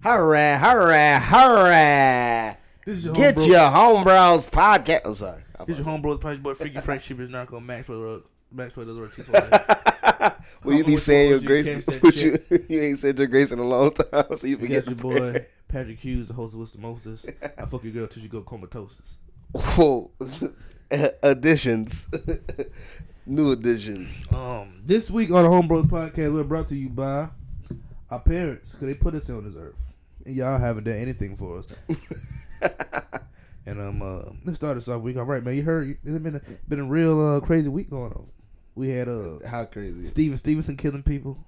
[0.00, 2.54] Hurrah, hurrah, hurrah.
[2.84, 3.46] This is your Get homebro.
[3.48, 5.00] your homebrows podcast.
[5.04, 5.42] I'm sorry.
[5.66, 8.22] This is your homebro, Project Boy, Freaky Frank, Sheepers, Narco, Maxwell,
[8.52, 10.34] Maxwell, those are T-Swag.
[10.62, 11.84] Will you be saying your you grace?
[11.84, 12.38] But you,
[12.68, 15.32] you ain't said your grace in a long time, so you forget your prayer.
[15.32, 17.26] boy, Patrick Hughes, the host of What's the Mostest.
[17.42, 18.94] I fuck your girl till she go comatose.
[19.52, 20.10] Whoa.
[21.22, 22.08] additions.
[23.26, 24.24] New additions.
[24.32, 27.28] Um, this week on the Homebros Podcast, we're brought to you by
[28.10, 29.74] our parents, because they put us on this earth.
[30.28, 31.66] Y'all haven't done anything for us.
[33.66, 35.16] and um, uh, let's start this off week.
[35.16, 35.56] All right, man.
[35.56, 38.26] You heard it's been a, been a real uh, crazy week going on.
[38.74, 40.06] We had uh How crazy.
[40.06, 41.38] Steven Stevenson killing people.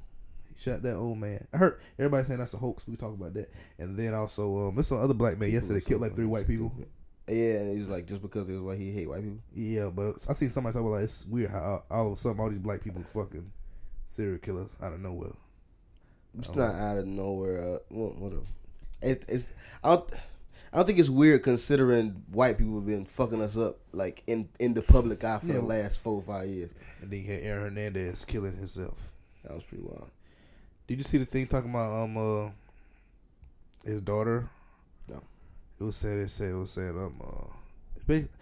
[0.49, 1.47] He shot that old man.
[1.53, 2.87] I heard everybody saying that's a hoax.
[2.89, 3.51] We talk about that.
[3.79, 6.73] And then also, um, there's some other black man yesterday killed like three white people.
[7.29, 9.39] Yeah, and he's like, just because it was white, he hate white people.
[9.55, 12.41] Yeah, but I seen somebody talk about like it's weird how all of a sudden
[12.41, 13.53] all these black people fucking
[14.07, 15.33] serial killers out of nowhere.
[16.39, 17.61] It's not out of nowhere.
[17.61, 18.43] Uh, well, whatever.
[19.03, 19.53] It, it's
[19.85, 20.11] I don't.
[20.73, 24.49] I don't think it's weird considering white people have been fucking us up like in
[24.61, 25.55] in the public eye for Yeah.
[25.55, 26.71] the last four or five years.
[27.03, 29.11] And then you had Aaron Hernandez killing himself.
[29.43, 30.11] That was pretty wild.
[30.87, 32.51] Did you see the thing talking about um uh
[33.85, 34.49] his daughter?
[35.09, 35.21] No.
[35.81, 37.53] It was said it said it was saying um uh
[37.97, 38.37] it's basically,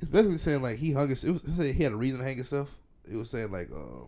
[0.00, 1.36] it's basically saying like he hung himself.
[1.36, 2.76] It was saying he had a reason to hang himself.
[3.10, 4.04] It was saying like uh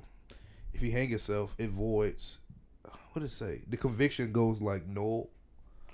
[0.73, 2.39] if he hang himself, it voids.
[3.13, 3.63] What did it say?
[3.69, 5.31] The conviction goes like null.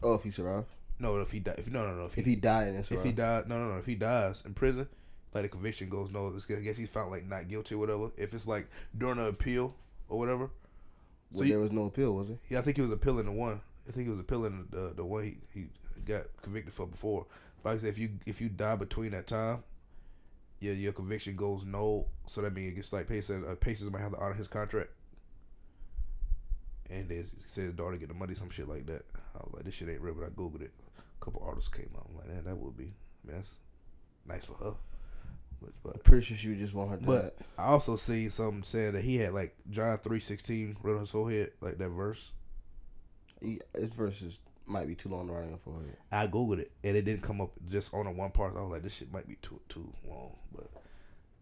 [0.02, 0.66] Oh, if he survives.
[0.98, 2.88] No, if he die, if no, no, no, if he, if he died and if
[2.88, 4.86] he died, no, no, no, if he dies in prison,
[5.34, 6.28] like the conviction goes no.
[6.36, 8.10] It's, I guess he's found like not guilty or whatever.
[8.16, 9.74] If it's like during an appeal
[10.08, 10.50] or whatever.
[11.32, 12.38] So well, you- there was no appeal, was it?
[12.48, 13.60] Yeah, I think he was appealing the one.
[13.88, 15.66] I think he was appealing the the one he, he
[16.06, 17.26] got convicted for before.
[17.62, 19.64] But like I said, if you if you die between that time,
[20.60, 22.06] yeah, your conviction goes no.
[22.28, 24.46] So that means it gets like Pace said, uh, Pacers might have to honor his
[24.48, 24.90] contract.
[26.92, 29.04] And they he said his daughter get the money, some shit like that.
[29.34, 30.72] I was like, this shit ain't real, but I googled it.
[30.98, 32.06] A couple artists came out.
[32.10, 32.92] I'm like, man, that would be.
[33.24, 33.54] I mean, that's
[34.26, 34.74] nice for her.
[35.60, 38.64] But, but Pretty sure she would just want her to but I also see something
[38.64, 42.30] saying that he had like John three sixteen written on his forehead, like that verse.
[43.40, 45.96] his verses might be too long to write on forehead.
[46.10, 48.56] I googled it and it didn't come up just on a one part.
[48.56, 50.68] I was like, this shit might be too too long, but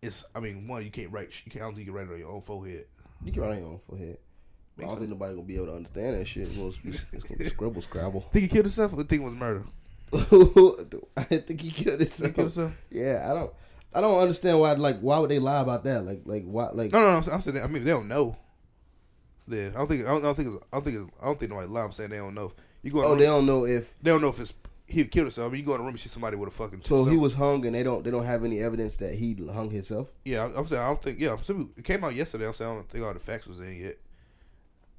[0.03, 0.25] it's.
[0.35, 1.33] I mean, one you can't write.
[1.45, 1.63] You can't.
[1.63, 2.87] I don't think you can write it on your own forehead.
[3.25, 4.19] You can write on your own forehead.
[4.85, 6.49] I don't think nobody gonna be able to understand that shit.
[6.49, 8.21] It's gonna be, it's gonna be scribble scrabble.
[8.33, 8.93] Think he killed himself?
[8.93, 9.65] Or think it was murder?
[11.17, 12.35] I think he killed He himself.
[12.35, 12.73] killed himself?
[12.91, 13.53] Yeah, I don't.
[13.93, 14.73] I don't understand why.
[14.73, 16.05] Like, why would they lie about that?
[16.05, 16.71] Like, like why?
[16.73, 17.17] Like, No, no, no.
[17.27, 17.59] I'm, I'm saying.
[17.63, 18.37] I mean, they don't know.
[19.49, 20.05] Yeah, I don't think.
[20.05, 20.49] I don't, I don't think.
[20.55, 20.97] It's, I don't think.
[20.97, 21.83] It's, I don't think nobody lie.
[21.83, 22.53] I'm saying they don't know.
[22.83, 23.05] You go.
[23.05, 24.53] Oh, they don't know if they don't know if it's
[24.87, 25.49] he killed himself.
[25.49, 26.83] I mean, you go in a room and see somebody with a fucking.
[26.83, 27.05] so.
[27.05, 28.05] He was hung, and they don't.
[28.05, 30.11] They don't have any evidence that he hung himself.
[30.25, 31.19] Yeah, I'm saying I don't think.
[31.19, 31.37] Yeah,
[31.77, 32.47] it came out yesterday.
[32.47, 33.99] I'm saying I don't think all the facts was in yet.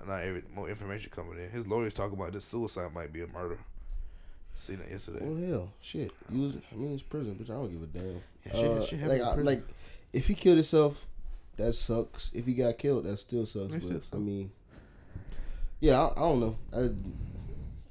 [0.02, 1.50] And not every more information coming in.
[1.52, 3.60] His lawyers talking about this suicide might be a murder.
[4.58, 5.20] Seen that yesterday.
[5.22, 6.12] Well, hell, shit.
[6.32, 6.54] You was.
[6.72, 7.50] I mean, it's prison, bitch.
[7.50, 8.22] I don't give a damn.
[8.46, 9.64] Yeah, shit- Uh, shit like, I, like,
[10.14, 11.08] if he killed himself,
[11.58, 12.30] that sucks.
[12.34, 13.66] If he got killed, that still sucks.
[13.66, 14.14] It But still sucks.
[14.16, 14.52] I mean,
[15.80, 16.56] yeah, I, I don't know.
[16.74, 16.78] I,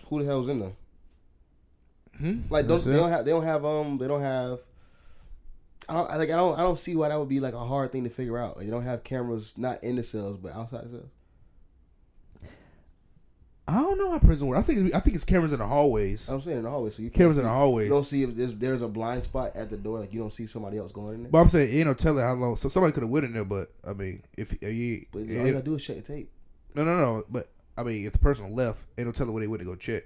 [0.09, 0.73] who the hell's in there?
[2.19, 2.41] Hmm?
[2.51, 4.59] Like, don't they don't have they don't have um they don't have.
[5.89, 7.59] I don't I- like I don't I don't see why that would be like a
[7.59, 8.57] hard thing to figure out.
[8.57, 11.09] Like, they don't have cameras not in the cells but outside the cells.
[13.71, 14.59] I don't know how prison works.
[14.59, 16.29] I think I think it's cameras in the hallways.
[16.29, 17.87] I'm saying in the hallway, so you Cameras in the hallways.
[17.87, 20.33] You don't see if there's there's a blind spot at the door, like you don't
[20.33, 21.31] see somebody else going in there.
[21.33, 22.57] But I'm saying you know telling how long.
[22.57, 25.47] So somebody could have went in there, but I mean, if you, But all if-
[25.47, 26.31] you gotta do is check the tape.
[26.75, 27.25] no, no, no.
[27.29, 27.47] But
[27.79, 30.05] I mean, if the person left, ain't no telling where they went to go check.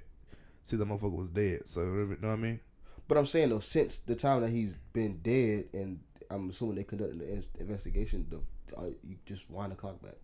[0.65, 1.67] See, the motherfucker was dead.
[1.67, 2.61] So you know what I mean?
[3.09, 6.01] But I'm saying though, since the time that he's been dead, and
[6.31, 8.41] I'm assuming they conducted the investigation, the
[8.77, 10.17] uh, you just wind the clock back.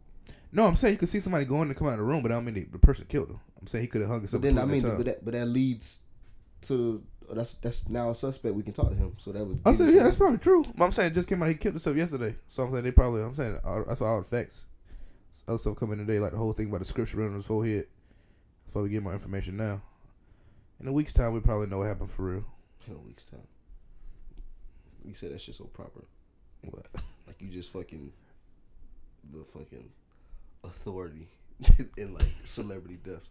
[0.52, 2.32] No, I'm saying you could see somebody going to come out of the room, but
[2.32, 3.40] I don't mean the, the person killed him.
[3.60, 4.42] I'm saying he could have hung himself.
[4.42, 6.00] But then I mean, that but that but that leads
[6.62, 8.54] to that's that's now a suspect.
[8.54, 9.60] We can talk to him, so that would.
[9.64, 10.64] I said, yeah, that's probably true.
[10.76, 11.48] But I'm saying it just came out.
[11.48, 12.34] He killed himself yesterday.
[12.48, 13.22] So I'm saying they probably.
[13.22, 14.64] I'm saying all, that's all the facts.
[15.32, 17.86] Stuff coming today, like the whole thing about the scripture on his forehead.
[18.66, 19.80] That's why we get more information now.
[20.80, 22.44] In a week's time, we probably know what happened for real.
[22.88, 23.46] in a week's time.
[25.04, 26.04] You said that shit so proper,
[26.62, 26.86] What?
[27.26, 28.12] like you just fucking
[29.32, 29.88] the fucking
[30.64, 31.28] authority
[31.96, 33.26] in like celebrity deaths.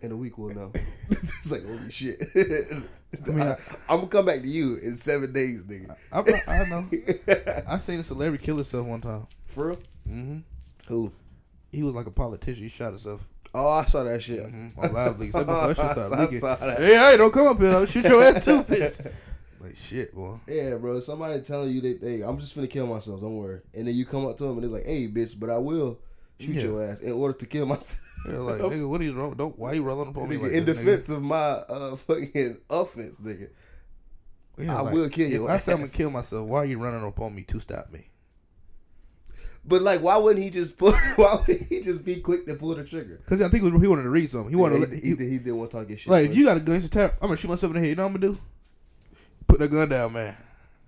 [0.00, 0.72] In a week, we'll know.
[1.10, 2.20] it's like holy shit.
[2.34, 3.56] I mean, I-
[3.88, 5.94] am gonna come back to you in seven days, nigga.
[6.12, 6.18] I,
[6.50, 6.88] I know.
[7.68, 9.26] I seen a celebrity kill himself one time.
[9.46, 9.78] For real?
[10.06, 10.38] hmm
[10.88, 11.12] Who?
[11.70, 12.64] He was like a politician.
[12.64, 14.44] He shot himself Oh, I saw that shit.
[14.44, 15.34] hmm on live leaks.
[15.34, 16.40] That shit started I leaking.
[16.40, 16.78] saw that.
[16.80, 17.70] Hey, hey, don't come up here.
[17.70, 19.12] I'll shoot your ass too, bitch.
[19.60, 20.40] Like shit, boy.
[20.48, 20.98] Yeah, bro.
[20.98, 23.20] Somebody telling you that, hey, I'm just gonna kill myself.
[23.20, 23.60] Don't worry.
[23.74, 26.00] And then you come up to him and they're like, hey, bitch, but I will
[26.40, 26.62] shoot Yeah.
[26.62, 28.00] your ass in order to kill myself.
[28.28, 29.34] Yeah, like nigga, what are you wrong?
[29.36, 31.96] Don't why you rolling up on me Nigga, like in this, defense of my uh
[31.96, 33.48] fucking offense, nigga.
[34.58, 34.66] nigga?
[34.66, 35.48] Yeah, I like, will kill you.
[35.48, 36.46] I said I'm gonna kill myself.
[36.46, 38.08] Why are you running up on me to stop me?
[39.64, 40.94] But like, why wouldn't he just put?
[41.16, 43.20] Why would he just be quick to pull the trigger?
[43.24, 44.50] Because I think he wanted to read something.
[44.50, 44.94] He wanted Yeah, to.
[44.96, 46.10] he, He, he, did- he didn't want to talk his shit.
[46.10, 46.80] like if you got a gun.
[46.96, 47.88] I'm gonna shoot myself in the head.
[47.90, 48.38] You know what I'm gonna do?
[49.46, 50.36] Put the gun down, man.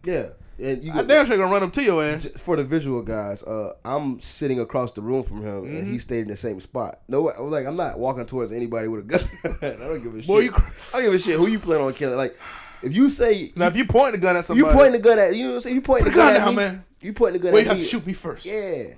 [0.05, 0.27] yeah,
[0.59, 2.27] and you I damn sure gonna run up to your ass.
[2.37, 5.93] For the visual guys, uh, I'm sitting across the room from him, and Mm-hmm.
[5.93, 7.01] he stayed in the same spot.
[7.09, 9.29] No, like I'm not walking towards anybody with a gun.
[9.63, 10.45] I don't give a Boy, shit.
[10.45, 12.17] you cr- I don't give a shit who you plan on killing.
[12.17, 12.37] Like,
[12.83, 15.19] if you say Now if you point the gun at somebody, you pointing the gun
[15.19, 16.85] at you know what I'm saying, you pointing Put the gun, gun at me, man.
[17.01, 17.85] You pointing the gun well, at you have me.
[17.85, 18.45] to shoot me first.
[18.47, 18.95] Yeah,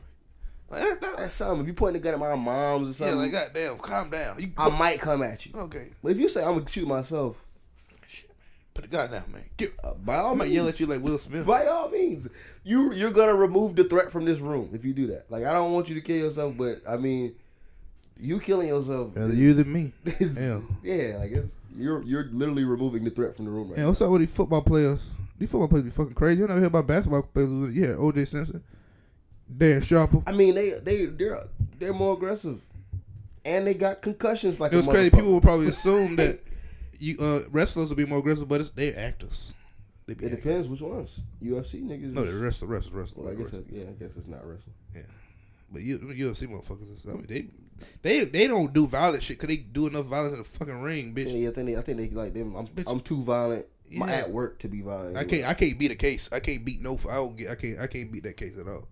[0.71, 1.61] Like, that- that- that's something.
[1.63, 4.39] If you pointing the gun at my mom's or yeah, something, like goddamn, calm down.
[4.41, 5.53] You I might come at you.
[5.57, 5.89] okay?
[6.03, 7.46] But if you say I'm gonna shoot myself,
[8.77, 9.43] Put the gun down, man.
[9.57, 11.47] Get, uh, by all I might means, yell at you like Will Smith.
[11.47, 12.29] by all means,
[12.63, 15.31] you you're gonna remove the threat from this room if you do that.
[15.31, 17.35] Like I don't want you to kill yourself, but I mean,
[18.21, 19.13] you killing yourself.
[19.17, 19.93] Rather is- you than me.
[20.83, 21.17] Yeah.
[21.19, 24.11] like it's you're you're literally removing the threat from the room right Yeah, what's up
[24.11, 25.11] with these football players?
[25.39, 26.41] These football players be fucking crazy.
[26.41, 27.75] You never hear about basketball players?
[27.75, 28.63] Yeah, OJ Simpson,
[29.55, 30.23] Dan Sharper.
[30.27, 31.43] I mean, they they they're
[31.79, 32.63] they're more aggressive,
[33.45, 35.11] and they got concussions like It was a crazy.
[35.11, 36.41] People would probably assume that
[37.01, 39.55] you uh, wrestlers will be more aggressive, but it's they're actors.
[40.07, 40.39] They It actors.
[40.39, 41.21] depends which ones.
[41.43, 42.13] UFC niggas.
[42.13, 43.25] No, the wrestler, wrestler, wrestler.
[43.25, 43.61] well, I guess wrestler.
[43.63, 44.75] that's, yeah, I guess it's not wrestling.
[44.95, 45.03] Yeah,
[45.73, 47.47] but you, UFC motherfuckers, I mean, they,
[48.03, 51.13] they, they don't do violent shit because they do enough violence in the fucking ring,
[51.15, 51.33] bitch.
[51.39, 52.55] Yeah, I think they, I think they like them.
[52.55, 52.85] I'm, Bitch.
[52.91, 54.13] I'm too violent my- Yeah.
[54.19, 55.17] at work to be violent.
[55.17, 56.29] I can't, I can't beat a case.
[56.33, 56.99] I can't beat no.
[57.11, 57.51] I don't get.
[57.51, 57.81] I can't.
[57.81, 58.87] I can't beat that case at all.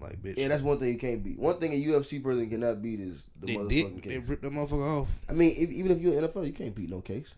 [0.00, 1.38] Like bitch, Yeah, that's one thing you can't beat.
[1.38, 4.12] One thing a UFC person cannot beat is the they motherfucking did.
[4.12, 5.18] They ripped that motherfucker off.
[5.28, 7.34] I mean, if, even if you're in NFL, you can't beat no case.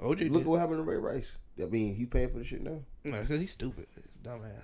[0.00, 0.36] OJ Look did.
[0.40, 1.38] at what happened to Ray Rice.
[1.60, 2.80] I mean, he paying for the shit now.
[3.04, 3.86] No, because he's stupid.
[4.22, 4.60] Dumbass.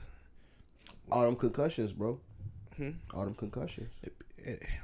[1.10, 2.20] All them concussions, bro.
[2.76, 2.90] Hmm?
[3.14, 3.92] All them concussions.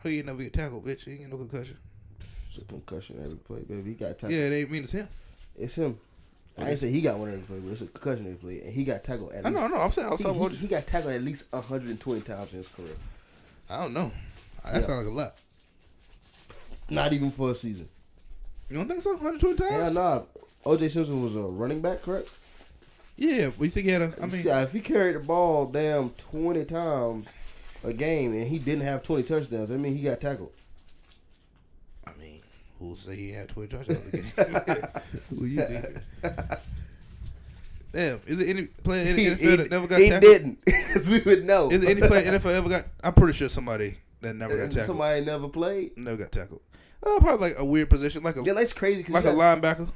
[0.05, 1.05] Oh, you never get tackled, bitch.
[1.05, 1.77] He ain't get no concussion.
[2.49, 3.91] It's a concussion every play, baby.
[3.91, 4.33] He got tackled.
[4.33, 5.09] Yeah, they mean it's him.
[5.55, 5.99] It's him.
[6.59, 8.73] I ain't say he got one every play, but it's a concussion every play, and
[8.75, 9.61] he got tackled at I least.
[9.61, 9.77] know, I know.
[9.83, 10.59] I'm saying I was He, talking he, about.
[10.59, 12.95] he got tackled at least 120 times in his career.
[13.71, 14.11] I don't know.
[14.65, 14.81] That Yeah.
[14.81, 15.35] sounds like a lot.
[16.91, 17.89] Not even for a season.
[18.71, 19.11] You don't think so?
[19.11, 19.71] 120 times?
[19.73, 20.23] Hell nah.
[20.65, 22.31] OJ Simpson was a running back, correct?
[23.17, 24.15] Yeah, but you think he had a?
[24.19, 27.29] I mean, See, if he carried the ball damn 20 times
[27.85, 30.53] a game and he didn't have 20 touchdowns, that mean he got tackled.
[32.79, 34.33] Who say he had 20 touchdowns a game?
[35.37, 35.99] who you think?
[37.93, 40.33] Damn, is there any player in the He, NFL he- that never got he tackled?
[40.33, 40.59] didn't.
[40.67, 41.71] Because we would know.
[41.71, 42.85] Is there any player in the NFL ever got?
[43.03, 44.85] I'm pretty sure somebody that never got tackled.
[44.87, 45.97] Somebody never played.
[45.97, 46.61] never got tackled.
[47.03, 49.05] Uh, probably like a weird position, like a Yeah, that's crazy.
[49.11, 49.91] like a got- linebacker.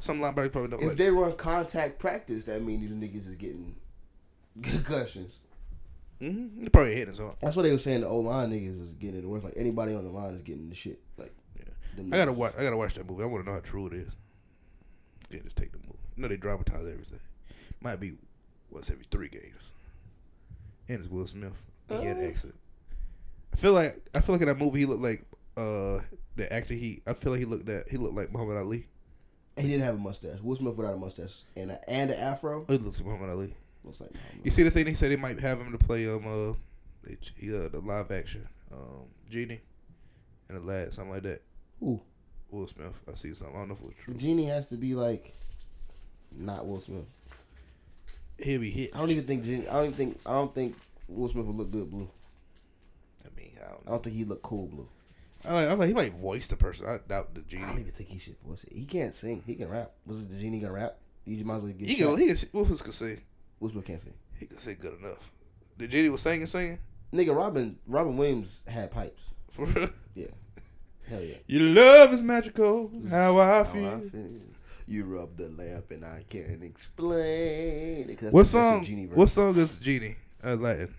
[0.00, 0.82] Some linebacker probably don't.
[0.82, 3.74] if Like, they run contact practice, that means these niggas is getting
[4.62, 5.38] concussions.
[6.20, 7.34] mm-hmm, they probably hitting so.
[7.40, 8.02] That's what they were saying.
[8.02, 9.42] The O line niggas is getting it worse.
[9.44, 11.00] Like anybody on the line is getting the shit.
[11.16, 11.34] Like,
[11.98, 12.54] I gotta watch.
[12.58, 13.22] I gotta watch that movie.
[13.22, 14.12] I want to know how true it is.
[15.30, 15.98] Yeah, just take the movie.
[16.16, 17.20] You know they dramatize everything.
[17.80, 18.14] Might be
[18.70, 19.60] once every three games.
[20.88, 21.60] And it's Will Smith.
[21.88, 22.28] He had an Uh.
[22.28, 22.54] accent.
[23.52, 25.24] I feel like I feel like in that movie he looked like
[25.56, 26.00] uh
[26.36, 27.02] the actor he.
[27.06, 28.86] I feel like he looked that he looked like Muhammad Ali.
[29.56, 30.40] He didn't have a mustache.
[30.42, 32.64] Will Smith without a mustache and a, and an afro.
[32.68, 33.54] He looks like Muhammad Ali.
[33.84, 36.06] Looks like Muhammad You see the thing they said they might have him to play
[36.08, 36.52] um uh,
[37.02, 39.60] they, he, uh the live action um genie,
[40.50, 41.40] Aladdin something like that.
[41.80, 42.00] Who?
[42.50, 42.92] Will Smith.
[43.10, 43.56] I see something.
[43.56, 44.14] I don't know if it was The true.
[44.14, 45.34] genie has to be like
[46.36, 47.04] not Will Smith.
[48.38, 48.90] He'll be hit.
[48.94, 49.68] I don't even think genie.
[49.68, 50.20] I don't even think.
[50.26, 50.76] I don't think
[51.08, 52.08] Will Smith would look good blue.
[53.24, 54.88] I mean, I don't I don't think he'd look cool blue.
[55.44, 56.86] I like, I like he might voice the person.
[56.86, 57.64] I doubt the genie.
[57.64, 58.72] I don't even think he should voice it.
[58.72, 59.42] He can't sing.
[59.46, 59.92] He can rap.
[60.06, 60.96] Was it the genie gonna rap?
[61.24, 61.88] You might as well get.
[61.88, 62.16] He shot.
[62.16, 62.18] can.
[62.18, 62.36] He can.
[62.52, 63.20] Wolfers can sing.
[63.60, 64.14] Will Smith can't sing.
[64.38, 65.30] He can sing good enough.
[65.78, 66.78] The genie was singing, singing.
[67.12, 69.30] Nigga, Robin Robin Williams had pipes.
[69.50, 69.90] For real.
[70.14, 70.26] Yeah.
[71.08, 71.36] Hell yeah.
[71.46, 72.90] Your love is magical.
[73.10, 73.86] How I How feel.
[73.88, 74.28] I feel.
[74.88, 78.08] You rub the lamp and I can't explain.
[78.08, 78.84] it, 'cause that's What the- song?
[78.84, 79.06] Genie.
[79.06, 80.16] What song is genie?
[80.44, 80.94] Uh, Latin.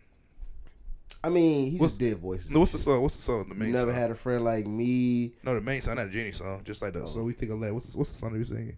[1.24, 2.50] I mean, he what's- just did voices.
[2.52, 3.02] No, what's the song?
[3.02, 3.50] What's the song?
[3.50, 4.00] The You main never song.
[4.00, 5.34] had a friend like me.
[5.44, 6.62] no, the main song, not a genie song.
[6.64, 7.04] Just like that.
[7.04, 7.08] Oh.
[7.08, 7.74] So we think of that.
[7.74, 8.78] What's the, what's the song that you singing?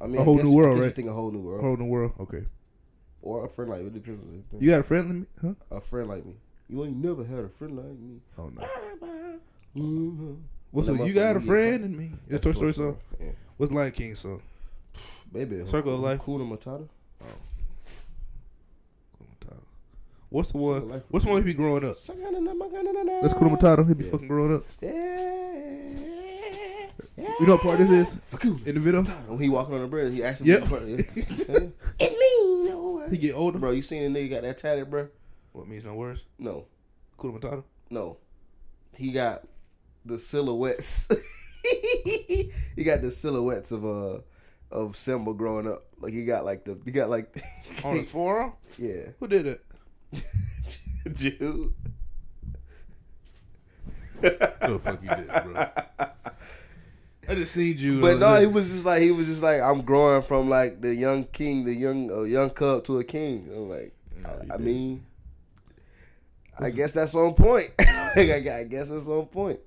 [0.00, 0.94] I mean, a Whole New World, right?
[0.94, 2.12] Think a whole new world, Whole new world.
[2.20, 2.44] Okay.
[3.22, 3.86] or a friend like me.
[3.88, 5.08] It depends on the- You got a friend?
[5.08, 5.26] like me.
[5.70, 5.76] Huh?
[5.76, 6.34] a friend like me.
[6.68, 8.20] You ain't never had a friend like me.
[8.38, 8.62] Oh no.
[9.76, 10.36] Mhm.
[10.70, 12.12] What's the, you got a friend in me?
[12.28, 12.98] It's Toy Story song.
[13.20, 13.30] Yeah.
[13.56, 14.42] What's Lion King song?
[15.32, 16.20] Baby, Circle of Life.
[16.24, 16.88] Kuna Matata.
[20.28, 20.88] What's the one?
[20.88, 21.02] Life.
[21.08, 21.94] What's the one he be growing up?
[21.94, 22.40] That's Kuna
[23.56, 23.86] Matata.
[23.86, 24.10] He be Yeah.
[24.10, 24.64] fucking growing up.
[24.82, 24.90] Yeah.
[27.40, 28.16] You know what part this is
[28.66, 29.02] in the video?
[29.04, 30.50] When he walking on the bridge, he actually.
[30.50, 30.62] Yep.
[30.72, 33.06] it's me, no.
[33.10, 33.58] He get older.
[33.58, 35.08] Bro, you seen the nigga got that tatted, bro?
[35.52, 36.24] What means no words?
[36.38, 36.66] No,
[37.20, 37.62] Kuna Matata.
[37.90, 38.16] no.
[38.96, 39.44] He got
[40.06, 41.08] the silhouettes.
[42.76, 44.20] he got the silhouettes of uh
[44.70, 45.84] of Simba growing up.
[45.98, 47.34] Like he got like the he got like
[47.84, 48.52] On his forearm?
[48.78, 49.08] yeah.
[49.20, 49.64] Who did it?
[51.12, 51.72] Jude.
[54.20, 55.66] Who the fuck you did, bro?
[57.28, 58.00] I just seen you.
[58.00, 60.94] But no, he was just like he was just like I'm growing from like the
[60.94, 63.48] young king, the young uh, young cub to a king.
[63.54, 64.64] I'm like, No, I, I didn't.
[64.64, 65.06] mean,
[66.58, 67.72] I guess that's on point.
[67.80, 68.12] I
[68.52, 69.58] I guess that's on point.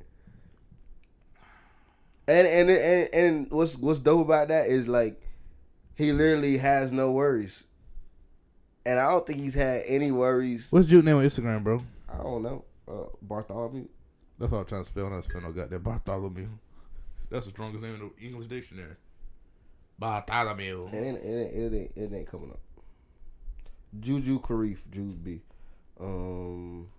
[2.29, 5.19] And and and and what's what's dope about that is like
[5.95, 7.63] he literally has no worries,
[8.85, 10.71] and I don't think he's had any worries.
[10.71, 11.83] What's Jude name on Instagram, bro?
[12.07, 13.87] I don't know, uh, Bartholomew.
[14.37, 15.09] That's what I'm trying to spell.
[15.09, 16.49] Not spell no goddamn Bartholomew.
[17.31, 18.95] That's the strongest name in the English dictionary.
[19.97, 20.87] Bartholomew.
[20.93, 22.59] It ain't, it ain't, it ain't, it ain't coming up.
[23.99, 25.41] Juju Clarif, Jude B.
[25.99, 26.89] Um,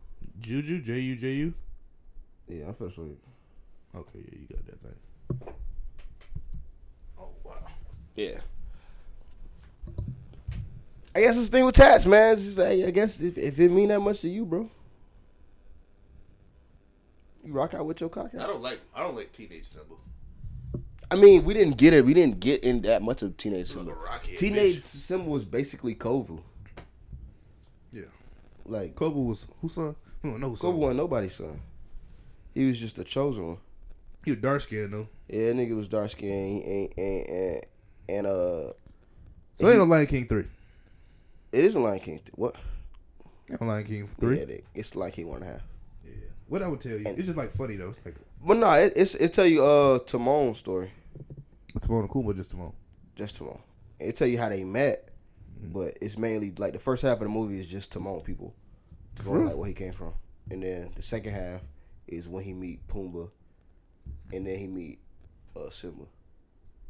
[0.40, 1.54] Juju, J U J U.
[2.48, 3.16] yeah, I'm show you.
[3.94, 4.96] Okay, yeah, you got that thing.
[7.18, 7.54] Oh wow.
[8.14, 8.40] Yeah.
[11.14, 12.34] I guess it's the thing with tats, man.
[12.34, 14.70] It's just like, I guess if, if it mean that much to you, bro,
[17.44, 18.46] you rock out with your cock out.
[18.46, 18.80] don't like.
[18.94, 19.94] I don't like teenage Simba.
[21.10, 22.04] I mean, we didn't get it.
[22.04, 23.92] We didn't get in that much of teenage Simba.
[23.92, 24.36] rockhead.
[24.36, 26.40] Teenage Simba was basically Kovu.
[27.92, 28.02] Yeah.
[28.64, 29.96] Like Kovu was who's son?
[30.22, 30.78] We don't know who's Kovu son.
[30.78, 31.60] wasn't nobody's son.
[32.54, 33.58] He was just the chosen one.
[34.24, 35.08] He was dark skinned though.
[35.28, 37.60] Yeah, nigga was dark skinned and and and,
[38.08, 38.72] and uh,
[39.54, 40.44] So ain't no Lion King three.
[41.52, 42.18] it is a Lion King.
[42.18, 42.54] th- What?
[43.50, 44.38] Ain't Lion King three.
[44.40, 45.62] Yeah, they, it's Lion King one and a half.
[46.04, 46.12] Yeah.
[46.48, 47.90] What I would tell you, And- it's just like funny though.
[47.90, 50.90] It's like But no, it, it's it tell you uh Timon's story.
[51.80, 52.72] Timon and Kuma just Timon.
[53.16, 53.58] just Timon.
[53.98, 55.08] It tell you how they met,
[55.72, 58.54] but it's mainly like the first half of the movie is just Timon people,
[59.24, 59.46] going real?
[59.48, 60.12] like where he came from,
[60.50, 61.60] and then the second half
[62.08, 63.30] is when he meet Pumbaa,
[64.32, 64.98] and then he meet
[65.56, 66.04] uh, Simba,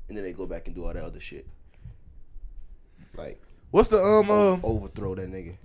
[0.08, 1.46] and then they go back and do all that other shit,
[3.16, 5.56] like What's the um uh, overthrow that nigga.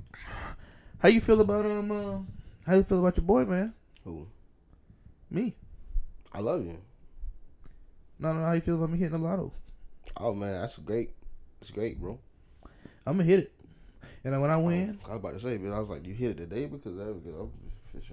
[0.99, 2.19] how you feel about um uh,
[2.69, 3.73] how you feel about your boy man?
[4.03, 4.27] Who?
[5.31, 5.55] Me.
[6.31, 6.77] I love you.
[8.19, 9.51] No, no, how you feel about me hitting the lotto?
[10.17, 11.11] Oh man, that's great.
[11.61, 12.19] It's great, bro.
[13.07, 13.51] I'm gonna hit it,
[14.23, 16.13] and then when I win, I was about to say, but I was like, you
[16.13, 17.51] hit it today because that, because I'm,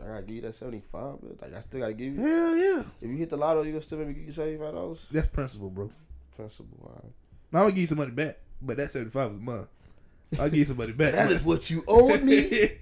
[0.03, 1.17] I gotta give you that seventy five.
[1.41, 2.23] Like I still gotta give you.
[2.25, 4.73] hell yeah, If you hit the lotto, you gonna still maybe give you seventy five
[4.75, 5.07] dollars.
[5.11, 5.91] that's principle, bro.
[6.37, 6.79] Principle.
[6.83, 7.12] All right.
[7.53, 9.67] Now I'm gonna give you some money back, but that seventy five is mine.
[10.39, 11.12] I'll give you some money back.
[11.12, 12.73] That is what you owe me.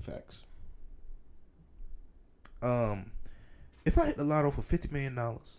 [0.00, 0.38] Facts.
[2.62, 3.10] um,
[3.84, 5.58] if I hit the lotto for fifty million dollars,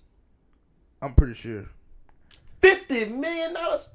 [1.02, 1.66] I'm pretty sure.
[2.62, 3.90] Fifty million dollars.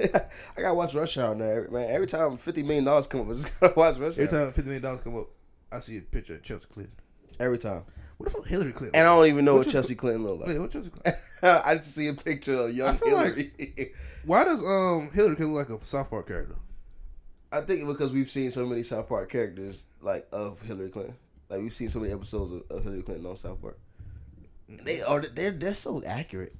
[0.56, 1.90] I gotta watch Rush Hour now, every- man.
[1.90, 4.24] Every time fifty million dollars come up, I just gotta watch Rush Hour.
[4.24, 5.28] Every time fifty million dollars come up,
[5.72, 6.94] I see a picture of Chelsea Clinton.
[7.40, 7.82] Every time.
[8.16, 8.94] What the fuck Hillary Clinton?
[9.00, 10.60] And I don't even know what What Chelsea Clinton look Yeah, like.
[10.60, 11.20] what Chelsea Clinton?
[11.42, 13.92] I just see a picture of young feel like- Hillary.
[14.24, 16.54] Why does um Hillary Clinton look like a South Park character?
[17.52, 21.16] I think because we've seen so many South Park characters like of Hillary Clinton.
[21.50, 23.78] Like we've seen so many episodes of, of Hillary Clinton on South Park.
[24.68, 26.54] They are they're they're so accurate.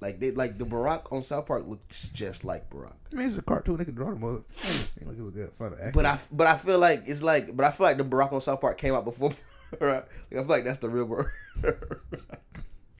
[0.00, 2.96] Like they like the Barack on South Park looks just like Barack.
[3.12, 3.78] I mean, it's a cartoon.
[3.78, 4.42] They can draw them up.
[5.00, 5.52] Ain't like look good.
[5.52, 5.94] Fun to act.
[5.94, 8.40] But I but I feel like it's like but I feel like the Barack on
[8.40, 9.32] South Park came out before.
[9.80, 10.04] right?
[10.30, 11.30] Like, I feel like that's the real Barack.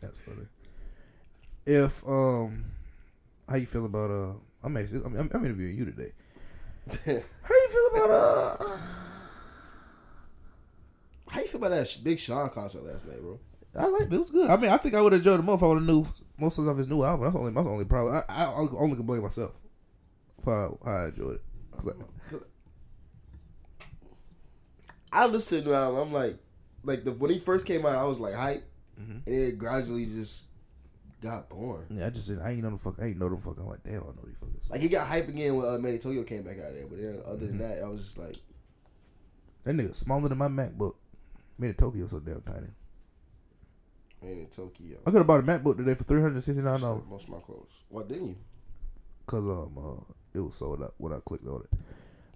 [0.00, 0.46] That's funny.
[1.64, 2.64] If um,
[3.48, 4.34] how you feel about uh?
[4.62, 6.12] I'm actually I'm, I'm, I'm interviewing you today.
[7.04, 8.76] How you feel about uh?
[11.28, 13.40] How you feel about that Big Sean concert last night, bro?
[13.76, 14.12] I like it.
[14.12, 14.48] It was good.
[14.48, 16.06] I mean, I think I would have enjoyed it more if I would have knew
[16.38, 17.24] most of his new album.
[17.24, 18.22] That's only the only problem.
[18.28, 19.52] I, I only can blame myself
[20.44, 21.42] for how, how I enjoyed it.
[22.28, 22.40] 'Cause
[25.12, 25.94] I- listened to him.
[25.96, 26.38] I'm like,
[26.82, 28.68] like the when he first came out, I was like hype,
[29.00, 29.26] Mhm.
[29.26, 30.44] and it gradually just
[31.20, 31.86] got boring.
[31.90, 32.96] Yeah, I just I ain't know the fuck.
[33.00, 33.56] I ain't know them fuck.
[33.58, 34.70] I'm like, damn, I know these fuckers.
[34.70, 37.20] Like he got hype again when uh, Manny Tokyo came back out there, but then
[37.24, 37.58] other Mm-hmm.
[37.58, 38.36] than that, I was just like,
[39.64, 40.94] That nigga smaller than my MacBook.
[41.58, 42.66] In Tokyo so damn tiny.
[44.22, 44.98] Manny Tokyo.
[45.06, 47.02] I could have bought a MacBook today for three hundred sixty nine dollars.
[47.08, 47.82] Most of my clothes.
[47.88, 48.36] Why didn't you?
[49.26, 51.78] Cause um uh, it was sold out when I clicked on it.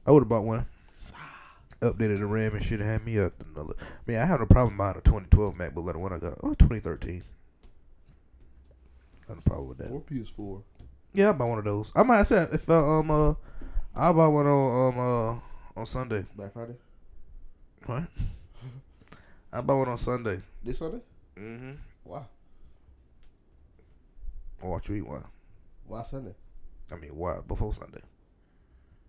[0.07, 0.67] I would have bought one.
[1.81, 3.75] Updated the RAM and shit and had me up another.
[3.79, 6.39] I mean, I have no problem buying a 2012 MacBook like the one I got.
[6.43, 7.23] Oh, 2013.
[9.23, 9.91] I have no problem with that.
[9.91, 10.63] Or PS4.
[11.13, 11.93] Yeah, I'll buy one of those.
[11.95, 13.35] I might say if uh, um uh,
[13.95, 16.25] I'll buy one on um uh on Sunday.
[16.37, 16.75] Black Friday.
[17.87, 18.05] What?
[19.53, 20.41] I'll buy one on Sunday.
[20.63, 21.01] This Sunday.
[21.37, 21.73] Mm-hmm.
[22.05, 22.23] Why?
[24.63, 25.25] I'll watch you eat one.
[25.87, 26.35] Why Sunday?
[26.93, 28.01] I mean, why before Sunday?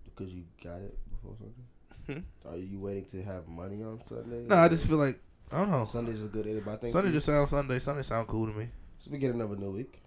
[0.05, 2.23] Because you got it before Sunday.
[2.45, 2.49] Hmm?
[2.49, 4.45] Are you waiting to have money on Sunday?
[4.47, 5.19] No, I just feel like
[5.51, 5.85] I don't know.
[5.85, 7.79] Sunday's a good day, but I think Sunday just sounds Sunday.
[7.79, 8.69] Sunday sound cool to me.
[8.97, 10.01] so we get another new week.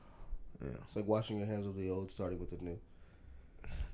[0.63, 0.71] Yeah.
[0.83, 2.79] It's like washing your hands of the old, starting with the new.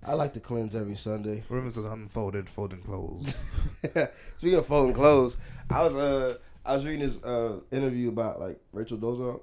[0.05, 1.43] I like to cleanse every Sunday.
[1.51, 3.35] Women's unfolded, folding clothes.
[4.39, 5.37] Speaking of folding clothes,
[5.69, 9.41] I was uh I was reading this uh interview about like Rachel Dolezal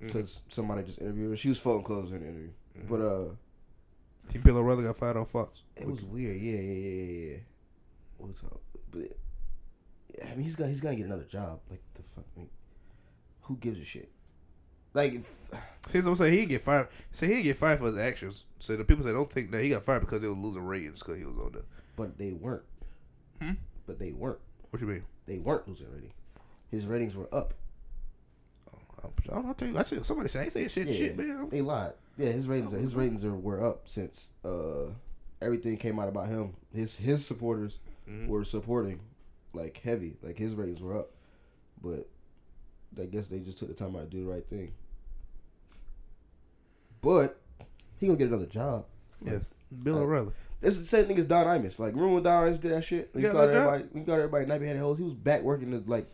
[0.00, 1.36] because somebody just interviewed her.
[1.36, 2.50] She was folding clothes in the interview,
[2.88, 3.24] but uh
[4.28, 5.62] Team Bill O'Reilly got fired on Fox.
[5.76, 6.36] it was weird.
[6.40, 7.30] Yeah, yeah, yeah, yeah.
[7.32, 7.36] yeah.
[8.18, 8.60] What's up?
[8.90, 9.12] But
[10.22, 11.60] I mean, he's gonna he's gonna get another job.
[11.70, 12.48] Like the fuck, like,
[13.42, 14.10] who gives a shit?
[14.92, 15.50] Like, if,
[15.88, 16.88] See, so I'm saying he get fired.
[17.12, 18.44] Say he get fired for his actions.
[18.60, 21.00] So the people say don't think that he got fired because they were losing ratings
[21.00, 21.64] because he was on the.
[21.96, 22.62] but they weren't.
[23.40, 23.52] Hmm?
[23.86, 24.38] But they weren't.
[24.70, 25.04] What you mean?
[25.26, 26.12] They weren't losing rating.
[26.70, 27.54] His ratings were up.
[28.72, 29.50] I don't know.
[29.50, 31.48] I tell you, I see somebody say, ain't shit, Yeah, shit, man.
[31.48, 31.92] They lied.
[32.16, 34.86] Yeah, his ratings are, his ratings are were up since uh
[35.42, 36.54] everything came out about him.
[36.72, 37.78] His his supporters
[38.08, 38.28] Mhm.
[38.28, 39.00] were supporting
[39.52, 40.16] like heavy.
[40.22, 41.10] Like his ratings were up.
[41.82, 42.08] But
[43.00, 44.72] I guess they just took the time out to do the right thing.
[47.00, 47.38] But
[47.98, 48.86] he gonna get another job.
[49.24, 49.52] Yes,
[49.82, 50.32] Bill O'Reilly.
[50.64, 51.78] It's the same thing as Don Imus.
[51.78, 53.10] Like remember when Don Imus did that shit?
[53.14, 53.84] He Yeah, got everybody.
[53.92, 54.98] He got everybody nappy headed hoes.
[54.98, 56.06] He was back working the, like,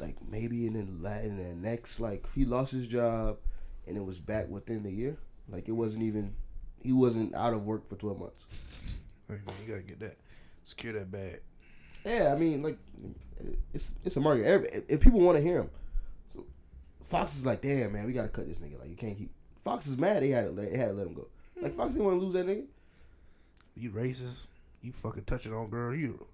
[0.00, 3.38] like maybe in the la- in the next like he lost his job,
[3.86, 5.16] and it was back within the year.
[5.48, 6.34] Like it wasn't even
[6.82, 8.46] he wasn't out of work for twelve months.
[9.28, 10.18] Hey, man, you gotta get that.
[10.64, 11.40] Secure that bag.
[12.04, 12.78] Yeah, I mean like
[13.72, 14.44] it's it's a market.
[14.44, 15.70] Every, if people want to hear him,
[16.32, 16.44] so
[17.04, 18.78] Fox is like, damn man, we gotta cut this nigga.
[18.80, 19.30] Like you can't keep.
[19.62, 20.22] Fox is mad.
[20.22, 21.28] They had to let, they had to let him go.
[21.60, 22.64] Like Fox didn't want to lose that nigga.
[23.76, 24.46] You racist.
[24.82, 25.94] You fucking touching on girl.
[25.94, 26.26] You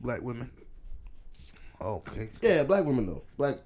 [0.00, 0.50] black women.
[1.80, 2.28] Okay.
[2.42, 3.22] Yeah, black women though.
[3.36, 3.56] Black,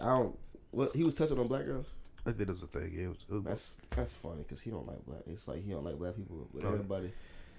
[0.00, 0.38] I don't.
[0.70, 1.86] What he was touching on black girls.
[2.26, 2.92] I think that's a thing.
[2.94, 5.20] Yeah, it was, it was, That's that's funny because he don't like black.
[5.26, 7.12] It's like he don't like black people, but Oh, everybody,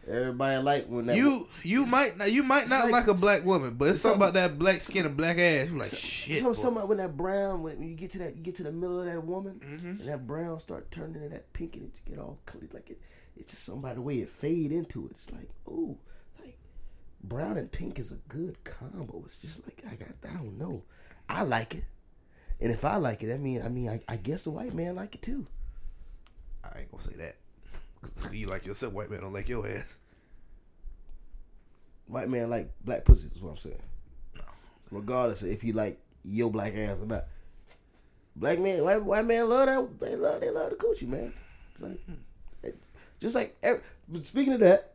[0.08, 1.16] everybody like when that.
[1.16, 4.02] you you might not you might not like- like, a black woman, but it's it's
[4.04, 5.70] something something- about that black skin and black ass.
[5.70, 6.40] You like shit.
[6.40, 6.54] So, boy.
[6.54, 9.06] somebody when that brown when you get to that you get to the middle of
[9.06, 10.00] that woman Mhm.
[10.02, 13.00] and that brown start turning into that pink and it get all clear like it.
[13.40, 15.12] It's just somebody the way it fade into it.
[15.12, 15.98] It's like oh,
[16.40, 16.58] like
[17.24, 19.24] brown and pink is a good combo.
[19.26, 20.84] It's just like I got I don't know,
[21.30, 21.84] I like it,
[22.62, 24.96] and if I like it, I mean I mean I, I guess the white man
[24.96, 25.46] like it too.
[26.64, 27.36] I ain't gonna say that.
[28.22, 29.98] 'Cause You like yourself, white man don't like your ass.
[32.08, 33.82] White man like black pussy is what I'm saying.
[34.36, 34.42] No.
[34.92, 37.26] Regardless of if you like your black ass or not.
[38.36, 40.00] Black man, white, white man love that.
[40.00, 41.34] They love, they love the coochie, man.
[41.74, 42.20] It's like, it-
[43.20, 44.94] just like, every, but speaking of that,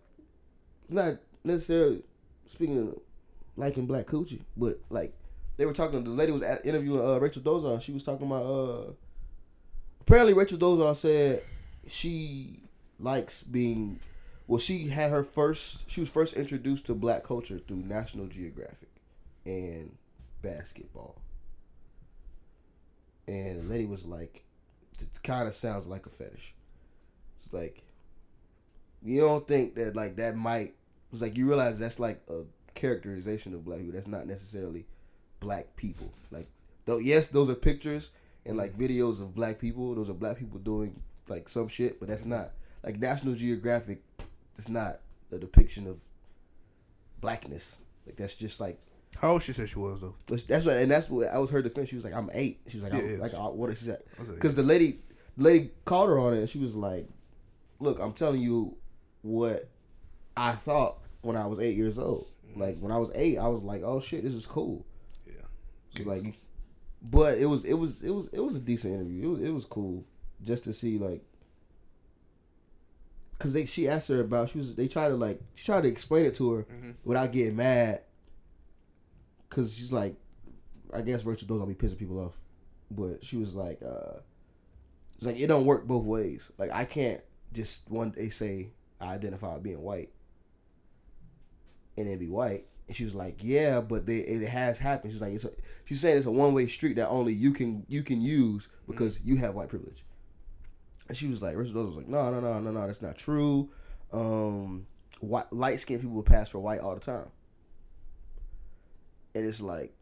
[0.88, 2.02] not necessarily
[2.46, 2.98] speaking of
[3.56, 5.14] liking black coochie, but like
[5.56, 6.02] they were talking.
[6.02, 7.80] The lady was at, interviewing uh, Rachel Dolezal.
[7.80, 8.44] She was talking about.
[8.44, 8.92] uh
[10.00, 11.42] Apparently, Rachel Dolezal said
[11.86, 12.60] she
[12.98, 14.00] likes being.
[14.46, 15.88] Well, she had her first.
[15.90, 18.88] She was first introduced to black culture through National Geographic
[19.44, 19.96] and
[20.42, 21.16] basketball.
[23.28, 24.44] And the lady was like,
[25.00, 26.54] "It kind of sounds like a fetish."
[27.38, 27.82] It's like,
[29.04, 30.74] you don't think that like that might.
[31.12, 33.94] It's like you realize that's like a characterization of black people.
[33.94, 34.86] That's not necessarily
[35.40, 36.10] black people.
[36.30, 36.48] Like,
[36.86, 38.10] though, yes, those are pictures
[38.46, 39.94] and like videos of black people.
[39.94, 44.02] Those are black people doing like some shit, but that's not like National Geographic.
[44.56, 46.00] It's not a depiction of
[47.20, 47.76] blackness.
[48.06, 48.78] Like that's just like
[49.16, 50.14] How old she said she was though?
[50.26, 51.88] that's what, and that's what I was her defense.
[51.88, 52.60] She was like, "I'm eight.
[52.68, 53.20] She was like, Yeah, I'm, yeah.
[53.20, 54.98] like, uh, what is that?" Because the lady,
[55.36, 57.06] the lady called her on it, and she was like,
[57.78, 58.76] "Look, I'm telling you
[59.22, 59.68] what
[60.36, 62.28] I thought when I was eight years old.
[62.54, 64.84] Like when I was eight, I was like, oh shit, this is cool.
[65.26, 65.32] yeah.
[65.94, 66.38] It's like,
[67.02, 69.22] but it was it was it was it was a decent interview.
[69.22, 70.04] It was, it was cool
[70.42, 71.22] just to see like,
[73.38, 75.88] cause they she asked her about she was they tried to like she tried to
[75.88, 76.94] explain it to her Mhm.
[77.04, 78.02] without getting mad.
[79.48, 80.16] Cause she's like,
[80.94, 82.38] I guess Rachel Doe's gonna be pissing people off,
[82.90, 84.18] but she was like, uh,
[85.16, 86.50] it's like it don't work both ways.
[86.58, 87.20] Like I can't
[87.52, 88.70] just one day say
[89.02, 90.10] I identify with being white
[91.96, 92.66] and then be white.
[92.88, 95.50] And she was like, "Yeah, but they, it has happened." She's like, "It's a,"
[95.84, 99.20] she's saying it's a one way street that only you can you can use because
[99.24, 100.04] you have white privilege.
[101.08, 103.70] And she was like, Rachel was like, "No, no, no, no, no, that's not true.
[104.12, 104.86] Um,
[105.20, 107.28] light skinned people pass for white all the time."
[109.34, 109.94] And it's like,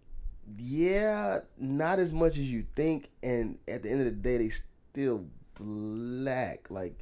[0.56, 3.08] yeah, not as much as you think.
[3.22, 6.70] And at the end of the day, they still black.
[6.70, 6.98] Like,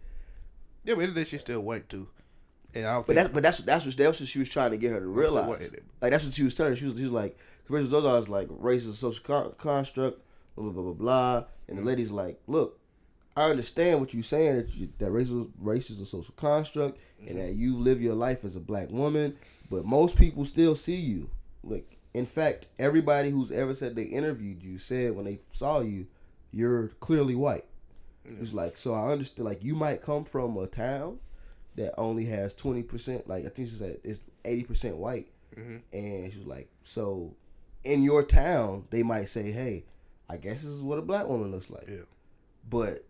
[0.89, 2.09] Yeah, but then the end of the day, she's still white too.
[2.75, 4.79] And I don't but that's but that's that's what that's what she was trying to
[4.79, 5.47] get her to realize.
[5.47, 5.85] white in it.
[6.01, 6.73] Like that's what she was telling.
[6.73, 6.77] her.
[6.77, 10.23] She was she was like, Rachel Dolezal is like racist social con- construct,
[10.57, 11.45] blah blah blah blah blah.
[11.69, 11.89] And the mm-hmm.
[11.89, 12.81] lady's like, look,
[13.37, 16.99] I understand what you're saying that you, that race is, race is a social construct
[17.21, 17.39] and mm-hmm.
[17.39, 19.37] that you live your life as a black woman,
[19.71, 21.29] but most people still see you.
[21.63, 26.07] Like, in fact, everybody who's ever said they interviewed you said when they saw you,
[26.51, 27.67] you're clearly white.
[28.41, 29.47] It's like so I understand.
[29.49, 31.19] Like you might come from a town
[31.77, 33.29] that only has twenty percent.
[33.29, 35.81] Like I think she said it's eighty percent white, Mhm.
[35.93, 37.35] and she was like, so
[37.85, 39.85] in your town they might say, hey,
[40.29, 41.87] I guess this is what a black woman looks like.
[41.89, 42.03] Yeah.
[42.69, 43.05] But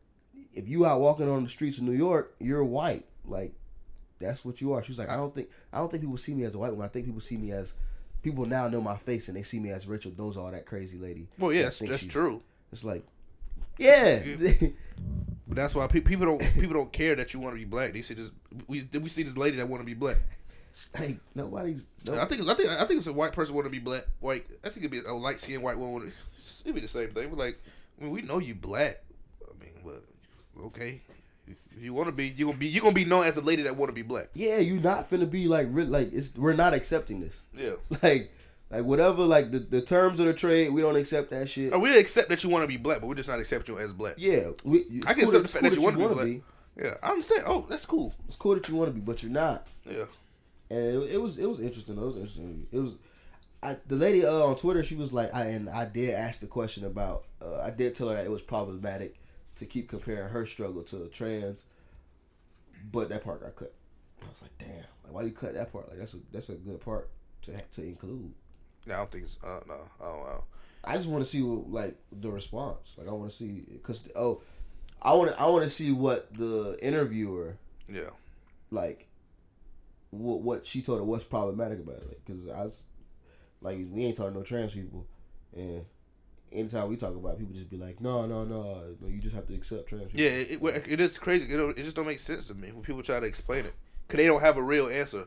[0.55, 3.05] if you out walking on the streets of New York, you're white.
[3.25, 3.53] Like
[4.19, 4.83] that's what you are.
[4.83, 6.85] She's like, I don't think I don't think people see me as a white woman.
[6.85, 7.75] I think people see me as
[8.23, 11.29] people now know my face and they see me as Rachel Dolezal, that crazy lady.
[11.39, 12.43] Well, yeah, that's, that's true.
[12.73, 13.05] It's like,
[13.79, 14.21] yeah,
[15.47, 17.93] But that's why pe- people don't people don't care that you want to be black.
[17.93, 18.31] They see this
[18.67, 20.17] we we see this lady that want to be black.
[20.97, 21.87] hey, nobody's.
[22.05, 23.79] No, I think it's, I think I think it's a white person want to be
[23.79, 24.07] black.
[24.21, 24.47] White.
[24.65, 26.13] I think it'd be a light skinned white woman.
[26.39, 27.31] It'd be the same thing.
[27.31, 27.59] But like,
[28.01, 29.03] I mean, we know you black.
[29.43, 30.05] I mean, but
[30.67, 31.01] okay,
[31.47, 33.63] if you want to be, you gonna be you gonna be known as a lady
[33.63, 34.29] that want to be black.
[34.35, 37.41] yeah, you're not finna be like like it's we're not accepting this.
[37.57, 37.73] Yeah.
[38.03, 38.33] Like
[38.71, 41.73] like whatever like the, the terms of the trade, we don't accept that shit.
[41.73, 43.81] Or we accept that you want to be black, but we're just not accepting you
[43.81, 44.15] as black.
[44.19, 46.43] Yeah, we, I can cool accept the fact cool that you wanna be wanna black.
[46.79, 47.43] Yeah, I understand.
[47.47, 48.15] Oh, that's cool.
[48.27, 49.67] It's cool that you want to be, but you're not.
[49.85, 50.05] Yeah.
[50.71, 51.97] And it, it was it was interesting.
[51.97, 52.03] though.
[52.03, 52.67] It was interesting.
[52.71, 52.97] It was.
[53.61, 56.47] I, the lady uh, on Twitter, she was like, I, and I did ask the
[56.47, 57.25] question about.
[57.43, 59.17] Uh, I did tell her that it was problematic
[59.57, 61.65] to keep comparing her struggle to a trans,
[62.93, 63.75] but that part got cut.
[64.23, 65.89] I was like, damn, like, why you cut that part?
[65.89, 67.11] Like that's a that's a good part
[67.43, 68.33] to to include.
[68.95, 69.37] I don't think it's.
[69.43, 69.77] Uh, no.
[70.01, 70.45] Oh wow.
[70.85, 72.95] I just want to see what, like the response.
[72.97, 74.43] Like I want to see because oh,
[75.03, 77.57] I want to I want to see what the interviewer
[77.89, 78.11] Yeah.
[78.71, 79.07] like
[80.11, 82.21] what what she told her what's problematic about it.
[82.25, 82.85] Because I was
[83.61, 85.07] like we ain't talking no trans people,
[85.55, 85.85] and
[86.53, 89.35] anytime we talk about it, people just be like, no, no, no, no, you just
[89.35, 90.21] have to accept trans people.
[90.21, 91.53] Yeah, it, it, it is crazy.
[91.53, 93.75] It, it just don't make sense to me when people try to explain it
[94.07, 95.27] because they don't have a real answer.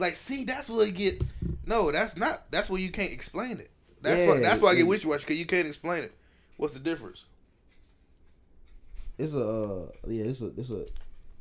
[0.00, 1.22] Like, see, that's where you get.
[1.66, 2.50] No, that's not.
[2.50, 3.70] That's where you can't explain it.
[4.02, 4.40] That's why.
[4.40, 6.14] That's why I get it- wishy washy because you can't explain it.
[6.56, 7.24] What's the difference?
[9.18, 10.86] It's a uh, yeah, it's a it's a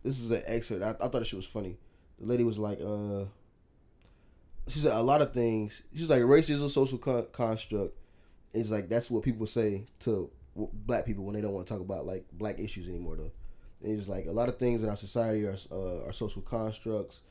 [0.04, 0.84] this is an excerpt.
[0.84, 1.78] I, I thought she was funny.
[2.20, 3.24] The lady was like, uh,
[4.68, 5.82] she said a lot of things.
[5.96, 7.96] She's like, race is a social con- construct.
[8.54, 11.74] It's like that's what people say to w- black people when they don't want to
[11.74, 13.16] talk about like black issues anymore.
[13.16, 13.32] Though,
[13.84, 17.22] and it's like a lot of things in our society are uh, are social constructs.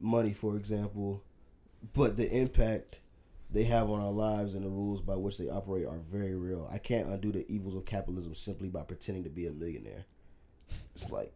[0.00, 1.22] Money, for example,
[1.94, 3.00] but the impact
[3.50, 6.68] they have on our lives and the rules by which they operate are very real.
[6.70, 10.04] I can't undo the evils of capitalism simply by pretending to be a millionaire.
[10.94, 11.32] It's like,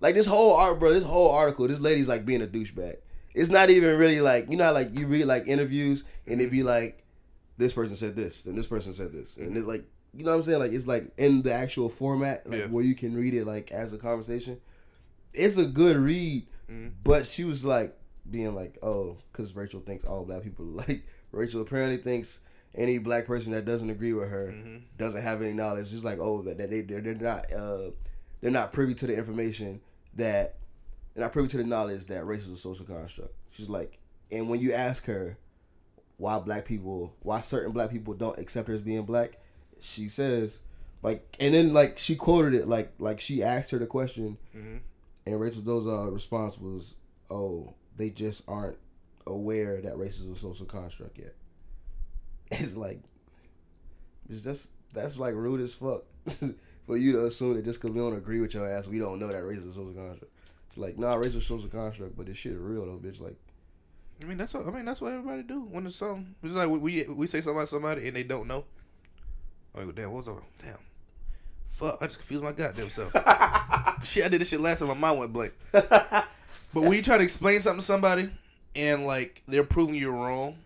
[0.00, 0.92] like this whole art, bro.
[0.92, 2.96] This whole article, this lady's like being a douchebag.
[3.34, 6.52] It's not even really like you know, how, like you read like interviews and it'd
[6.52, 7.04] be like,
[7.56, 10.36] this person said this, and this person said this, and it's like you know what
[10.38, 10.58] I'm saying.
[10.60, 12.66] Like it's like in the actual format, like Yeah.
[12.66, 14.60] where you can read it like as a conversation.
[15.34, 16.92] It's a good read, Mhm.
[17.04, 17.96] but she was like
[18.30, 21.02] being like, oh, because Rachel thinks all black people like
[21.32, 22.40] Rachel apparently thinks
[22.74, 24.82] any black person that doesn't agree with her Mhm.
[24.98, 25.90] doesn't have any knowledge.
[25.90, 27.90] Just like oh, that that they they're, they're not uh
[28.40, 29.80] they're not privy to the information
[30.14, 30.56] that
[31.14, 33.34] they're not privy to the knowledge that race is a social construct.
[33.50, 33.98] She's like,
[34.30, 35.38] and when you ask her
[36.18, 39.38] why black people, why certain black people don't accept her as being black,
[39.80, 40.60] she says
[41.02, 44.80] like, and then like she quoted it like like she asked her the question, Mhm.
[45.28, 46.96] And Rachel Dolezal's uh, response was,
[47.30, 48.78] "Oh, they just aren't
[49.26, 51.34] aware that race is a social construct yet."
[52.50, 53.00] It's like,
[54.30, 56.04] it's just that's like rude as fuck
[56.86, 59.18] for you to assume that just because we don't agree with your ass, we don't
[59.18, 60.32] know that race is a social construct.
[60.68, 63.20] It's like, nah, race is a social construct, but this shit is real though, bitch.
[63.20, 63.36] Like,
[64.22, 64.86] I mean, that's what I mean.
[64.86, 66.34] That's what everybody do when it's something.
[66.42, 68.64] It's like we we, we say something about somebody and they don't know.
[69.74, 70.42] Oh damn, what's up?
[70.62, 70.78] Damn,
[71.68, 71.98] fuck!
[72.00, 73.12] I just confused my goddamn self.
[74.04, 74.88] shit, I did this shit last time.
[74.88, 75.52] My mind went blank.
[76.74, 78.28] But when you try to explain something to somebody
[78.76, 80.56] and like they're proving you wrong,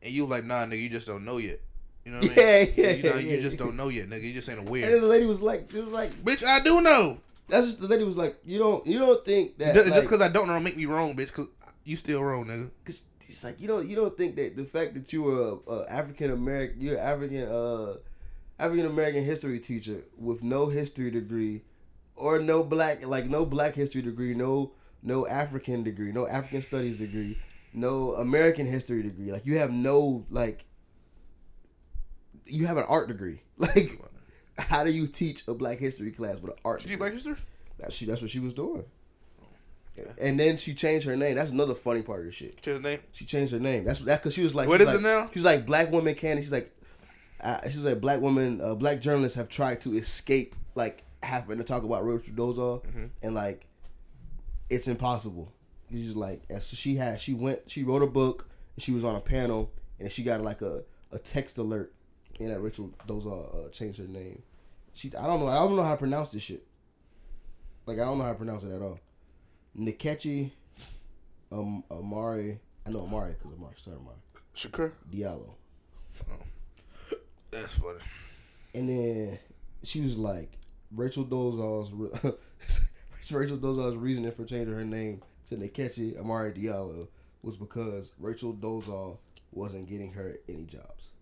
[0.00, 1.60] and you like, nah, nigga, you just don't know yet.
[2.04, 2.74] You know what I Yeah, mean?
[2.76, 3.34] yeah, you, know, yeah.
[3.34, 4.22] you just don't know yet, nigga.
[4.22, 4.88] You just ain't and aware.
[4.90, 7.18] then the lady was like, it was like, Bitch, I do know.
[7.48, 10.20] that's just the lady was like, you don't, you don't think that Just like, because
[10.20, 11.32] I don't know, don't make me wrong, bitch.
[11.32, 11.48] Cause
[11.84, 12.70] you still wrong, nigga.
[12.84, 15.72] Cause it's like you don't you don't think that the fact that you were a,
[15.72, 17.94] a African American you're African uh
[18.58, 21.62] African American history teacher with no history degree
[22.16, 24.72] or no black like no black history degree no
[25.02, 27.38] no African degree no African studies degree
[27.72, 30.64] no American history degree like you have no like
[32.46, 33.98] you have an art degree like
[34.58, 37.10] how do you teach a black history class with an art you degree?
[37.10, 37.38] black?
[37.78, 38.84] That she that's what she was doing.
[40.18, 41.36] And then she changed her name.
[41.36, 42.54] That's another funny part of the shit.
[42.54, 43.00] What's his name?
[43.12, 43.84] She changed her name.
[43.84, 45.30] That's that because she was like, what is like, it now?
[45.34, 46.32] She's like black women can.
[46.32, 46.74] And she's like,
[47.42, 51.64] uh, she's like black women, uh, black journalists have tried to escape like happen to
[51.64, 53.04] talk about Rachel Dolezal, Mm-hmm.
[53.22, 53.66] and like
[54.70, 55.52] it's impossible.
[55.90, 59.04] It's just like as she had she went she wrote a book and she was
[59.04, 61.92] on a panel and she got like a, a text alert
[62.40, 64.42] and that Rachel Dolezal uh, changed her name.
[64.94, 66.66] She I don't know I don't know how to pronounce this shit.
[67.86, 68.98] Like I don't know how to pronounce it at all.
[69.78, 70.50] Nkechi
[71.50, 74.16] um Amari I know Amari because Amari started Amari
[74.56, 74.92] Shakur.
[75.12, 75.50] Diallo.
[77.50, 77.98] That's funny.
[78.74, 79.38] And then
[79.82, 80.50] she was like,
[80.94, 82.32] Rachel Dolezal's re-
[83.30, 87.08] Rachel Dolezal's reasoning for changing her name to Nkechi Amari Diallo
[87.42, 89.18] was because Rachel Dolezal
[89.52, 91.12] wasn't getting her any jobs.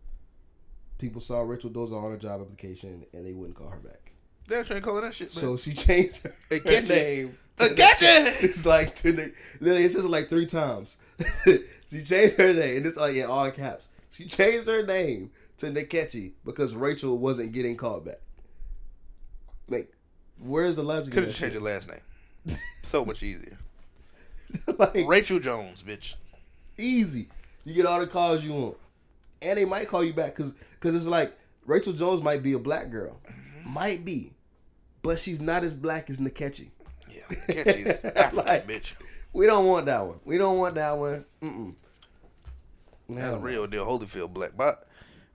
[0.98, 4.12] People saw Rachel Dolezal on a job application and they wouldn't call her back.
[4.48, 5.30] They're trying to call it that shit.
[5.30, 7.38] So she changed her, her name.
[7.59, 8.42] to Nkechi.
[8.42, 10.96] It's like to the it says it like three times.
[11.44, 13.90] she changed her name, and it's like in all caps.
[14.11, 18.18] She changed her name to Nkechi because Rachel wasn't getting called back.
[19.70, 19.90] Like,
[20.38, 21.12] where's the logic?
[21.14, 22.59] could have changed your last name.
[22.83, 23.56] so much easier.
[24.78, 26.14] like Rachel Jones, bitch.
[26.76, 27.28] easy.
[27.64, 28.76] You get all the calls you want,
[29.40, 31.33] and they might call you back because because it's like
[31.66, 33.72] Rachel Jones might be a black girl, mm-hmm.
[33.72, 34.33] might be,
[35.02, 36.70] but she's not as black as Nkechi.
[37.09, 38.92] Yeah, Nkechi's African, Like- bitch.
[39.33, 40.18] We don't want that one.
[40.24, 41.24] We don't want that one.
[41.40, 41.76] Mm-mm.
[43.09, 43.38] That's no.
[43.38, 44.56] real deal Holyfield black.
[44.56, 44.88] But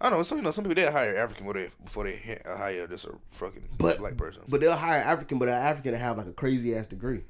[0.05, 0.23] I don't know.
[0.23, 3.13] Some you know some people they hire African before they before they hire just a
[3.31, 6.33] fucking But black person But they'll hire African, but an African to have like a
[6.33, 7.23] crazy ass degree.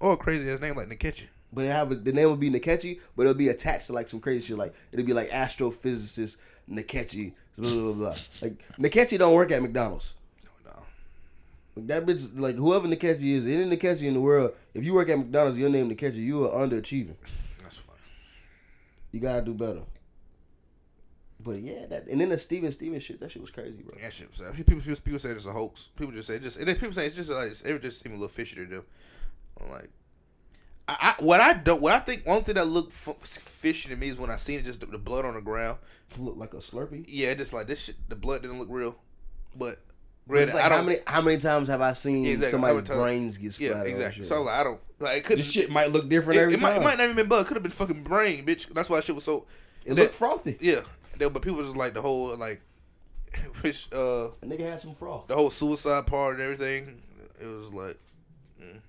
[0.00, 1.24] or a crazy ass name like Nkechi.
[1.52, 4.06] But they have a, the name will be Nkechi, but it'll be attached to like
[4.06, 4.58] some crazy shit.
[4.58, 6.36] Like it'll be like astrophysicist
[6.70, 7.92] Nkechi, blah blah blah.
[7.94, 8.16] blah.
[8.42, 10.14] Like Nkechi don't work at McDonald's.
[10.46, 10.82] Oh, no,
[11.76, 15.08] Like, that bitch, like whoever Nkechi is, any Nkechi in the world, if you work
[15.08, 17.16] at McDonald's, your name Nkechi, you are underachieving.
[17.62, 17.96] that's fine.
[19.12, 19.80] You gotta do better.
[21.42, 23.94] But yeah, that and then the Steven Steven shit, that shit was crazy, bro.
[24.02, 24.28] That shit.
[24.30, 25.88] was- People, people, people say it's a hoax.
[25.96, 26.58] People just say it just.
[26.58, 28.66] And then people say it's just like it's, it just seemed a little fishy to
[28.66, 28.84] them.
[29.60, 29.90] I'm like,
[30.88, 33.96] I, I what I don't what I think one thing that looked f- fishy to
[33.96, 35.78] me is when I seen it just the, the blood on the ground.
[36.18, 37.04] Look like a Slurpee.
[37.08, 37.96] Yeah, just like this shit.
[38.08, 38.96] The blood didn't look real,
[39.56, 39.78] but.
[40.28, 40.78] Granted, like I don't.
[40.78, 42.50] how many how many times have I seen Yeah, exactly.
[42.60, 43.76] Somebody's brains get splattered?
[43.78, 44.24] yeah, exactly.
[44.24, 45.24] So like, I don't like it.
[45.24, 46.82] Could this shit might look different It, every it might, time.
[46.82, 47.46] it might not even been blood.
[47.46, 48.68] Could have been fucking brain, bitch.
[48.72, 49.46] That's why shit was so.
[49.84, 50.56] it that- looked frothy.
[50.60, 50.80] Yeah,
[51.20, 52.60] They- but people just like the whole like,
[53.60, 55.28] which uh, A nigga had some froth.
[55.28, 57.00] the whole suicide part and everything.
[57.40, 57.96] It was like,
[58.60, 58.80] mm.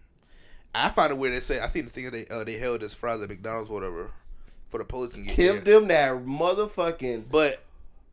[0.73, 1.33] I find it weird.
[1.33, 3.73] They say I think the thing they uh, they held as fries at McDonald's, or
[3.75, 4.11] whatever,
[4.69, 7.61] for the police can get Give them that motherfucking But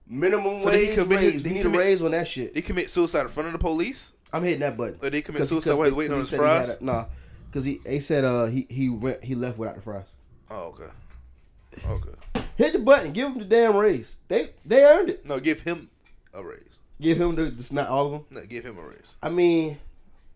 [0.06, 1.42] minimum wage commit- raise.
[1.44, 2.54] We he need a raise on that shit.
[2.54, 4.12] they commit suicide in front of the police.
[4.32, 4.98] I'm hitting that button.
[5.02, 6.68] Or they commit 'Cause suicide 'cause- while he's waiting on his fries.
[6.68, 7.06] a- Nah,
[7.50, 10.04] because he he said uh he he went he left without the fries.
[10.50, 10.90] Oh okay,
[11.86, 12.42] okay.
[12.56, 13.12] Hit the button.
[13.12, 14.18] Give him the damn raise.
[14.28, 15.24] They they earned it.
[15.24, 15.88] No, give him
[16.34, 16.62] a raise.
[17.00, 17.46] Give him the.
[17.46, 18.24] It's not all of them.
[18.30, 18.98] No, give him a raise.
[19.22, 19.78] I mean,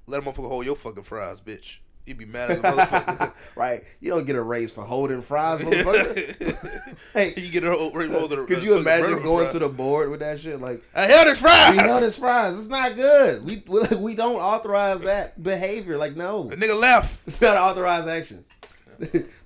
[0.07, 1.79] Let a motherfucker hold your fucking fries, bitch.
[2.05, 3.33] You'd be mad as a motherfucker.
[3.55, 3.85] right?
[4.01, 6.95] You don't get a raise for holding fries, motherfucker.
[7.15, 10.19] hey, you get a raise hold the could you imagine going to the board with
[10.21, 10.61] that shit?
[10.61, 11.77] Like, I held his fries.
[11.77, 12.59] we held his fries.
[12.59, 13.45] It's not good.
[13.45, 13.63] We
[13.99, 15.97] we don't authorize that behavior.
[15.97, 17.21] Like, no, The nigga left.
[17.27, 18.45] it's not authorized action.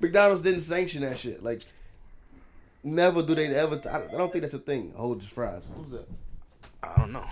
[0.00, 1.42] McDonald's didn't sanction that shit.
[1.42, 1.62] Like,
[2.86, 3.80] never do they ever.
[3.90, 4.92] I I don't think that's a thing.
[4.96, 5.68] Hold his fries.
[5.74, 6.08] Who's that?
[6.82, 7.26] I don't know.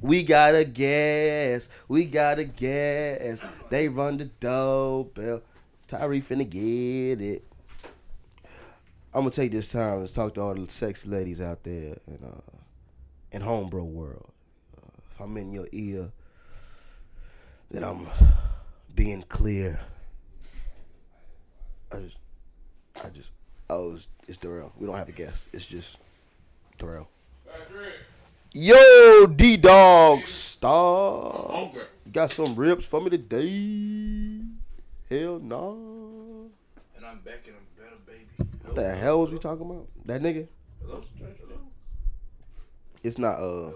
[0.00, 1.68] We gotta gas.
[1.88, 3.44] We gotta gas.
[3.68, 5.42] They run the doorbell.
[5.88, 7.44] Tyree finna get it.
[9.12, 12.18] I'm gonna take this time to talk to all the sexy ladies out there in
[12.24, 12.56] uh
[13.32, 14.32] in homebro world.
[14.76, 16.10] Uh, if I'm in your ear,
[17.70, 18.06] then I'm
[18.94, 19.80] being clear.
[21.92, 22.18] I just,
[23.04, 23.32] I just,
[23.70, 24.72] oh, it's, it's Darrell.
[24.78, 25.48] We don't have a guest.
[25.52, 25.98] It's just
[26.78, 27.08] Darrell.
[28.52, 31.70] Yo, D Dog Star.
[32.04, 34.40] You got some ribs for me today?
[35.08, 36.48] Hell no.
[36.96, 38.50] And I'm back and I'm better, baby.
[38.64, 39.86] What the hell was we talking about?
[40.04, 40.48] That nigga?
[40.82, 41.00] Hello?
[43.02, 43.70] It's not uh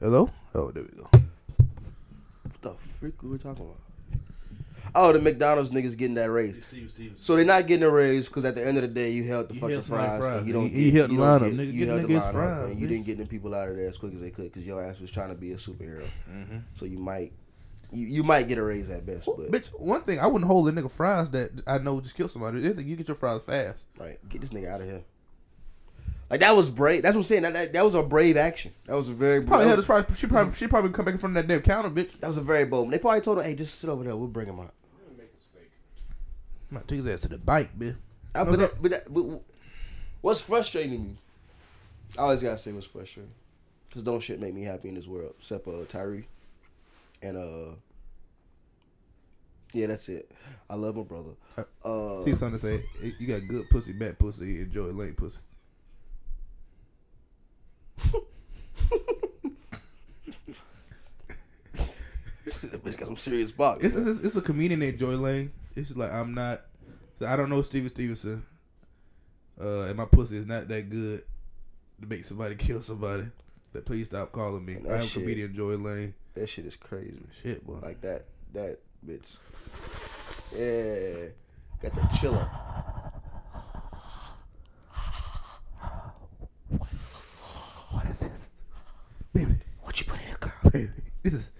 [0.00, 0.30] Hello?
[0.54, 1.08] Oh, there we go.
[1.12, 3.85] what the freak we were talking about?
[4.94, 6.62] Oh, the McDonald's niggas getting that raise.
[6.64, 7.24] Steve Stevens.
[7.24, 9.48] So they're not getting a raise because at the end of the day you held
[9.48, 11.54] the You fucking fries, fries, and you don't You get, held the you don't lineup,
[11.54, 11.72] nigga.
[11.72, 13.76] You held the the niggas lineup, fries, and you didn't get the people out of
[13.76, 16.06] there as quick as they could because your ass was trying to be a superhero.
[16.30, 16.58] Mm-hmm.
[16.74, 17.32] So you might
[17.92, 20.68] you, you might get a raise at best, but Bitch, one thing, I wouldn't hold
[20.68, 22.60] a nigga fries that I know just killed somebody.
[22.60, 23.84] The other thing, You get your fries fast.
[23.98, 24.18] Right.
[24.28, 25.02] Get this nigga out of here.
[26.28, 27.02] Like that was brave.
[27.02, 27.42] That's what I'm saying.
[27.42, 28.72] That, that, that was a brave action.
[28.86, 30.18] That was a very Probably was, his.
[30.18, 32.18] She probably she probably come back in front of that damn counter, bitch.
[32.18, 32.90] that was a very bold.
[32.90, 34.16] They probably told her, "Hey, just sit over there.
[34.16, 34.74] We'll bring him out."
[36.70, 37.96] I'm take his ass to the bike, bitch.
[38.34, 39.40] Uh, but, that, but, that, but
[40.20, 41.16] what's frustrating me?
[42.18, 43.32] I always gotta say what's frustrating.
[43.92, 46.26] Cause don't shit make me happy in this world except uh Tyree,
[47.22, 47.74] and uh.
[49.72, 50.30] Yeah, that's it.
[50.70, 51.30] I love my brother.
[51.84, 52.82] Uh, See something to say.
[53.18, 55.38] You got good pussy, bad pussy, and Joy Lane pussy.
[62.86, 63.84] Bitch got some serious box.
[63.84, 65.52] It's, it's, it's a comedian named Joy Lane.
[65.74, 66.62] It's like I'm not.
[67.26, 68.44] I don't know Steven Stevenson.
[69.58, 71.22] Uh, and my pussy is not that good
[72.00, 73.24] to make somebody kill somebody.
[73.72, 74.78] That please stop calling me.
[74.88, 76.14] I am shit- comedian Joy Lane.
[76.34, 77.18] That shit is crazy.
[77.42, 77.78] Shit, boy.
[77.82, 79.36] Like that, that bitch.
[80.52, 81.28] Yeah,
[81.82, 82.48] got the chiller.
[87.90, 88.50] what is this,
[89.36, 89.54] baby?
[89.82, 90.52] What you put in here, girl?
[90.72, 90.90] Baby,
[91.22, 91.50] this is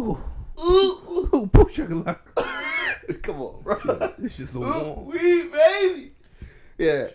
[0.00, 0.22] ooh
[0.58, 2.18] Ooh, ooh poo chocolate.
[3.22, 4.14] come on, bro.
[4.18, 5.06] This shit so warm.
[5.06, 6.12] wee, baby.
[6.78, 7.08] Yeah,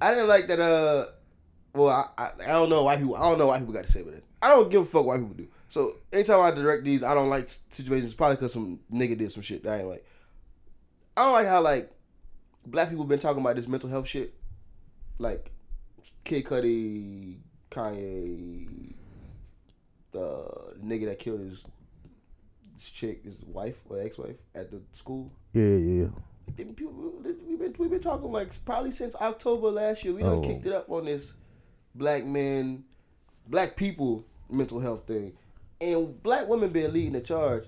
[0.00, 0.60] I didn't like that.
[0.60, 1.06] Uh,
[1.74, 3.16] well, I, I I don't know why people.
[3.16, 4.24] I don't know why people got to say about it.
[4.40, 5.48] I don't give a fuck why people do.
[5.68, 8.14] So anytime I direct these, I don't like situations.
[8.14, 10.06] Probably because some nigga did some shit that I ain't like.
[11.16, 11.90] I don't like how like
[12.66, 14.32] black people been talking about this mental health shit,
[15.18, 15.50] like
[16.22, 17.38] Kid Cudi,
[17.70, 18.94] Kanye,
[20.12, 21.64] the nigga that killed his,
[22.74, 25.30] his chick, his wife or ex-wife at the school.
[25.52, 26.06] Yeah, yeah.
[26.56, 30.14] People, we've been we've been talking like probably since October last year.
[30.14, 30.40] We done Oh.
[30.42, 31.32] kicked it up on this
[31.94, 32.84] black men,
[33.48, 35.34] black people mental health thing,
[35.80, 37.64] and black women been leading the charge.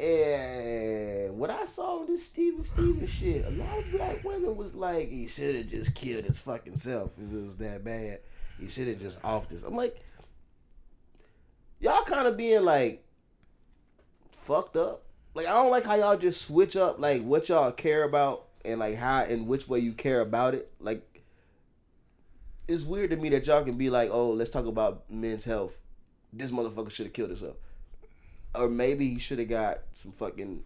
[0.00, 4.74] And what I saw in this Steven Stephens shit, a lot of black women was
[4.74, 8.20] like, he should have just killed his fucking self if it was that bad.
[8.60, 9.62] He should have just off this.
[9.62, 9.96] I'm like,
[11.80, 13.04] y'all kind of being like
[14.32, 15.02] fucked up.
[15.34, 18.80] Like I don't like how y'all just switch up like what y'all care about and
[18.80, 20.70] like how and which way you care about it.
[20.80, 21.06] Like
[22.68, 25.76] it's weird to me that y'all can be like, oh, let's talk about men's health.
[26.32, 27.56] This motherfucker should have killed himself,
[28.54, 30.62] or maybe he should have got some fucking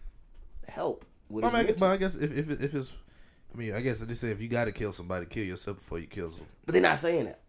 [0.68, 2.92] help with I mean, I guess- but I guess if if, if it's,
[3.54, 5.98] I mean, I guess they say if you got to kill somebody, kill yourself before
[5.98, 6.46] you kill them.
[6.66, 7.40] But they're not saying that.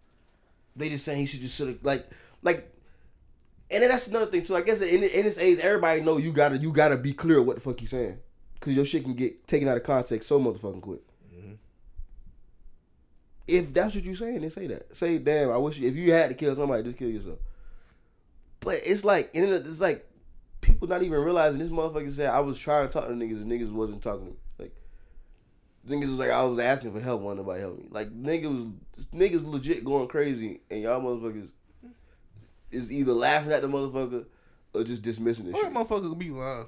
[0.76, 2.08] They just saying he should just should have like
[2.42, 2.72] like.
[3.72, 4.56] And then that's another thing too.
[4.56, 7.56] I guess in, in this age, everybody know you gotta you gotta be clear what
[7.56, 8.20] the fuck you saying,
[8.60, 11.02] cause your shit can get taken out of context so motherfucking quick.
[11.36, 11.54] Mm-hmm.
[13.48, 14.96] If that's what you saying, then say that.
[14.96, 17.40] Say, damn, I wish you, if you had to kill somebody, just kill yourself.
[18.60, 20.06] But it's like, and it's like
[20.62, 23.52] people not even realizing this motherfucker said I was trying to talk to niggas and
[23.52, 24.38] niggas wasn't talking to me.
[25.88, 27.88] Niggas was like I was asking for help, wanted nobody help me.
[27.92, 28.44] Like niggas
[28.96, 31.50] was niggas legit going crazy, and y'all motherfuckers
[32.72, 34.26] is either laughing at the motherfucker
[34.74, 35.74] or just dismissing this Or shit.
[35.74, 36.68] motherfucker could be lying.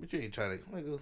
[0.00, 0.64] But you ain't trying to.
[0.64, 0.98] Nigga.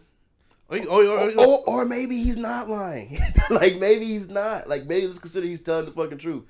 [0.68, 3.18] Oh, you, oh, you- Or, or maybe he's not lying.
[3.50, 4.68] like maybe he's not.
[4.68, 6.44] Like maybe let's consider he's telling the fucking truth.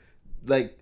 [0.46, 0.78] Like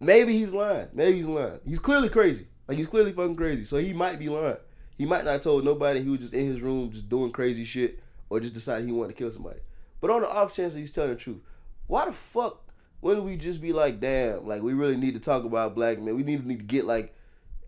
[0.00, 0.88] maybe he's lying.
[0.92, 1.58] Maybe he's lying.
[1.66, 2.46] He's clearly crazy.
[2.68, 3.64] Like he's clearly fucking crazy.
[3.64, 4.56] So he might be lying.
[4.96, 6.00] He might not have told nobody.
[6.02, 9.08] He was just in his room just doing crazy shit, or just decided he wanted
[9.08, 9.60] to kill somebody.
[10.00, 11.40] But on the off chance that he's telling the truth,
[11.86, 12.62] why the fuck
[13.02, 16.16] wouldn't we just be like, damn, like we really need to talk about black men.
[16.16, 17.14] We need to need to get like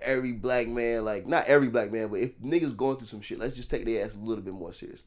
[0.00, 3.38] every black man, like not every black man, but if niggas going through some shit,
[3.38, 5.02] let's just take their ass a little bit more serious.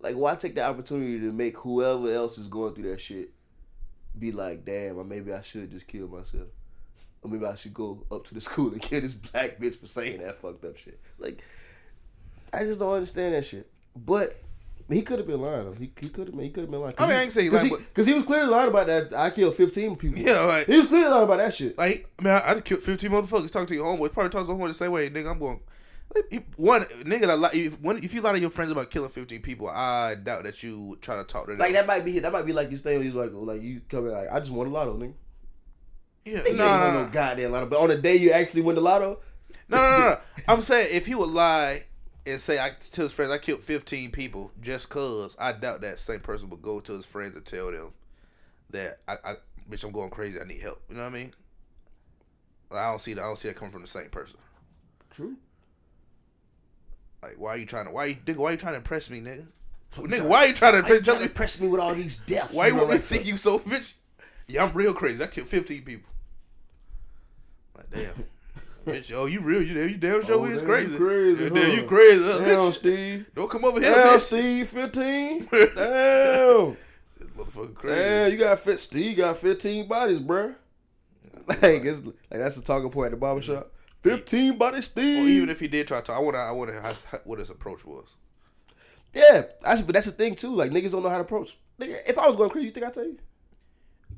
[0.00, 3.30] Like, why take the opportunity to make whoever else is going through that shit
[4.18, 6.48] be like, damn, or maybe I should just kill myself.
[7.22, 9.86] Or maybe I should go up to the school and kill this black bitch for
[9.86, 11.00] saying that fucked up shit.
[11.18, 11.42] Like,
[12.52, 13.70] I just don't understand that shit.
[13.96, 14.38] But
[14.88, 15.74] he could have been lying.
[15.76, 16.44] He, he could have been.
[16.44, 16.94] He could have been lying.
[16.98, 19.14] I mean, I ain't saying he because lying, he, he was clearly lying about that.
[19.14, 20.18] I killed fifteen people.
[20.18, 21.78] yeah, like, he was clearly lying about that shit.
[21.78, 23.50] like, I I, I killed 15 motherfuckers.
[23.50, 24.12] Talk to your homeboy.
[24.12, 25.30] Probably talk to your homeboy the same way, nigga.
[25.30, 25.60] I'm going.
[26.56, 29.40] One nigga that lie, if when if you lie to your friends about killing 15
[29.42, 31.58] people, I doubt that you would try to talk to them.
[31.58, 33.02] Like that might be that might be like you stay.
[33.02, 35.14] He's like, like you come in like I just won a lotto, nigga.
[36.24, 37.66] Yeah, Nigga, no, no, no, no goddamn lotto.
[37.66, 39.18] But on the day you actually win the lotto,
[39.68, 40.18] no, no, no, no.
[40.46, 41.84] I'm saying if he would lie
[42.26, 45.98] and say I to his friends I killed 15 people just cause, I doubt that
[45.98, 47.92] same person would go to his friends and tell them
[48.70, 49.36] that I, I
[49.70, 50.40] bitch, I'm going crazy.
[50.40, 50.82] I need help.
[50.88, 51.32] You know what I mean?
[52.70, 53.22] I don't see that.
[53.22, 54.36] I don't see that coming from the same person.
[55.10, 55.36] true.
[57.22, 57.90] Like, why are you trying to?
[57.90, 58.36] Why you nigga?
[58.36, 59.46] Why you trying to impress me, nigga?
[59.92, 61.28] Nigga, why are you trying to impress trying to me?
[61.28, 62.52] impress me with all these deaths?
[62.52, 63.94] Why you want me to think you so bitch?
[64.46, 65.22] Yeah, I'm real crazy.
[65.22, 66.10] I killed 15 people.
[67.76, 68.24] Like, damn.
[68.84, 69.62] bitch, oh, you real?
[69.62, 70.92] You, you damn sure Oh, is crazy.
[70.92, 71.72] you crazy, damn, huh?
[71.72, 72.22] you crazy.
[72.24, 72.72] huh, Damn, bitch.
[72.74, 73.26] Steve.
[73.34, 74.20] Don't come over here, Damn, bitch.
[74.20, 75.48] Steve, fifteen.
[75.50, 76.76] Damn.
[77.18, 77.94] This motherfucker crazy.
[77.96, 78.80] Damn, you got fit.
[78.80, 80.54] Steve got fifteen bodies, bruh.
[81.46, 83.70] Like it's like that's the talking point at the barbershop.
[84.02, 85.24] Fifteen bodies, Steve.
[85.24, 87.84] Or even if he did try to, I wonder, I wonder how, what his approach
[87.84, 88.06] was.
[89.14, 90.54] yeah, that's but that's the thing too.
[90.54, 91.58] Like niggas don't know how to approach.
[91.78, 93.18] Nigga, if I was going crazy, you think I tell you?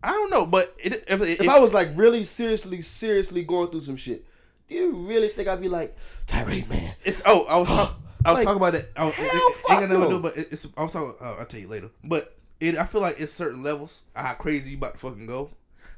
[0.02, 3.68] I don't know, but it, if, if, If I was like really seriously, seriously going
[3.70, 4.24] through some shit,
[4.68, 5.96] do you really think I'd be like,
[6.26, 6.94] Tyree, man?
[7.04, 8.92] It's oh, I was talk, I was Like, talking about it.
[8.96, 10.16] I was, hell it, it, fuck ain't got nothing to no.
[10.16, 10.66] do, but it, it's.
[10.76, 11.14] I was talking.
[11.20, 11.90] Uh, I'll tell you later.
[12.02, 15.50] But it, I feel like it's certain levels how crazy you about to fucking go.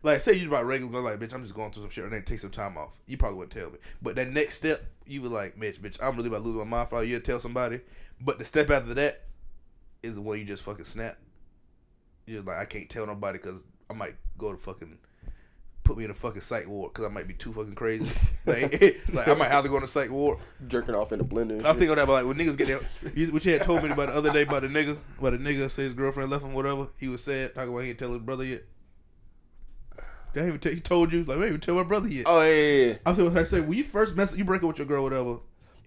[0.02, 2.12] Like say you about regular go like, bitch, I'm just going through some shit and
[2.12, 2.90] then take some time off.
[3.06, 3.78] You probably wouldn't tell me.
[4.00, 6.64] But that next step, you be like, bitch, bitch, I'm really about to lose my
[6.64, 7.80] mind for you tell somebody.
[8.20, 9.22] But the step after that
[10.02, 11.18] is the one you just fucking snap.
[12.26, 14.98] You're just like, I can't tell nobody because I might go to fucking
[15.88, 18.28] put me in a fucking psych ward because I might be too fucking crazy.
[18.46, 20.38] like, like I might have to go in a psych ward.
[20.68, 21.64] Jerking off in the blender.
[21.64, 23.82] I think on that, but like when niggas get there, you, what you had told
[23.82, 26.44] me about the other day about the nigga, about the nigga say his girlfriend left
[26.44, 26.88] him, whatever.
[26.98, 28.62] He was sad, talking about he didn't tell his brother yet.
[30.34, 32.24] They ain't even tell, he told you, like, we ain't even tell my brother yet.
[32.28, 32.94] Oh yeah, yeah, yeah.
[33.06, 35.38] I was gonna say, when you first mess, you break up with your girl, whatever.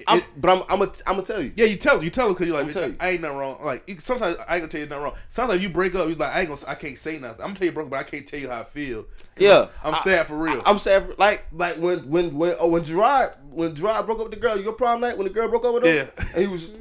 [0.08, 1.54] I'm, it- but I'm, I'm gonna, I'm gonna tell you.
[1.56, 2.96] yeah, you tell her, you tell her because you're like, bitch, tell you.
[3.00, 3.64] I ain't nothing wrong.
[3.64, 5.14] Like you, sometimes I ain't gonna tell you nothing wrong.
[5.30, 7.42] Sometimes you break up, you like, I ain't gonna, I can't say nothing.
[7.42, 9.06] I'm gonna tell you broke, but I can't tell you how I feel.
[9.42, 10.62] Yeah, I'm, I- sad for real.
[10.66, 14.26] I'm sad for like, like when, when, when, oh, when Gerard, when Gerard broke up
[14.30, 16.26] with the girl, your prom night when the girl broke up with him, Yeah.
[16.34, 16.74] and he was,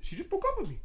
[0.00, 0.78] she just broke up with me.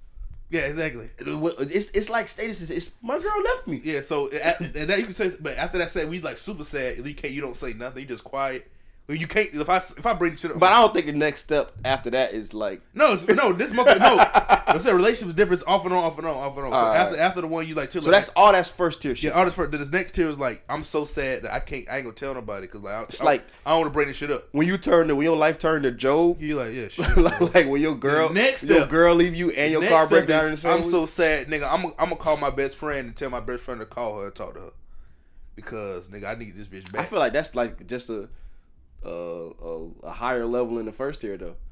[0.50, 1.10] yeah, exactly.
[1.20, 2.70] It's, it's like status.
[2.70, 3.80] It's my girl left me.
[3.84, 6.98] Yeah, so and that you can say, but after that said, we like super sad.
[6.98, 8.02] You can't, you don't say nothing.
[8.04, 8.70] You just quiet.
[9.12, 9.50] You can't.
[9.54, 11.72] If I if I bring this shit up, But I don't think the next step
[11.86, 14.18] after that is like, No, no, this mother, no.
[14.72, 15.64] I said relationship is different.
[15.68, 16.72] Off and on, off and on, off and on.
[16.72, 18.52] So after after the one you like, chill, so that's all.
[18.54, 19.26] That's first tier shit.
[19.26, 19.32] yeah.
[19.32, 21.90] All this first, then this next tier is like, I'm so sad that I can't,
[21.90, 23.94] I ain't gonna tell nobody because like, I, It's I, like- I don't want to
[23.94, 24.48] bring this shit up.
[24.54, 27.18] When you turn to when your life turned to Job, You like, yeah, shit.
[27.18, 30.08] like, like when your girl, The next your step- girl leave you and your car
[30.08, 30.92] break down is, I'm week?
[30.92, 31.68] so sad, nigga.
[31.72, 34.28] I'm I'm gonna call my best friend and tell my best friend to call her
[34.28, 34.70] and talk to her
[35.56, 37.02] because nigga, I need this bitch back.
[37.02, 38.30] I feel like that's like just a
[39.04, 41.56] a, a, a higher level in the first tier though.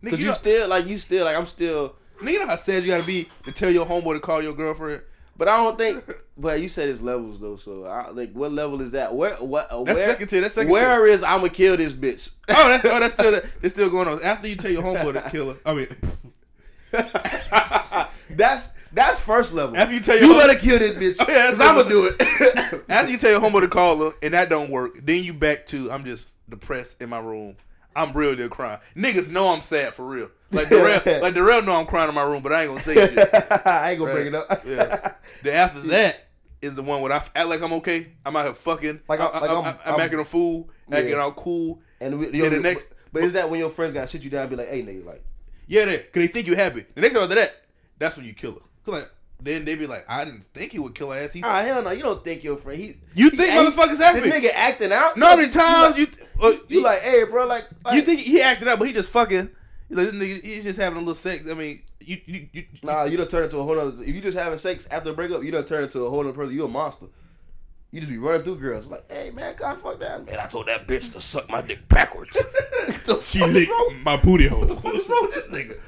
[0.00, 2.56] Because you, you know, still like you still like I'm still, nigga, you know how
[2.56, 5.02] sad you gotta be to tell your homeboy to call your girlfriend.
[5.36, 6.04] but I don't think.
[6.36, 9.12] But you said it's levels though, so I, like what level is that?
[9.12, 9.66] Where what?
[9.72, 10.40] uh, That's where, second tier.
[10.40, 10.72] That's second tier.
[10.80, 12.30] Where is I'm gonna kill this bitch?
[12.48, 14.22] Oh, that's oh, that's still it's still going on.
[14.22, 15.88] After you tell your homeboy to kill her, I mean,
[18.30, 19.76] that's that's first level.
[19.76, 21.88] after you tell you your hom- better kill this bitch Oh, yeah, because I'm gonna
[21.88, 22.84] do it.
[22.88, 25.66] after you tell your homeboy to call her and that don't work, then you back
[25.66, 27.56] to I'm just depressed in my room.
[27.96, 28.78] I'm real deal crying.
[28.96, 30.30] Niggas know I'm sad for real.
[30.52, 32.94] Like Darrell, like Darrell know I'm crying in my room, but I ain't gonna say
[32.94, 33.28] shit.
[33.66, 34.62] I ain't gonna bring it up.
[34.64, 35.12] Yeah.
[35.42, 36.28] Then after that
[36.62, 38.08] is the one where I act like I'm okay.
[38.24, 39.00] I'm out here fucking.
[39.08, 41.16] Like I'm- I, like I, I'm- I'm- acting a fool, acting Yeah.
[41.18, 41.80] all cool.
[42.00, 44.22] And we, Yeah, yo, the next- but, but is that when your friends gotta sit
[44.22, 45.24] you down and be like, "Hey, nigga, like,
[45.66, 46.84] Yeah, they, cause they think you happy.
[46.94, 47.64] The next after that,
[47.98, 48.60] that's when you kill her.
[48.84, 51.32] 'Cause Like then they be like, I didn't think he would kill ass.
[51.32, 53.98] He, ah, hell no, you don't think your friend he you he- think he- motherfuckers
[53.98, 54.20] happy?
[54.20, 55.16] The nigga acting out.
[55.16, 58.02] no, how many times you, you, uh, like, you like, hey, bro, like, like you
[58.02, 59.50] think he acted out, but he just fucking.
[59.88, 61.48] He's like this nigga, he's just having a little sex.
[61.48, 64.02] I mean, you, you, you Nah, you don't turn into a whole other.
[64.02, 66.32] If you just having sex after a breakup, you don't turn into a whole other
[66.32, 66.54] person.
[66.54, 67.06] You a monster.
[67.90, 70.38] You just be running through girls like, hey man, God fuck that man.
[70.38, 72.36] I told that bitch to suck my dick backwards.
[73.06, 74.00] the she fuck is licked wrong?
[74.04, 74.58] my booty hole.
[74.60, 75.78] What the fuck is wrong with this nigga?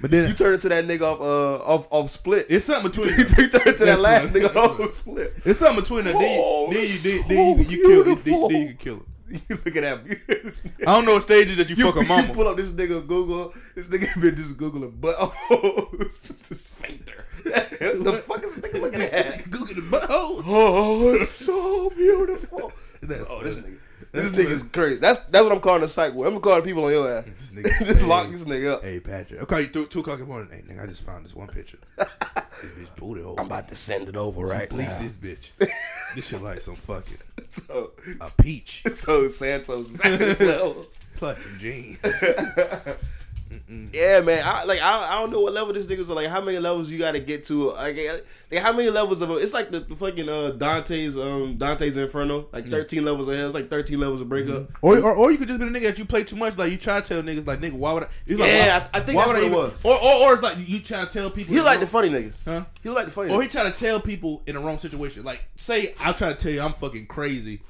[0.00, 2.46] But then You turn into that nigga off uh off off split.
[2.48, 3.18] it's something between.
[3.18, 5.32] you turn into that last nigga off split.
[5.44, 6.18] It's something between them.
[6.18, 8.04] Then you, Oh, then you, then, so then you, you kill.
[8.04, 8.48] Then, beautiful.
[8.48, 9.02] then you can kill her.
[9.48, 10.60] You look at that.
[10.86, 13.04] I don't know what stages that you, You, fuck a you pull up this nigga
[13.06, 13.54] Google.
[13.74, 15.16] This nigga been just googling, but
[15.50, 17.24] it's a sphincter.
[17.42, 19.50] the fuck is this nigga looking at?
[19.50, 20.42] Google the butthole.
[20.46, 22.72] Oh, it's so beautiful.
[23.00, 23.78] That's oh, this nigga.
[24.14, 24.96] This nigga's crazy.
[25.00, 26.32] That's that's what I'm calling a psych ward.
[26.32, 27.24] I'm calling the people on your ass.
[27.24, 28.82] This nigga- Just lock this nigga up.
[28.84, 30.48] Hey Patrick, I'll call you two, two o'clock in the morning.
[30.52, 31.78] Hey nigga, I just found this one picture.
[31.98, 32.06] this
[32.78, 33.34] bitch booty hole.
[33.38, 34.98] I'm about to send it over right Bleach now.
[34.98, 35.50] this bitch.
[36.14, 37.90] this shit like some fucking So,
[38.20, 38.82] a peach.
[38.94, 40.86] so Santos is at this level.
[41.16, 41.98] Plus some jeans.
[43.92, 44.42] Yeah, man.
[44.44, 46.16] I like I, I don't know what level this nigga's on.
[46.16, 47.70] Like how many levels you got to get to?
[47.72, 47.98] Like,
[48.50, 52.48] like how many levels of it's like the, the fucking uh, Dante's um Dante's Inferno.
[52.52, 53.46] Like thirteen levels of hell.
[53.46, 54.70] It's like thirteen levels of breakup.
[54.82, 56.56] Or, or or you could just be the nigga that you play too much.
[56.58, 58.08] Like you try to tell niggas like nigga, why would I?
[58.26, 59.80] It's like, Yeah, I- I think why that's would what it even- was.
[59.84, 61.54] Or, or or it's like you try to tell people.
[61.54, 62.32] He like the funny nigga.
[62.44, 62.64] Huh?
[62.82, 63.32] He like the funny.
[63.32, 63.42] Or nigga.
[63.44, 65.24] he try to tell people in the wrong situation.
[65.24, 67.60] Like, say I try to tell you I'm fucking crazy,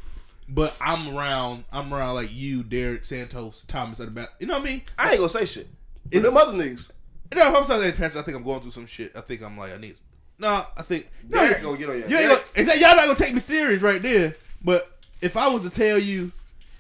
[0.48, 1.64] but I'm around.
[1.72, 4.30] I'm around like you, Derek Santos, Thomas at the back.
[4.38, 4.82] You know what I mean?
[4.98, 5.68] I ain't gonna say shit.
[6.11, 6.90] Is them other niggas?
[7.34, 9.12] No, if I'm Patrick, I think I'm going through some shit.
[9.16, 9.96] I think I'm like I need.
[10.38, 11.09] No, I think.
[11.28, 13.82] No, Derek gonna get on your you ain't gonna, y'all not gonna take me serious
[13.82, 14.34] right there.
[14.62, 14.90] But
[15.20, 16.32] if I was to tell you,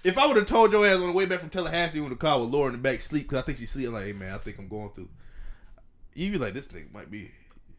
[0.02, 2.16] if I would have told your ass on the way back from Tallahassee when the
[2.16, 4.34] car with Laura in the back sleep because I think she's sleeping, like, hey man,
[4.34, 5.08] I think I'm going through.
[6.14, 7.30] You be like, this nigga might be.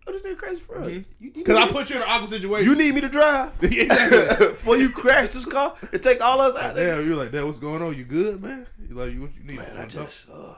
[0.08, 0.90] Oh, this nigga crazy for.
[0.90, 2.70] You- you Because I put you in an awkward situation.
[2.70, 4.48] You need me to drive exactly.
[4.48, 6.98] before you crash this car and take all us out there.
[6.98, 7.46] Damn, you're like, that.
[7.46, 7.98] What's going on?
[7.98, 8.68] You good, man?
[8.88, 9.58] You like, you what you need?
[9.58, 10.54] Man, I just uh,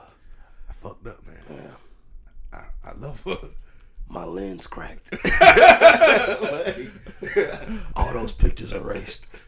[0.88, 1.72] fucked up, man.
[2.52, 3.38] I, I love her.
[4.08, 5.12] my lens cracked.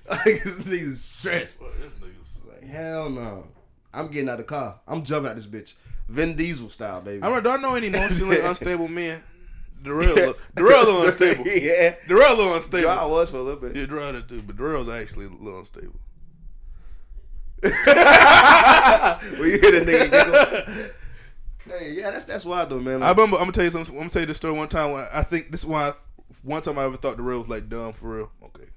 [0.09, 1.61] like this nigga's stressed.
[1.61, 3.47] This nigga's- Like hell no.
[3.93, 4.80] I'm getting out of the car.
[4.86, 5.72] I'm jumping out this bitch.
[6.09, 7.22] Vin Diesel style, baby.
[7.22, 9.22] I don't, do I know any emotionally unstable men?
[9.82, 11.47] Darrell, Darrell a little unstable.
[11.47, 11.95] yeah.
[12.07, 12.91] Darrell a little unstable.
[12.91, 13.74] I was for a little bit.
[13.76, 15.99] Yeah, Darrell that too, but Darrell's actually a little unstable.
[17.62, 17.78] when you
[19.61, 20.91] hear the nigga giggle.
[21.71, 23.03] Hey, yeah, that's that's wild though, man.
[23.03, 23.37] I remember.
[23.37, 23.95] I'm gonna tell you something.
[23.95, 24.55] I'm gonna tell you this story.
[24.55, 25.93] One time, when I think this is why.
[26.43, 28.33] One time I ever thought the Darrell was like dumb for real.
[28.45, 28.68] Okay,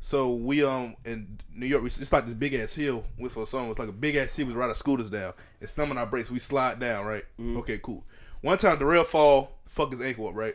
[0.00, 3.04] so we um in New York, we, it's like this big ass hill.
[3.18, 3.70] We saw something.
[3.70, 4.46] It's like a big ass hill.
[4.46, 5.32] We ride our scooters down.
[5.60, 6.30] And some on our brakes.
[6.30, 7.04] We slide down.
[7.04, 7.24] Right.
[7.40, 7.78] Okay.
[7.78, 8.04] Cool.
[8.40, 10.34] One time Darrell fall, fuck his ankle up.
[10.34, 10.54] Right.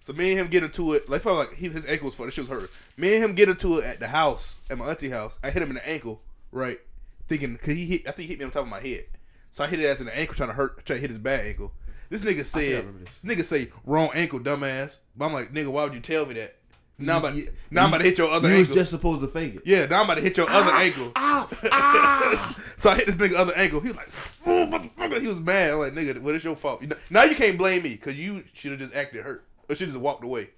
[0.00, 1.08] So me and him get into it.
[1.08, 2.28] Like felt like he, his ankle was fucked.
[2.28, 2.70] The shit was hurt.
[2.96, 5.38] Me and him get into it at the house at my auntie house.
[5.42, 6.20] I hit him in the ankle.
[6.50, 6.80] Right.
[7.28, 8.08] Thinking because he hit.
[8.08, 9.04] I think he hit me on top of my head.
[9.52, 11.18] So I hit his ass in the ankle trying to hurt, trying to hit his
[11.18, 11.72] bad ankle.
[12.08, 12.86] This nigga said,
[13.22, 13.36] this.
[13.38, 14.96] nigga say wrong ankle, dumbass.
[15.16, 16.56] But I'm like, nigga, why would you tell me that?
[16.98, 18.80] Now I'm about, You- now I'm about to hit your other you was ankle.
[18.82, 19.62] just supposed to fake it.
[19.64, 21.12] yeah, now I'm about to hit your other ankle.
[21.16, 22.58] Ah, ah.
[22.76, 23.80] So I hit this nigga other ankle.
[23.80, 24.08] He was like,
[24.46, 25.20] oh, motherfucker.
[25.20, 25.72] He was mad.
[25.72, 26.82] I'm like, nigga, what is your fault?
[26.82, 29.74] You know- Now you can't blame me because you should have just acted hurt or
[29.74, 30.50] should have just walked away.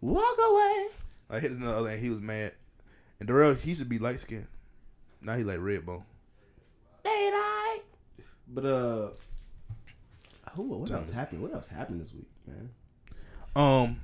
[0.00, 0.86] Walk away.
[1.30, 2.04] I hit another other ankle.
[2.04, 2.52] He was mad.
[3.20, 4.46] And Darrell, he used to be light skinned.
[5.22, 6.04] Now he like red bone.
[8.52, 8.64] Daylight.
[8.64, 9.08] But uh,
[10.52, 10.62] who?
[10.62, 11.42] What else happened?
[11.42, 12.70] What else happened this week, man?
[13.54, 14.00] Um,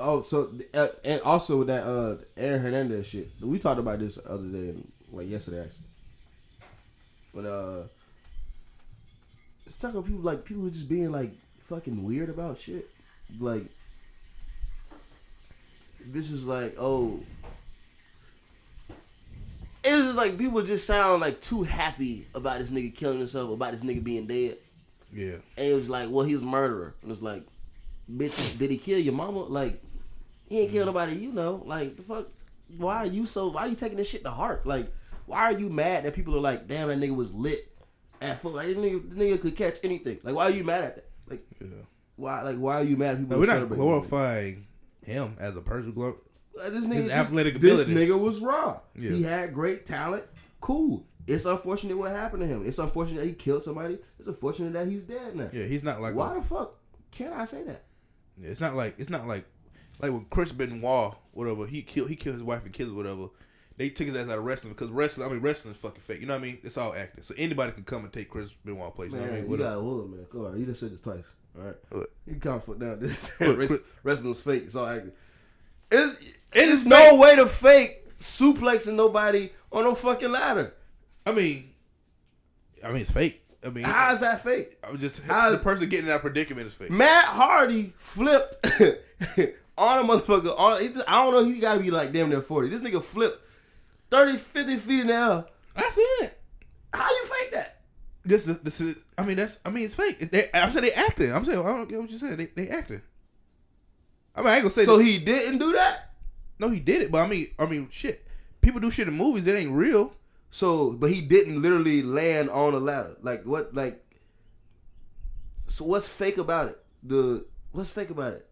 [0.00, 3.30] Oh, so uh, and also that uh Aaron Hernandez shit.
[3.40, 4.74] We talked about this other day,
[5.10, 5.84] like yesterday actually.
[7.32, 7.84] When uh,
[9.66, 12.88] it's talking about people like people just being like fucking weird about shit.
[13.38, 13.64] Like
[16.06, 17.20] this is like oh.
[19.98, 23.72] Was just like people just sound like too happy about this nigga killing himself, about
[23.72, 24.58] this nigga being dead.
[25.12, 25.36] yeah.
[25.56, 26.94] And it was like, well, he's a murderer.
[27.02, 27.42] And it's like,
[28.10, 29.40] bitch, did he kill your mama?
[29.40, 29.82] Like,
[30.48, 30.94] he ain't kill mm-hmm.
[30.94, 31.62] nobody you know.
[31.64, 32.28] Like, the fuck?
[32.76, 34.66] Why are you so, why are you taking this shit to heart?
[34.66, 34.92] Like,
[35.26, 37.70] why are you mad that people are like, damn, that nigga was lit
[38.20, 38.52] at full?
[38.52, 40.18] Like, this nigga, this nigga could catch anything.
[40.22, 41.08] Like, why are you mad at that?
[41.28, 41.68] Like, Yeah.
[42.16, 44.66] why, like, why are you mad at people we're not glorifying
[45.08, 45.92] him as a person.
[46.66, 47.94] Uh, this nigga, His athletic this, ability.
[47.94, 48.80] This nigga was raw.
[48.96, 49.10] Yeah.
[49.10, 50.24] He had great talent.
[50.60, 51.04] Cool.
[51.26, 52.66] It's unfortunate what happened to him.
[52.66, 53.98] It's unfortunate that he killed somebody.
[54.18, 55.50] It's unfortunate that he's dead now.
[55.52, 56.14] yeah, he's not like.
[56.14, 56.74] Why A, the fuck
[57.10, 57.84] can I say that?
[58.40, 59.44] Yeah, it's not like it's not like
[60.00, 63.26] like with Chris Benoit, whatever he killed, he killed his wife and kids, or whatever.
[63.76, 65.28] They took his ass out of wrestling because wrestling.
[65.28, 66.20] I mean, wrestling is fucking fake.
[66.20, 66.58] You know what I mean?
[66.64, 67.22] It's all acting.
[67.22, 69.12] So anybody can come and take Chris Benoit place.
[69.12, 69.50] You know Man, what I mean?
[69.50, 70.26] you gotta hold him, man.
[70.32, 71.26] Come on, you just said this twice.
[71.58, 72.08] All right, What?
[72.26, 72.98] you can calm foot down.
[73.00, 74.64] This What, wrestling's fake.
[74.66, 75.12] It's all acting.
[75.90, 76.86] It's, Fake.
[76.86, 80.74] no way to fake suplexing nobody on no fucking ladder.
[81.26, 81.70] I mean,
[82.82, 83.42] I mean it's fake.
[83.64, 84.78] I mean, How is that fake?
[84.84, 86.90] I was just How- the person getting in that predicament is fake.
[86.90, 88.64] Matt Hardy flipped
[89.76, 90.58] on a motherfucker.
[90.58, 91.44] On, just- I don't know.
[91.44, 92.68] He got to be like damn near forty.
[92.68, 93.42] This nigga flipped
[94.10, 95.44] 30, 50 feet in the air.
[95.74, 96.38] That's it.
[96.94, 97.80] How you fake that?
[98.24, 98.96] This is this is.
[99.18, 99.58] I mean that's.
[99.64, 100.30] I mean it's fake.
[100.30, 101.32] They, I'm saying they acting.
[101.32, 102.38] I'm saying I don't get what you said.
[102.38, 103.02] They they acting.
[104.34, 104.84] I mean I ain't gonna say.
[104.84, 106.07] So that- he didn't do that.
[106.58, 107.10] No, he did it.
[107.10, 108.26] But I mean, I mean, shit.
[108.60, 110.12] People do shit in movies that ain't real.
[110.50, 113.16] So, but he didn't literally land on a ladder.
[113.22, 113.74] Like what?
[113.74, 114.04] Like,
[115.68, 116.82] so what's fake about it?
[117.02, 118.48] The what's fake about it?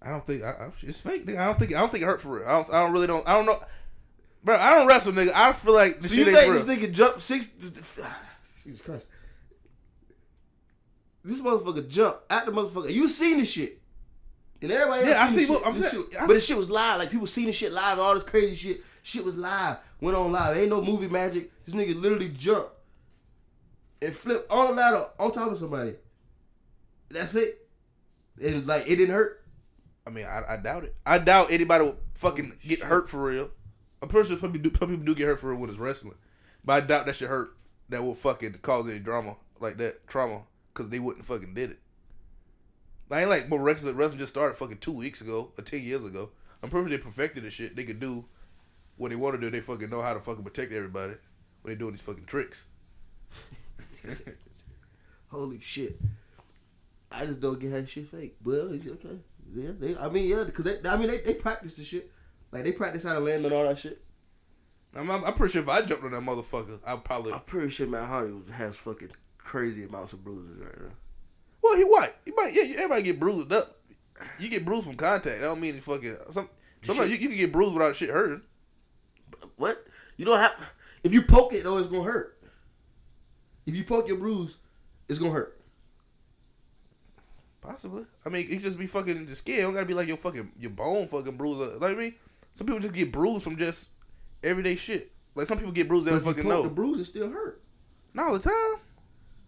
[0.00, 1.26] I don't think I, I, it's fake.
[1.26, 1.38] Nigga.
[1.38, 2.48] I don't think I don't think it hurt for real.
[2.48, 2.70] I don't.
[2.70, 3.26] I don't really don't.
[3.28, 3.62] I don't know.
[4.44, 5.30] Bro, I don't wrestle, nigga.
[5.34, 7.46] I feel like this so you shit think this nigga jumped six?
[8.64, 9.06] Jesus Christ!
[11.22, 12.92] This motherfucker jumped at the motherfucker.
[12.92, 13.81] You seen this shit?
[14.62, 15.66] And everybody else Yeah, I see what- shit.
[15.66, 16.98] I'm saying- shit- I but the shit was live.
[16.98, 17.98] Like people seen this shit live.
[17.98, 18.84] All this crazy shit.
[19.02, 19.78] Shit was live.
[20.00, 20.56] Went on live.
[20.56, 21.50] Ain't no movie magic.
[21.64, 22.70] This nigga literally jumped
[24.00, 25.94] and flipped on a ladder on top of somebody.
[27.10, 27.66] That's it.
[28.42, 29.42] And like it didn't hurt.
[30.06, 30.94] I mean, I, I doubt it.
[31.06, 33.50] I doubt anybody will fucking oh, get hurt for real.
[34.00, 35.70] A person pretty sure some people, do, some people do get hurt for real when
[35.70, 36.14] it's wrestling,
[36.64, 37.56] but I doubt that shit hurt.
[37.88, 40.42] That will fucking cause any drama like that trauma
[40.72, 41.78] because they wouldn't fucking did it.
[43.12, 46.04] I ain't like, but wrestling, wrestling just started fucking two weeks ago or ten years
[46.04, 46.30] ago.
[46.62, 47.76] I'm pretty sure they perfected the shit.
[47.76, 48.24] They could do
[48.96, 49.50] what they want to do.
[49.50, 51.14] They fucking know how to fucking protect everybody
[51.62, 52.66] when they doing these fucking tricks.
[55.28, 55.98] Holy shit.
[57.10, 58.36] I just don't get how shit fake.
[58.44, 59.18] Well, it's okay.
[59.54, 62.10] Yeah, they, I mean, yeah, because they, I mean, they, they practice the shit.
[62.52, 64.02] Like they practice how to land and all that shit.
[64.94, 67.70] I'm, I'm, I'm pretty sure if I jumped on that motherfucker, I probably I'm pretty
[67.70, 70.92] sure Matt Hardy has fucking crazy amounts of bruises right now.
[71.62, 72.14] Well, he white.
[72.24, 72.54] He might.
[72.54, 73.78] Yeah, everybody get bruised up.
[74.38, 75.40] You get bruised from contact.
[75.40, 76.16] That don't mean fucking.
[76.32, 76.48] Some,
[76.82, 78.42] sometimes you, you can get bruised without shit hurting.
[79.56, 79.84] What?
[80.16, 80.52] You don't have.
[81.04, 82.38] If you poke it though, it's gonna hurt.
[83.66, 84.58] If you poke your bruise,
[85.08, 85.60] it's gonna hurt.
[87.60, 88.04] Possibly.
[88.26, 89.60] I mean, it just be fucking the skin.
[89.60, 91.62] It don't gotta be like your fucking your bone fucking bruised.
[91.62, 91.80] Up.
[91.80, 92.14] Like I mean,
[92.54, 93.88] Some people just get bruised from just
[94.42, 95.12] everyday shit.
[95.34, 96.62] Like some people get bruised, they don't fucking poke know.
[96.62, 97.62] the bruise, it still hurt.
[98.14, 98.80] Not all the time.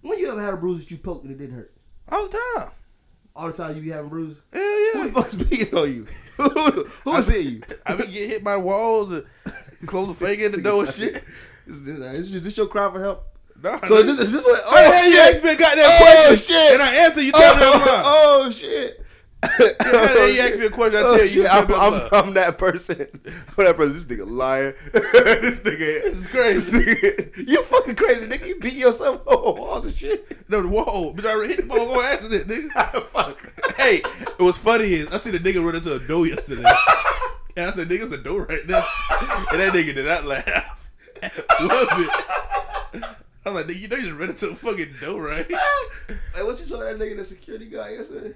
[0.01, 1.74] When you ever had a bruise that you poked and it didn't hurt?
[2.09, 2.71] All the time.
[3.37, 4.37] All the time you be having bruises.
[4.53, 4.93] Hell yeah.
[5.03, 6.07] Who the fuck's beating on you?
[7.05, 7.63] Who's hitting you?
[7.87, 9.25] I been get hit by walls and
[9.87, 11.23] close the finger in the door and shit.
[11.67, 13.25] Is this, uh, is this- your cry for help?
[13.63, 14.61] Nah, So is this, is this what?
[14.67, 16.55] Oh, hey, you asked me a goddamn Oh, question.
[16.55, 16.73] shit.
[16.75, 18.03] And I answer you tell me oh, I'm lying.
[18.05, 19.04] oh, oh shit.
[19.59, 22.59] Yeah, you asked me a question, I tell oh, you, shit, I'm, I'm I'm, that
[22.59, 23.07] person.
[23.27, 23.93] I'm that person.
[23.93, 24.75] This nigga lying.
[24.93, 26.03] this nigga.
[26.03, 26.79] This is crazy.
[26.79, 28.47] nigga- you fucking crazy, nigga.
[28.47, 30.37] You beat yourself on walls and shit.
[30.49, 31.13] No, the wall.
[31.13, 32.71] But I hit the ball on accident, nigga.
[32.77, 33.75] Ah, fuck.
[33.77, 36.65] hey, it was funny is I seen a nigga run into a door yesterday.
[37.57, 38.83] and I said, nigga's a door right there.
[39.53, 40.91] And that nigga did not laugh.
[41.23, 43.05] Loved it.
[43.47, 45.47] I was like, nigga, you know you just ran into a fucking door, right?
[45.47, 48.35] Hey, what you told that nigga the security guy yesterday?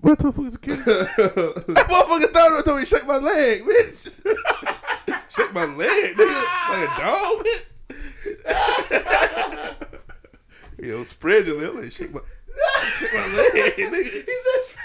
[0.00, 0.82] What the fuck is security?
[0.86, 4.22] That motherfucker thought I told me to shake my leg, bitch.
[5.36, 6.44] shake my leg, nigga.
[6.70, 7.66] Like a dog, bitch.
[10.86, 11.74] Yo, spread your leg.
[11.74, 12.20] Like, shake my,
[12.98, 14.24] shake my leg, nigga.
[14.24, 14.76] he says.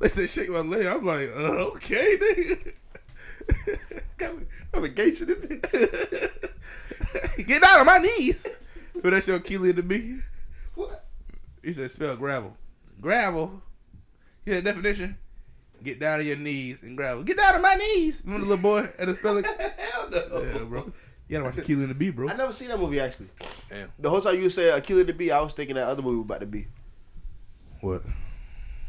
[0.00, 0.84] They said shake my leg.
[0.86, 2.74] I'm like, uh, okay, nigga.
[4.74, 5.46] I'm engaged in this.
[7.46, 8.46] Get out of my knees.
[9.02, 10.20] But that shit Keely to me.
[10.74, 11.04] What?
[11.62, 12.56] He said spell gravel.
[13.00, 13.62] Gravel.
[14.44, 15.16] Hear that definition?
[15.82, 17.22] Get down on your knees and gravel.
[17.22, 18.22] Get down on my knees.
[18.24, 19.44] Remember the little boy at the spelling?
[19.78, 20.42] Hell no.
[20.42, 20.92] Yeah, bro.
[21.28, 22.28] You gotta watch Akeelah and the Bee, bro.
[22.28, 23.28] I never seen that movie actually.
[23.68, 23.90] Damn.
[23.98, 26.24] The whole time you said Akeelah the Bee, I was thinking that other movie was
[26.24, 26.66] about to be.
[27.80, 28.02] What?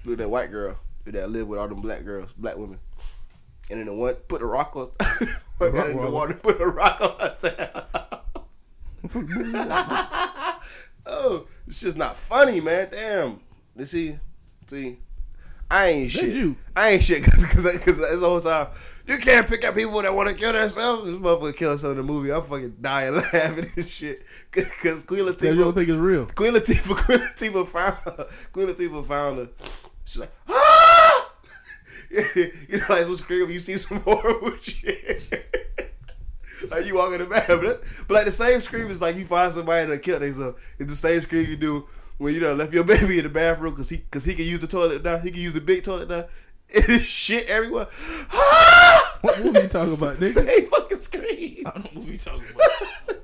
[0.06, 2.80] Look at that white girl that lived with all them black girls, black women.
[3.70, 4.90] And then the one put a rock on
[5.60, 7.86] got in the water, put a rock on herself.
[11.06, 12.90] oh, it's just not funny, man.
[12.92, 13.40] Damn.
[13.76, 14.20] You see,
[14.68, 14.98] see,
[15.70, 16.34] I ain't shit.
[16.34, 16.58] you.
[16.76, 18.68] I ain't shit because because the whole time
[19.08, 21.06] you can't pick out people that want to kill themselves.
[21.06, 22.32] This motherfucker kill himself in the movie.
[22.32, 25.56] I'm fucking dying laughing and shit because Queen Latifah.
[25.56, 26.26] you don't think it's real?
[26.28, 28.28] Queen Latifah, Queen Latifah found her.
[28.52, 29.50] Queen Latifah found her.
[30.04, 31.32] She's like, ah!
[32.10, 35.24] you know, like some scream when you see some horrible shit.
[36.70, 37.62] like you walk in the bathroom.
[37.64, 40.62] But, but like the same scream is like you find somebody that killed themselves.
[40.78, 41.88] It's the same scream you do
[42.22, 44.60] when you done left your baby in the bathroom because he, cause he can use
[44.60, 45.18] the toilet now.
[45.18, 46.26] He can use the big toilet now.
[46.74, 47.88] It is shit everywhere.
[48.32, 49.18] Ah!
[49.20, 50.34] What movie you talking about, the nigga?
[50.36, 51.64] Same fucking screen.
[51.66, 53.18] I don't know what you talking about.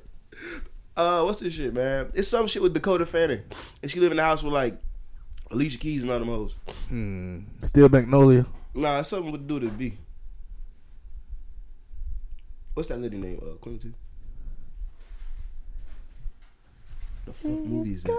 [0.98, 2.12] Uh, what's this shit, man?
[2.14, 3.44] It's some shit with Dakota Fanning,
[3.82, 4.78] and she live in the house with like
[5.50, 6.56] Alicia Keys and all them hoes.
[6.90, 7.40] Hmm.
[7.64, 8.46] Steel Magnolia.
[8.74, 9.98] Nah, it's something with do to B.
[12.74, 13.40] What's that lady name?
[13.42, 13.94] Uh, Queen Latifah.
[17.28, 18.18] The fuck movie is that?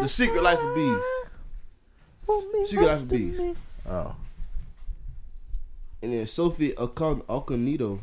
[0.00, 2.68] The Secret Life of Bees.
[2.68, 3.56] Secret Life of Bees.
[3.88, 4.16] Oh.
[6.02, 8.00] And then Sophie Ocon- Okonedo.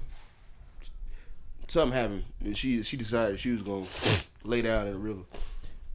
[1.67, 3.85] Something happened, and she she decided she was gonna
[4.45, 5.23] lay down in the river.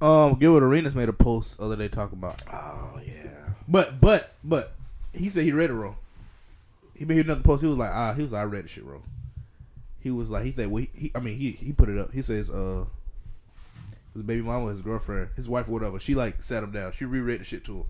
[0.03, 2.43] Um, Gilbert Arenas made a post other day talking about.
[2.53, 3.55] Oh yeah.
[3.67, 4.75] But but but
[5.15, 5.97] he said he read it wrong.
[6.95, 7.63] He made another post.
[7.63, 9.05] He was like, ah, he was like, I read the shit wrong.
[10.01, 12.13] He was like, he said, well, he, he I mean, he he put it up.
[12.13, 12.85] He says, uh,
[14.15, 15.99] his baby mama, his girlfriend, his wife, or whatever.
[15.99, 16.93] She like sat him down.
[16.93, 17.85] She reread the shit to him.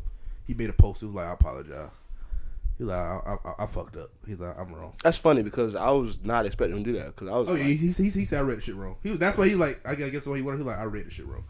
[0.46, 1.00] He made a post.
[1.00, 1.90] He was like, I apologize.
[2.78, 4.10] He was like, I, I, I fucked up.
[4.26, 4.94] He's like, I'm wrong.
[5.02, 7.48] That's funny because I was not expecting him to do that because I was.
[7.48, 8.96] Oh yeah, like, he, he, he said I read the shit wrong.
[9.02, 10.58] He was, that's why he like I guess why he wanted.
[10.58, 11.44] He like I read the shit wrong.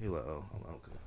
[0.00, 0.98] He like oh I'm like, okay,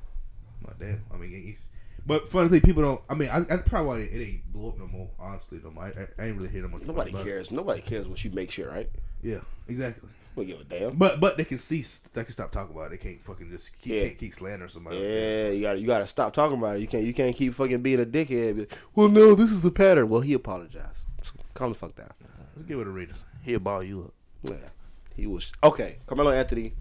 [0.60, 1.04] I'm like damn.
[1.14, 1.58] I mean, he,
[2.06, 3.02] but funny thing, people don't.
[3.10, 5.10] I mean, I, that's probably why it, ain't blow up no more.
[5.20, 5.84] Honestly, no more.
[5.84, 6.84] I, I, I ain't really hear no much.
[6.84, 7.52] Nobody cares.
[7.52, 8.90] Nobody cares what you make shit, right?
[9.22, 10.10] Yeah, exactly.
[10.36, 10.96] We give a damn.
[10.96, 12.00] But but they can cease.
[12.14, 13.02] They can stop talking about it.
[13.02, 14.04] They can't fucking just keep, Yeah.
[14.06, 14.98] can't keep slandering somebody.
[14.98, 16.82] Yeah, you got to you got to stop talking about it.
[16.82, 18.56] You can't you can't keep fucking being a dickhead.
[18.56, 20.08] Be like, well, no, this is the pattern.
[20.10, 21.06] Well, he apologized.
[21.54, 22.10] Calm the fuck down.
[22.56, 23.14] Let's give it a reader.
[23.44, 24.14] He'll ball you up.
[24.54, 24.70] Yeah,
[25.16, 25.98] he was okay.
[26.08, 26.74] Carmelo Anthony,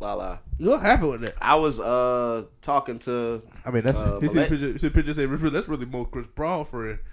[0.00, 0.38] la la.
[0.58, 1.34] What happened with that?
[1.40, 4.78] I was uh talking to I mean, that's Uh, he see Malay- the picture.
[4.78, 6.98] See the picture say that's really more Chris Brown friend.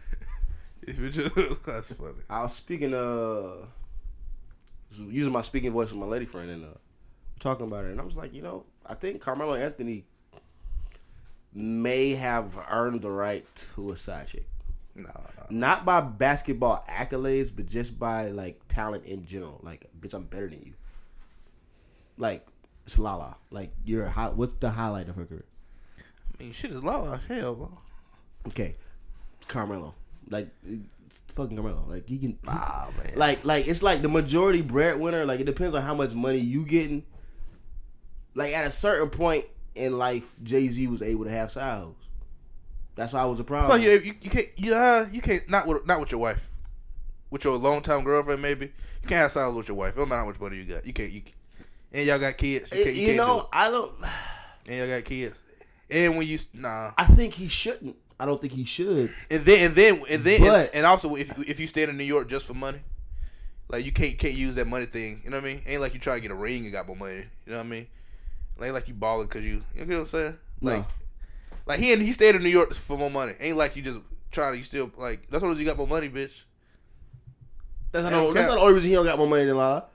[0.81, 1.35] If it just,
[1.65, 2.13] that's funny.
[2.29, 3.65] I was speaking uh
[4.97, 6.77] using my speaking voice with my lady friend and uh
[7.39, 10.05] talking about it and I was like, you know, I think Carmelo Anthony
[11.53, 14.47] may have earned the right to a side chick.
[14.95, 15.09] Nah,
[15.49, 19.59] Not by basketball accolades, but just by like talent in general.
[19.63, 20.73] Like, bitch, I'm better than you.
[22.17, 22.45] Like,
[22.85, 23.37] it's Lala.
[23.49, 25.45] Like, you're high, what's the highlight of her career?
[26.37, 27.21] I mean, shit is Lala.
[27.27, 27.77] Hell, bro.
[28.47, 28.75] Okay,
[29.47, 29.95] Carmelo.
[30.29, 30.49] Like,
[31.35, 31.85] fucking Carmelo.
[31.87, 32.37] Like, he can.
[32.43, 33.13] Nah, man.
[33.15, 35.25] Like, like it's like the majority breadwinner.
[35.25, 37.03] Like, it depends on how much money you getting.
[38.35, 39.45] Like, at a certain point
[39.75, 41.95] in life, Jay Z was able to have side hoes.
[42.95, 43.71] That's why I was a problem.
[43.71, 46.49] like you, you, you can't, you, uh, you can't not with not with your wife.
[47.29, 48.65] with your long time girlfriend, maybe
[49.01, 49.93] you can't have silence with your wife.
[49.93, 50.85] It don't matter how much money you got.
[50.85, 51.11] You can't.
[51.11, 51.35] You can't.
[51.93, 52.69] and y'all got kids.
[52.73, 53.45] You, You, you, do know, it.
[53.53, 53.93] I don't.
[54.65, 55.41] and y'all got kids.
[55.89, 57.95] And when you nah, I think he shouldn't.
[58.19, 59.13] I don't think he should.
[59.31, 61.97] and then and then and then But- and, and also if if you stay in
[61.97, 62.79] New York just for money,
[63.69, 65.21] like you can't can't use that money thing.
[65.23, 65.61] You know what I mean?
[65.65, 67.25] Ain't like you try to get a ring and got more money.
[67.45, 67.87] You know what I mean?
[68.61, 69.63] Ain't like you balling because you.
[69.75, 70.37] You know what I'm saying?
[70.61, 70.85] Like No.
[71.65, 73.33] like he and he stayed in New York for more money.
[73.39, 73.99] Ain't like you just
[74.31, 76.43] trying to you still like that's what you got more money, bitch.
[77.91, 79.85] That's not, that's not the only reason he don't got more money than Lala.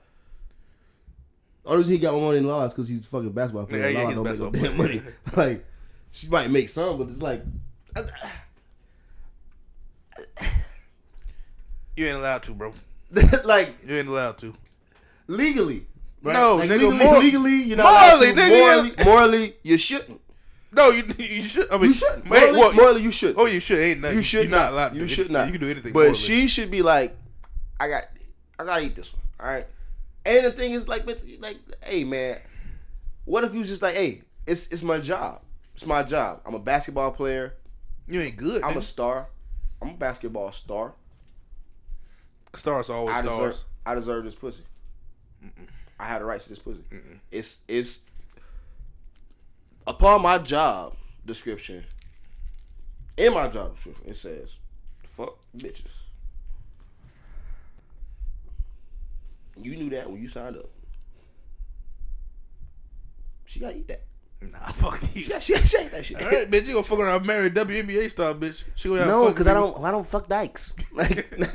[1.63, 3.65] The only reason he got more money than Lala is because he's a fucking basketball
[3.67, 3.89] player.
[3.89, 5.01] Yeah, yeah, Lala don't make no damn money.
[5.35, 5.65] like,
[6.11, 7.41] she might make some, but it's like,
[11.95, 12.73] You ain't allowed to, bro.
[13.45, 14.53] like You ain't allowed to.
[15.27, 15.85] legally.
[16.21, 16.33] Right?
[16.33, 18.41] No, like, nigga, legally, mor- legally, you're not morally, allowed to.
[18.41, 20.21] nigga, morally, you- morally, you shouldn't.
[20.71, 21.71] No, you you should.
[21.71, 22.27] I mean, You shouldn't.
[22.27, 22.75] Wait, Morally, what?
[22.75, 23.35] morally, you should.
[23.37, 23.79] Oh, you should.
[23.79, 24.17] Ain't nothing.
[24.17, 24.63] you should You're not.
[24.65, 24.89] not allowed.
[24.89, 25.45] to You do should not.
[25.45, 25.93] You can do anything.
[25.93, 26.15] But morally.
[26.15, 27.15] she should be like,
[27.79, 28.03] I got,
[28.59, 29.21] I gotta eat this one.
[29.39, 29.65] All right.
[30.25, 32.39] And the thing is, like, bitch, like, hey, man,
[33.23, 35.41] what if you was just like, hey, it's it's my job.
[35.75, 36.41] It's my job.
[36.45, 37.53] I'm a basketball player.
[38.07, 38.63] You ain't good.
[38.63, 39.27] I'm a star.
[39.81, 40.93] I'm a basketball star.
[42.53, 43.55] stars always I stars.
[43.55, 43.65] deserve.
[43.85, 44.63] I deserve this pussy.
[45.99, 46.81] I had the rights to this pussy.
[47.31, 48.01] It's it's
[49.87, 50.95] upon my job
[51.25, 51.83] description.
[53.17, 54.59] In my job description, it says,
[55.03, 56.09] "Fuck bitches."
[59.61, 60.69] You knew that when you signed up.
[63.45, 64.01] She gotta eat that.
[64.51, 65.27] Nah, fuck you.
[65.27, 66.21] got she, she ate that shit.
[66.21, 66.65] All right, bitch.
[66.65, 68.63] You gonna fuck around a WNBA star, bitch.
[68.75, 69.83] She gonna No, because I don't.
[69.83, 70.73] I don't fuck dykes.
[70.95, 71.45] Like, no,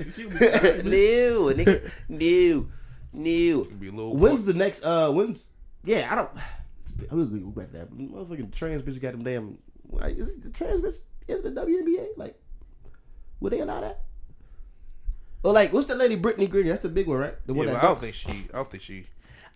[1.52, 2.66] nigga, no,
[3.12, 3.64] no.
[3.64, 4.82] Be a little When's the next?
[4.84, 5.48] Uh, when's?
[5.84, 6.30] Yeah, I don't.
[7.10, 7.90] I'm gonna go back to that.
[7.92, 9.58] Motherfucking trans bitch got them damn.
[9.88, 10.96] Like, is the trans bitch
[11.28, 12.08] in the WNBA?
[12.16, 12.38] Like,
[13.40, 14.02] would they allow that?
[15.42, 16.68] Well, like, what's that lady Brittney Griner?
[16.68, 17.34] That's the big one, right?
[17.46, 17.84] The Yeah, one but that.
[17.84, 18.00] I don't dunks.
[18.00, 18.30] think she.
[18.52, 19.06] I don't think she.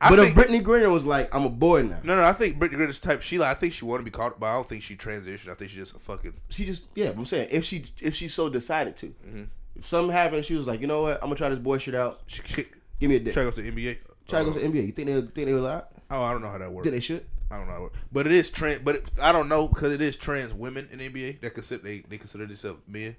[0.00, 1.98] I But if Brittney Griner was like, I'm a boy now.
[2.02, 2.24] no, no.
[2.24, 3.22] I think Brittney Griner's type.
[3.22, 3.56] She like.
[3.56, 5.48] I think she want to be called, but I don't think she transitioned.
[5.48, 6.34] I think she just a fucking.
[6.50, 7.10] She just yeah.
[7.10, 9.42] I'm saying if she if she so decided to, Mm-hmm.
[9.76, 11.14] if something happened, she was like, you know what?
[11.16, 12.20] I'm gonna try this boy shit out.
[12.26, 12.64] She, she
[13.00, 13.32] Give me a dick.
[13.34, 13.98] try to go to the NBA.
[14.28, 14.86] Try to go to the NBA.
[14.86, 15.84] You think they think they will it?
[16.10, 16.84] Oh, I don't know how that works.
[16.84, 17.24] Think they should?
[17.50, 18.82] I don't know, but it is trans.
[18.82, 21.82] But it, I don't know because it is trans women in the NBA that consider
[21.82, 23.14] they, they consider themselves men.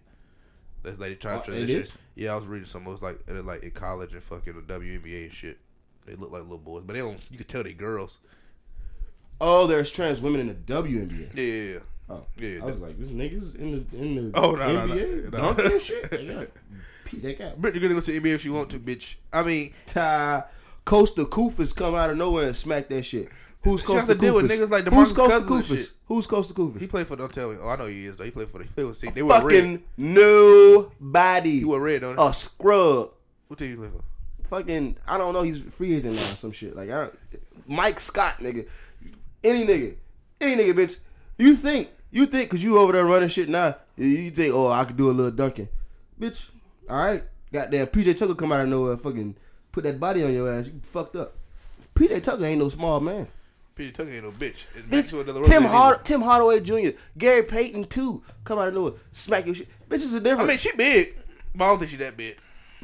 [0.83, 1.81] That's like they try Oh, to it transition.
[1.81, 1.91] is?
[2.15, 2.85] Yeah, I was reading some.
[2.85, 5.57] It was like they're like in college and fucking the WNBA and shit.
[6.05, 7.19] They look like little boys, but they don't.
[7.29, 8.17] You can tell they girls.
[9.41, 11.35] Oh, there's trans women in the WNBA.
[11.35, 11.79] Yeah, yeah.
[12.07, 14.95] Oh, Yeah, I was like, this niggas in the in the Oh, no, no, no,
[14.95, 15.29] NBA no.
[15.31, 16.11] dunking and shit.
[16.11, 16.47] They got,
[17.13, 19.15] they got Brittney gonna go to the NBA if she want to, bitch.
[19.33, 20.43] I mean, Ty
[20.85, 23.29] Kosta Koufos come out of nowhere and smack that shit.
[23.63, 25.77] Who's Costa to deal with niggas like Who's Costa Cousins and Koufos?
[25.79, 25.91] shit.
[26.05, 26.79] Who's Kosta Koufos?
[26.79, 27.15] he played for.
[27.15, 27.57] Don't tell me.
[27.59, 28.23] Oh, I know he is though.
[28.23, 28.59] He played for.
[28.59, 28.99] The, he played with.
[29.01, 29.41] They were red.
[29.41, 31.59] Fucking nobody.
[31.59, 33.09] He were red, don't a scrub.
[33.47, 34.03] What team you play for?
[34.49, 35.43] Fucking, I don't know.
[35.43, 36.21] He's free agent now.
[36.21, 37.09] Some shit like I,
[37.67, 38.67] Mike Scott, nigga.
[39.43, 39.95] Any nigga,
[40.41, 40.97] any nigga, bitch.
[41.37, 43.75] You think you think because you over there running shit now?
[43.97, 45.69] You think oh I could do a little dunking,
[46.19, 46.49] bitch.
[46.89, 49.35] All right, goddamn PJ Tucker come out of nowhere, fucking
[49.71, 50.67] put that body on your ass.
[50.67, 51.35] You fucked up.
[51.95, 53.27] PJ Tucker ain't no small man.
[53.75, 54.65] Peter Tucker ain't no bitch.
[54.89, 59.45] It's Bitch, Tim Hard, Tim Hardaway Jr., Gary Payton too, come out of nowhere, smack
[59.45, 59.67] your shit.
[59.89, 60.45] Bitch is a different.
[60.45, 61.17] I mean, she big,
[61.53, 62.37] but I don't think she that big.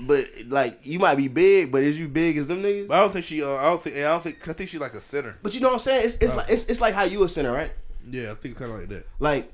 [0.07, 2.87] But like you might be big, but is you big as them niggas?
[2.87, 3.43] But I don't think she.
[3.43, 3.97] Uh, I don't think.
[3.97, 4.47] I don't think.
[4.47, 5.37] I think she's like a center.
[5.43, 6.05] But you know what I'm saying?
[6.05, 7.71] It's it's like it's, it's like how you a center, right?
[8.09, 9.07] Yeah, I think kind of like that.
[9.19, 9.53] Like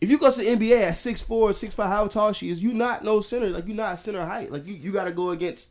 [0.00, 2.62] if you go to the NBA at six four, six five, how tall she is,
[2.62, 3.48] you not no center.
[3.50, 4.52] Like you not center height.
[4.52, 5.70] Like you, you gotta go against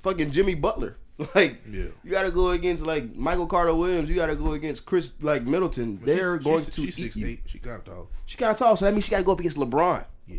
[0.00, 0.96] fucking Jimmy Butler.
[1.34, 1.88] Like Yeah.
[2.02, 4.08] you gotta go against like Michael Carter Williams.
[4.08, 5.96] You gotta go against Khris like Middleton.
[5.96, 7.26] But They're she's, going she's, to She's eat six you.
[7.26, 7.40] eight.
[7.44, 8.08] She kind of tall.
[8.24, 10.04] She kinda tall, so that means she gotta go up against LeBron.
[10.26, 10.38] Yeah.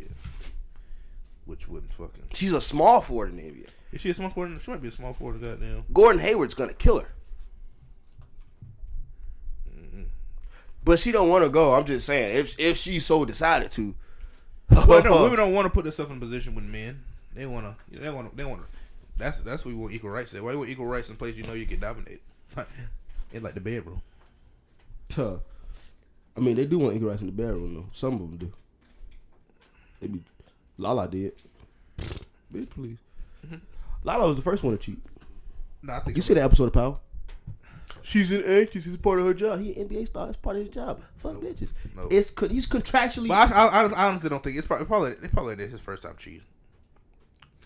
[1.51, 2.23] Which wouldn't fucking.
[2.33, 3.67] She's a small forward in the NBA.
[3.91, 4.61] Is she a small forward?
[4.61, 5.41] She might be a small forward.
[5.41, 5.83] Goddamn.
[5.91, 7.09] Gordon Hayward's gonna kill her.
[9.69, 10.03] Mm-hmm.
[10.85, 11.73] But she don't want to go.
[11.73, 13.93] I'm just saying, if if she so decided to,
[14.87, 17.03] Well, no, women don't want to put themselves in a position with men.
[17.35, 17.99] They want to.
[17.99, 18.37] They want to.
[18.37, 18.67] They want to.
[19.17, 20.33] That's that's what we want equal rights.
[20.33, 20.41] At.
[20.41, 22.21] Why you want equal rights in place you know you get dominated?
[23.33, 24.01] in like the bedroom.
[25.09, 25.41] Tuh.
[26.37, 27.89] I mean, they do want equal rights in the bedroom though.
[27.91, 28.53] Some of them do.
[29.99, 30.23] They be
[30.81, 31.33] Lala did.
[32.53, 32.97] Bitch, please.
[33.45, 33.57] Mm-hmm.
[34.03, 34.99] Lala was the first one to cheat.
[35.83, 36.99] No, I think You see that episode of Power?
[38.03, 38.87] She's an actress.
[38.87, 39.61] It's part of her job.
[39.61, 40.27] He an NBA star.
[40.27, 41.01] It's part of his job.
[41.17, 41.71] Fuck bitches.
[41.95, 42.11] Nope.
[42.11, 43.27] It's con- he's contractually.
[43.27, 46.01] But I, I, I honestly don't think it's probably probably it probably is his first
[46.01, 46.41] time cheating.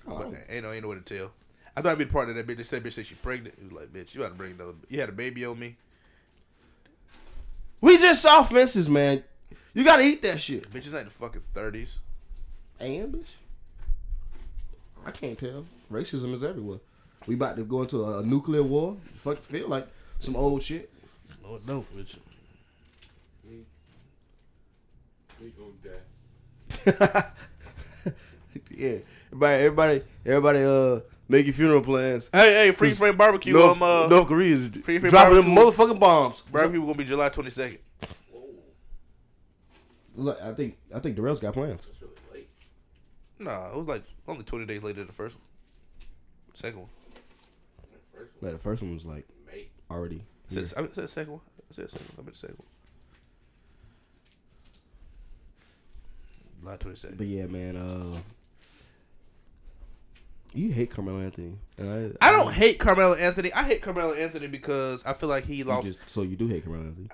[0.08, 0.18] Oh.
[0.18, 1.32] But eh, ain't no ain't no way to tell.
[1.78, 2.58] I thought I'd be part of that bitch.
[2.58, 3.56] They said bitch said she pregnant.
[3.58, 4.74] He was like, bitch, you got to bring another.
[4.90, 5.78] You had a baby on me.
[7.80, 9.24] we just saw fences, man.
[9.74, 10.70] You gotta eat that shit.
[10.72, 12.00] Bitches ain't the fucking thirties.
[12.80, 13.28] And bitch.
[15.06, 15.66] I can't tell.
[15.92, 16.80] Racism is everywhere.
[17.28, 18.98] We about to go into a, a nuclear war.
[19.14, 19.88] Fuck, feel like
[20.20, 20.92] some old shit.
[21.44, 22.18] No, no, bitch.
[25.42, 27.26] We gonna die.
[28.72, 28.98] yeah,
[29.32, 30.64] everybody, everybody, everybody.
[30.64, 32.30] Uh, make your funeral plans.
[32.32, 33.54] Hey, hey, free frame barbecue.
[33.54, 36.42] North, um, uh, North Korea is free- free dropping them motherfucking bombs.
[36.52, 37.80] barbecue gonna be July twenty second.
[40.16, 41.86] Look, I think I think Darrell's got plans.
[41.86, 42.25] That's really late.
[43.40, 45.44] Nah, it was like only twenty days later the first one.
[46.54, 46.90] Second one.
[48.42, 49.68] Like the first one was like May.
[49.92, 50.24] already.
[50.50, 51.42] I said, I said the second one.
[51.70, 52.16] I said the second one.
[52.18, 52.68] I meant the second one.
[56.62, 57.18] July twenty second.
[57.18, 57.76] But yeah, man.
[57.76, 58.18] Uh,
[60.54, 61.58] you hate Carmelo Anthony.
[61.78, 63.52] And I don't hate Carmelo Anthony.
[63.52, 65.86] I hate Carmelo Anthony because I feel like he You lost.
[65.88, 67.10] just, so you do hate Carmelo Anthony.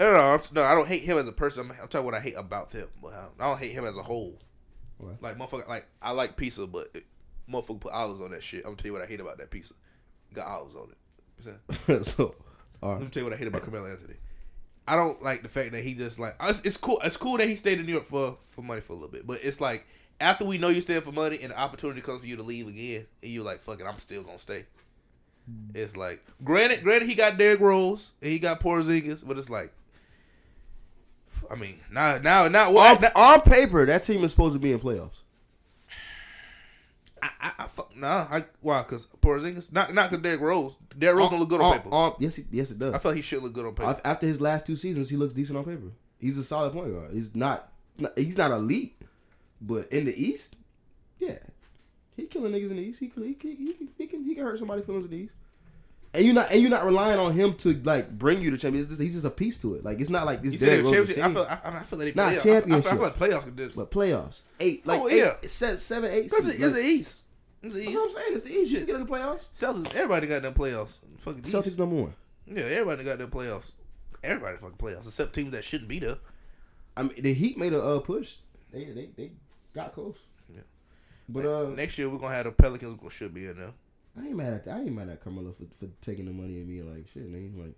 [0.00, 1.66] No, no, I'm, no, I don't hate him as a person.
[1.70, 2.88] I'm, I'm talking what I hate about him.
[3.04, 3.08] I
[3.44, 4.38] I don't hate him as a whole.
[4.98, 5.22] Right.
[5.22, 7.04] Like motherfucker, like I like pizza, but it,
[7.50, 8.60] motherfucker put olives on that shit.
[8.60, 9.74] I'm gonna tell you what I hate about that pizza.
[10.32, 11.44] Got olives on it.
[11.44, 12.04] You know I'm saying?
[12.04, 12.34] so,
[12.82, 14.14] all Let me tell you what I hate about Carmelo Anthony.
[14.88, 17.00] I don't like the fact that he just like it's, it's cool.
[17.04, 19.26] It's cool that he stayed in New York for for money for a little bit,
[19.26, 19.86] but it's like
[20.20, 22.68] after we know you staying for money and the opportunity comes for you to leave
[22.68, 24.66] again, and you're like, "Fuck it, I'm still gonna stay."
[25.46, 25.70] Hmm.
[25.74, 29.72] It's like, granted, granted, he got Derrick Rose and he got Porzingis, but it's like,
[31.50, 34.58] I mean, now, now, now, well, on, now on paper, that team is supposed to
[34.58, 35.18] be in playoffs.
[37.22, 38.82] I, I, I fuck, nah, I, why?
[38.82, 41.88] Because Porzingis, not not because Derrick Rose, Derrick Rose don't look good on, paper.
[41.94, 42.94] on- yes, he, yes, it does.
[42.94, 44.00] I feel like he should look good on paper.
[44.04, 45.92] After his last two seasons, he looks decent on paper.
[46.18, 47.12] He's a solid point guard.
[47.12, 49.00] He's not, not he's not elite,
[49.60, 50.56] but in the East,
[51.18, 51.38] yeah,
[52.16, 53.00] he killing niggas in the East.
[53.00, 55.16] He can, he can, he can, he can, he can hurt somebody feelings in the
[55.16, 55.32] East.
[56.16, 58.98] And you're not, and you're not relying on him to like bring you to champions.
[58.98, 59.84] He's just a piece to it.
[59.84, 60.52] Like it's not like this.
[60.54, 61.18] you said championship.
[61.18, 62.36] I feel, I, I feel like Not playoff.
[62.36, 63.18] I, I, feel, I feel like championships.
[63.18, 63.56] playoff.
[63.56, 65.34] Because but playoffs, eight, like Oh, eight, yeah.
[65.46, 66.24] seven, seven, eight.
[66.26, 66.54] it's, seeds.
[66.54, 67.20] it's Like, the East.
[67.62, 68.26] It's the That's what I'm saying.
[68.34, 68.70] It's the East.
[68.70, 69.44] You can get in the playoffs.
[69.54, 69.94] Celtics.
[69.94, 70.94] Everybody got them playoffs.
[71.18, 71.78] Fucking Celtics East.
[71.78, 72.14] number one.
[72.46, 73.64] Yeah, everybody got them playoffs.
[74.24, 76.16] Everybody fucking playoffs, except teams that shouldn't be there.
[76.96, 78.36] I mean, the Heat made a uh, push.
[78.72, 79.32] They, they, they
[79.74, 80.16] got close.
[80.52, 80.62] Yeah.
[81.28, 82.98] But uh, Next year we're gonna have the Pelicans.
[83.12, 83.72] Should be in there.
[84.18, 84.76] I ain't mad at that.
[84.76, 87.58] I ain't mad at Carmelo for, for taking the money and being like shit, nigga.
[87.58, 87.74] Like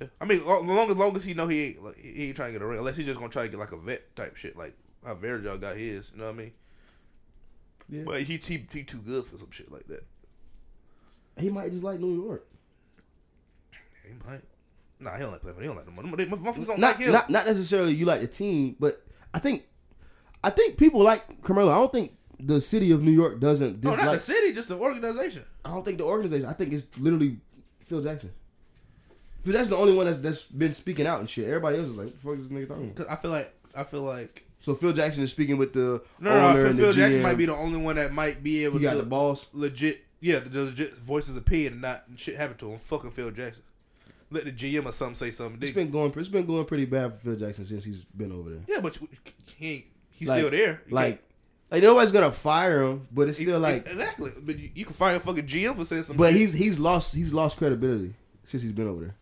[0.00, 0.06] Yeah.
[0.20, 2.58] I mean, long as long as he know he ain't like, he ain't trying to
[2.58, 4.56] get a ring, unless he's just gonna try to get like a vet type shit,
[4.56, 6.10] like how Varejão got his.
[6.12, 6.52] You know what I mean?
[7.88, 8.02] Yeah.
[8.06, 10.04] But he, he he too good for some shit like that.
[11.38, 12.46] he might just like New York.
[14.04, 14.42] He might.
[14.98, 15.62] Nah, he don't like Cleveland.
[15.62, 16.10] He don't like the money.
[16.16, 17.12] They- Motherfuckers don't Not, like him.
[17.12, 19.02] not not necessarily you like the team, but
[19.34, 19.64] I think
[20.44, 21.70] I think people like Carmelo.
[21.72, 22.12] I don't think
[22.46, 24.04] the city of New York doesn't no, dislike.
[24.06, 25.44] not the city, just the organization.
[25.64, 26.46] I don't think the organization.
[26.46, 27.38] I think it's literally
[27.84, 28.30] Phil Jackson.
[29.42, 31.46] Phil Jackson's the only one that's that's been speaking out and shit.
[31.46, 32.88] Everybody else is like, what the fuck is this nigga talking?
[32.90, 36.30] Because I feel like I feel like So Phil Jackson is speaking with the no,
[36.30, 38.64] no, no I feel and Phil Jackson might be the only one that might be
[38.64, 39.46] able He got to the boss.
[39.52, 42.78] legit, yeah, the legit voices opinion and not shit happen to him.
[42.78, 43.62] Fucking Phil Jackson.
[44.32, 45.58] Let the GM or something say something.
[45.60, 46.12] It's been going.
[46.16, 48.60] It's been going pretty bad for Phil Jackson since he's been over there.
[48.68, 48.96] yeah, but
[49.56, 49.84] he ain't.
[50.10, 50.82] He's Like- still there.
[50.86, 51.22] You Like,
[51.70, 53.86] like nobody's gonna fire him, but it's still like.
[53.86, 54.32] exactly.
[54.40, 56.16] But you, you can fire a fucking GM for saying something.
[56.16, 58.14] But he's he's lost he's lost credibility
[58.44, 59.14] since he's been over there.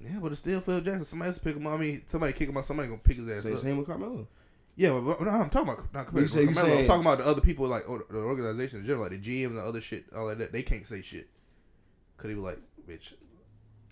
[0.00, 1.04] yeah, but it's still Phil Jackson.
[1.04, 1.74] Somebody else pick him up.
[1.74, 2.64] I mean, somebody kick him out.
[2.66, 3.58] Somebody gonna pick his ass Same, up.
[3.60, 4.26] same with Carmelo.
[4.78, 6.78] Yeah, but, no, I'm talking about not compared to say- Carmelo.
[6.78, 9.46] I'm talking about the other people, like or, the organization in general, like the GMs
[9.46, 10.52] and the other shit, all like that.
[10.52, 11.28] They can't say shit.
[12.18, 12.58] Cause he was like,
[12.88, 13.12] bitch.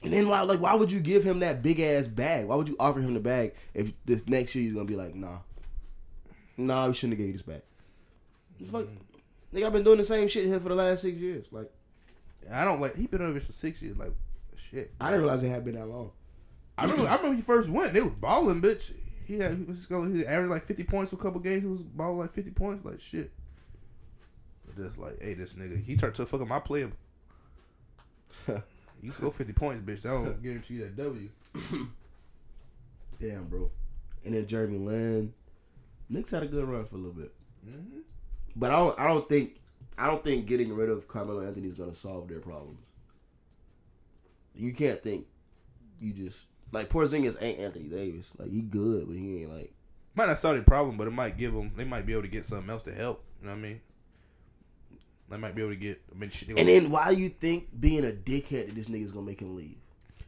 [0.02, 2.46] And then why like why would you give him that big ass bag?
[2.46, 5.14] Why would you offer him the bag if this next year you're gonna be like,
[5.14, 5.38] nah,
[6.56, 7.62] nah, we shouldn't have gave you this bag.
[8.70, 8.96] Fuck, mm.
[9.52, 11.46] nigga, I've been doing the same shit here for the last six years.
[11.50, 11.70] Like
[12.52, 12.96] I don't like.
[12.96, 13.96] He been over here for six years.
[13.96, 14.12] Like,
[14.56, 14.92] shit.
[15.00, 16.10] I didn't realize it had been that long.
[16.76, 17.08] I remember.
[17.08, 17.92] I remember he first went.
[17.92, 18.92] They was balling, bitch.
[19.26, 19.56] He had.
[19.56, 20.14] He was going.
[20.14, 21.62] He averaged like fifty points for a couple games.
[21.62, 22.84] He was balling like fifty points.
[22.84, 23.32] Like shit.
[24.76, 26.90] Just like, hey, this nigga, he turned to fucking my player.
[29.02, 30.02] you score fifty points, bitch.
[30.02, 31.28] That don't guarantee you that W.
[33.20, 33.70] Damn, bro.
[34.24, 35.32] And then Jeremy Lin,
[36.08, 37.32] Knicks had a good run for a little bit,
[37.66, 38.00] Mm-hmm.
[38.56, 39.60] but I don't I don't think
[39.96, 42.80] I don't think getting rid of Carmelo Anthony is gonna solve their problems.
[44.54, 45.26] You can't think
[46.00, 48.30] you just like Porzingis ain't Anthony Davis.
[48.38, 49.72] Like he good, but he ain't like
[50.14, 51.72] Might not solve the problem, but it might give them.
[51.76, 53.24] They might be able to get something else to help.
[53.40, 53.80] You know what I mean?
[55.30, 56.02] They might be able to get.
[56.14, 59.10] I mean, shit, And then why do you think being a dickhead that this nigga's
[59.12, 59.76] gonna make him leave?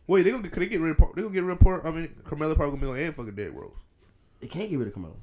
[0.07, 1.15] wait, they gonna could they get rid of?
[1.15, 1.61] They gonna get rid of?
[1.61, 3.75] Port- I mean, Carmelo probably gonna be on and fucking Derrick Rose.
[4.41, 5.17] They can't get rid of Carmelo.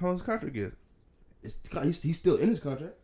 [0.00, 0.72] How long's his contract get?
[1.42, 2.94] It's, he's, he's still in his contract.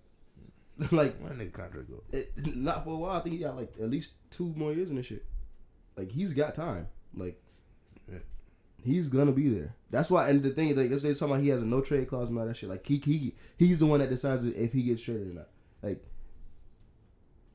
[0.92, 2.02] like that nigga contract go?
[2.12, 3.16] it, not for a while.
[3.16, 5.24] I think he got like at least two more years in this shit.
[5.96, 6.88] Like he's got time.
[7.14, 7.40] Like
[8.10, 8.18] Yeah.
[8.82, 9.74] He's gonna be there.
[9.90, 10.28] That's why.
[10.28, 11.44] And the thing is, like, that's what they're talking about.
[11.44, 12.68] He has a no trade clause and all that shit.
[12.68, 15.48] Like he he he's the one that decides if he gets traded or not.
[15.82, 16.04] Like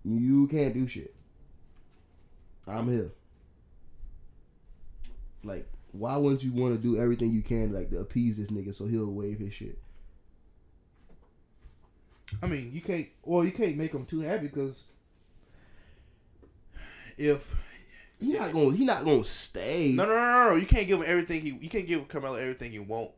[0.04, 1.14] you can't do shit.
[2.68, 3.12] I'm here.
[5.44, 8.74] Like, why wouldn't you want to do everything you can like to appease this nigga
[8.74, 9.78] so he'll waive his shit?
[12.42, 13.08] I mean, you can't.
[13.24, 14.86] Well, you can't make him too happy because
[17.18, 17.56] if
[18.20, 19.94] He not gonna he not gonna stay.
[19.94, 21.50] no, no, no, no, you can't give him everything he.
[21.60, 23.12] You can't give Carmelo everything you want,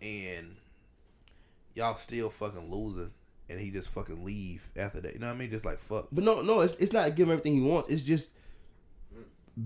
[0.00, 0.56] and
[1.74, 3.10] y'all still fucking losing,
[3.48, 5.14] and he just fucking leave after that.
[5.14, 5.50] You know what I mean?
[5.50, 6.08] Just like fuck.
[6.12, 7.90] But no, no, it's it's not give him everything he wants.
[7.90, 8.30] It's just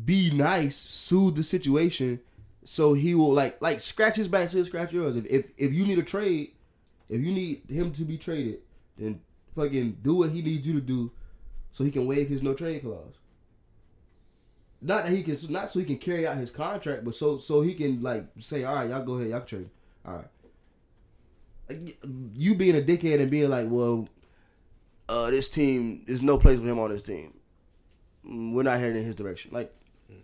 [0.05, 2.21] be nice, soothe the situation,
[2.65, 5.17] so he will like like scratch his back, so he'll scratch yours.
[5.17, 6.53] If if if you need a trade,
[7.09, 8.61] if you need him to be traded,
[8.99, 9.21] then
[9.55, 11.11] fucking do what he needs you to do,
[11.73, 13.15] so he can waive his no trade clause.
[14.81, 17.63] Not that he can, not so he can carry out his contract, but so so
[17.63, 19.71] he can like say, all right, y'all go ahead, y'all trade,
[20.05, 21.97] all right.
[22.35, 24.07] You being a dickhead and being like, well,
[25.09, 27.33] uh, this team, there's no place for him on this team.
[28.29, 29.51] Mm, We're not heading in his direction.
[29.53, 29.75] Like,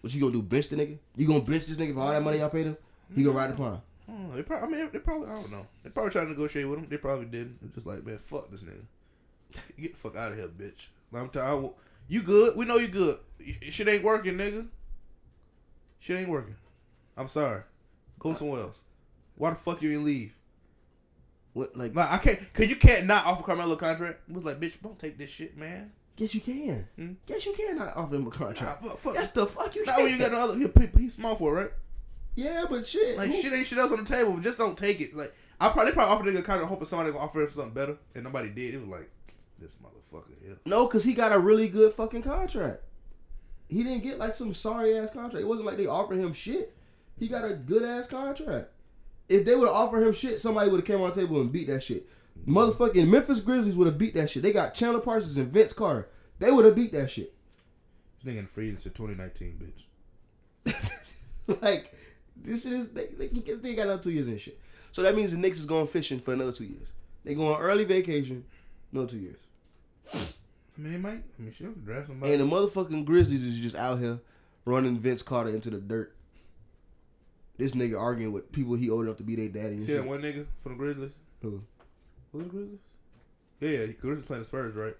[0.00, 0.42] what you gonna do?
[0.42, 0.98] Bench the nigga?
[1.16, 2.76] You gonna bench this nigga for all that money y'all paid him?
[3.14, 3.80] He gonna ride the pine.
[4.06, 5.66] Hmm, they probably, I mean, they probably, I don't know.
[5.84, 6.86] They probably tried to negotiate with him.
[6.88, 7.58] They probably didn't.
[7.64, 8.84] It's just like, man, fuck this nigga.
[9.80, 10.88] Get the fuck out of here, bitch.
[11.12, 11.72] I'm telling
[12.08, 12.56] you, good.
[12.56, 13.18] We know you good.
[13.68, 14.66] Shit ain't working, nigga.
[16.00, 16.56] Shit ain't working.
[17.16, 17.62] I'm sorry.
[18.18, 18.78] Go somewhere else.
[19.36, 20.34] Why the fuck you ain't leave?
[21.52, 21.76] What?
[21.76, 24.20] Like, Like I can't, cause you can't not offer Carmelo a contract.
[24.28, 25.92] It was like, bitch, don't take this shit, man.
[26.20, 26.86] Yes, you can.
[26.96, 27.12] Hmm?
[27.26, 28.84] Yes, you can not offer him a Nah, contract.
[28.84, 29.14] fuck, fuck.
[29.14, 29.84] That's the fuck you.
[29.84, 30.04] Not can.
[30.04, 30.58] when you got the other.
[30.58, 31.70] He, he's small for it, right?
[32.36, 33.16] Yeah, but shit.
[33.18, 34.32] Like who- shit ain't shit else on the table.
[34.34, 35.14] But just don't take it.
[35.16, 38.24] Like I probably probably offered a contract hoping somebody gonna offer him something better, and
[38.24, 38.74] nobody did.
[38.74, 39.10] It was like
[39.58, 40.56] this motherfucker here.
[40.66, 42.82] No, because he got a really good fucking contract.
[43.68, 45.42] He didn't get like some sorry ass contract.
[45.42, 46.74] It wasn't like they offered him shit.
[47.18, 48.68] He got a good ass contract.
[49.28, 51.52] If they would have offered him shit, somebody would have came on the table and
[51.52, 52.08] beat that shit.
[52.46, 54.42] Motherfucking Memphis Grizzlies would have beat that shit.
[54.42, 56.08] They got Chandler Parsons and Vince Carter.
[56.38, 57.34] They would have beat that shit.
[58.22, 59.72] This nigga in free until 2019,
[60.66, 61.00] bitch.
[61.62, 61.94] like
[62.36, 64.58] this shit is they, they, they got another two years and shit.
[64.92, 66.88] So that means the Knicks is going fishing for another two years.
[67.24, 68.44] They going on early vacation,
[68.92, 69.38] no two years.
[70.14, 70.18] I
[70.78, 71.22] mean, they might.
[71.38, 72.32] I mean, she'll draft somebody.
[72.32, 74.18] And the motherfucking Grizzlies is just out here
[74.64, 76.14] running Vince Carter into the dirt.
[77.58, 79.76] This nigga arguing with people he old enough to be their daddy.
[79.76, 80.08] And See that shit.
[80.08, 81.10] one nigga from the Grizzlies?
[81.42, 81.62] Who?
[82.32, 82.78] Who's the Grizzlies?
[83.60, 84.96] Yeah, yeah, Grizzlies playing the Spurs, right?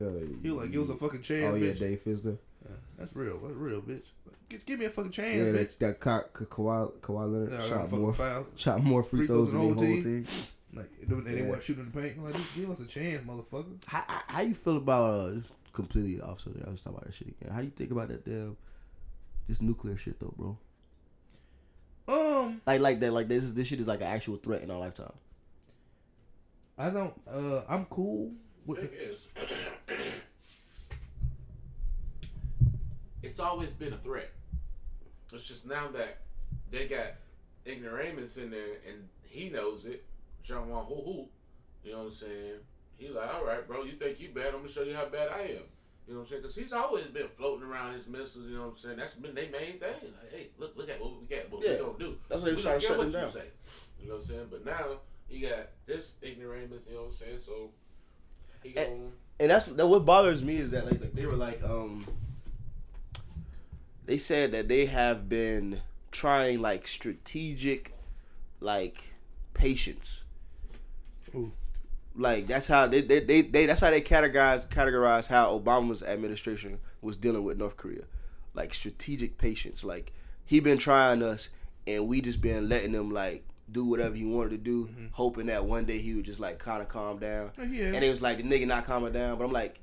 [0.00, 1.78] Uh, He was like, give us a fucking chance, Oh yeah, bitch.
[1.80, 2.38] Dave Fizdale.
[2.68, 3.38] Yeah, that's real.
[3.38, 4.02] That's real, bitch.
[4.26, 5.78] Like, give, give me a fucking chance, Yeah, bitch.
[5.78, 8.46] that, that Ka- Kawhi, Kawhi Leonard Yeah, I got a shot more, foul.
[8.56, 10.26] shot more free, Free throws than the whole whole team.
[10.74, 11.46] Like, and they Yeah.
[11.48, 12.16] weren't shooting in the paint.
[12.18, 13.76] I'm like, give us a chance, motherfucker.
[13.86, 15.40] How, how, how you feel about uh,
[15.72, 16.66] completely off subject?
[16.66, 17.52] I was talking about that shit again.
[17.54, 18.56] How you think about that damn
[19.48, 20.58] this nuclear shit though, bro?
[22.06, 24.70] Um, Like like that like this is this shit is like an actual threat in
[24.70, 25.12] our lifetime.
[26.76, 27.14] I don't.
[27.30, 28.32] Uh, I'm cool
[28.66, 28.80] with.
[28.80, 29.28] Thing is,
[33.22, 34.30] it's always been a threat.
[35.32, 36.18] It's just now that
[36.70, 37.14] they got
[37.66, 40.04] ignoramus in there and he knows it,
[40.42, 41.26] John Won Hoo Hoo,
[41.84, 42.54] you know what I'm saying?
[42.96, 44.48] He like, all right, bro, you think you bad?
[44.48, 45.48] I'm gonna show you how bad I am.
[46.06, 46.42] You know what I'm saying?
[46.42, 48.46] Because he's always been floating around his missiles.
[48.46, 48.96] You know what I'm saying?
[48.98, 49.80] That's been their main thing.
[50.02, 51.50] Like, hey, look, look at what we got.
[51.50, 51.72] What Yeah.
[51.72, 52.16] we gonna do?
[52.28, 53.32] That's what they We trying to shut what them you down.
[53.32, 53.44] say.
[54.00, 54.46] You know what I'm saying?
[54.50, 54.84] But now
[55.28, 56.84] you got this ignoramus.
[56.88, 57.38] You know what I'm saying?
[57.44, 57.70] So
[58.62, 59.10] he And- gonna.
[59.40, 62.06] and that's that what bothers me is that like, like they were like um
[64.06, 65.80] they said that they have been
[66.12, 67.92] trying like strategic
[68.60, 69.12] like
[69.54, 70.22] patience
[71.34, 71.50] Ooh.
[72.14, 76.78] like that's how they, they, they, they that's how they categorize categorize how obama's administration
[77.02, 78.02] was dealing with north korea
[78.54, 80.12] like strategic patience like
[80.44, 81.48] he been trying us
[81.86, 85.06] and we just been letting them like do whatever he wanted to do mm-hmm.
[85.12, 87.92] hoping that one day he would just like kind of calm down oh, Yeah.
[87.94, 89.38] and it was like the nigga not calming down.
[89.38, 89.80] But I'm like,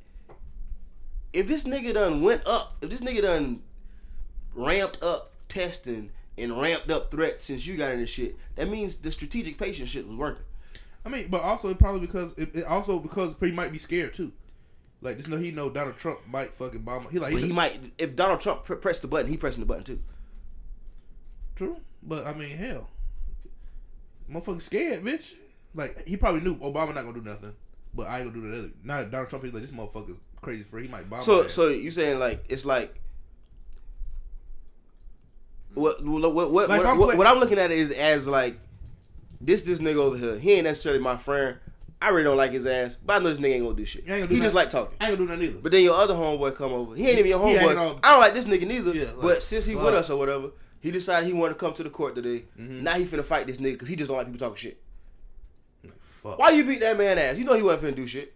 [1.34, 3.62] if this nigga done went up, if this nigga done
[4.54, 8.96] ramped up testing and ramped up threats since you got in this shit, that means
[8.96, 10.44] the strategic patience shit was working.
[11.06, 14.14] I mean, but also it probably because it, it also because he might be scared
[14.14, 14.32] too.
[15.02, 17.04] Like just know he know Donald Trump might fucking bomb.
[17.04, 17.12] Him.
[17.12, 19.84] He like he might, if Donald Trump pr- pressed the button, he pressing the button
[19.84, 20.00] too.
[21.56, 22.90] true, but I mean hell,
[24.32, 25.34] motherfucker scared, bitch.
[25.74, 27.54] Like he probably knew Obama not gonna do nothing,
[27.94, 28.72] but I ain't gonna do the Other.
[28.84, 31.22] Now Donald Trump is like this motherfucker's crazy for he might bomb.
[31.22, 33.00] So, so you saying like it's like.
[35.74, 38.60] What what what what, Like, what, I'm what, what I'm looking at is as like
[39.40, 40.38] this this nigga over here.
[40.38, 41.58] He ain't necessarily my friend.
[42.02, 44.08] I really don't like his ass, but I know this nigga ain't gonna do shit.
[44.08, 44.98] Gonna do he just like talking.
[45.00, 45.62] I ain't gonna do nothing either.
[45.62, 46.96] But then your other homeboy come over.
[46.96, 48.00] He ain't even your homeboy.
[48.04, 48.94] I don't like this nigga neither.
[48.94, 50.50] Yeah, like, but since he with us or whatever,
[50.82, 52.44] He decided he wanted to come to the court today.
[52.60, 52.82] Mhm.
[52.82, 54.82] Now he finna fight this nigga because he just don't like people talking shit.
[56.00, 56.38] Fuck.
[56.38, 57.38] Why you beat that man ass?
[57.38, 58.34] You know he wasn't finna do shit.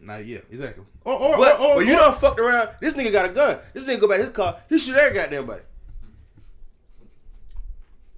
[0.00, 0.84] Nah, yeah, exactly.
[1.04, 2.70] Or or But, or, or, but you done fucked around.
[2.80, 3.58] This nigga got a gun.
[3.72, 4.60] This nigga go back to his car.
[4.68, 5.62] He shoot every goddamn body.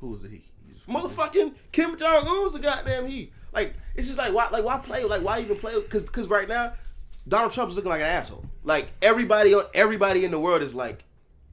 [0.00, 0.22] who was?
[0.22, 0.44] He.
[0.66, 3.32] He Motherfucking Kim Jong Un's the goddamn he.
[3.52, 6.48] Like it's just like why like why play like why even play because because right
[6.48, 6.74] now
[7.26, 8.44] Donald Trump's looking like an asshole.
[8.64, 11.02] Like everybody everybody in the world is like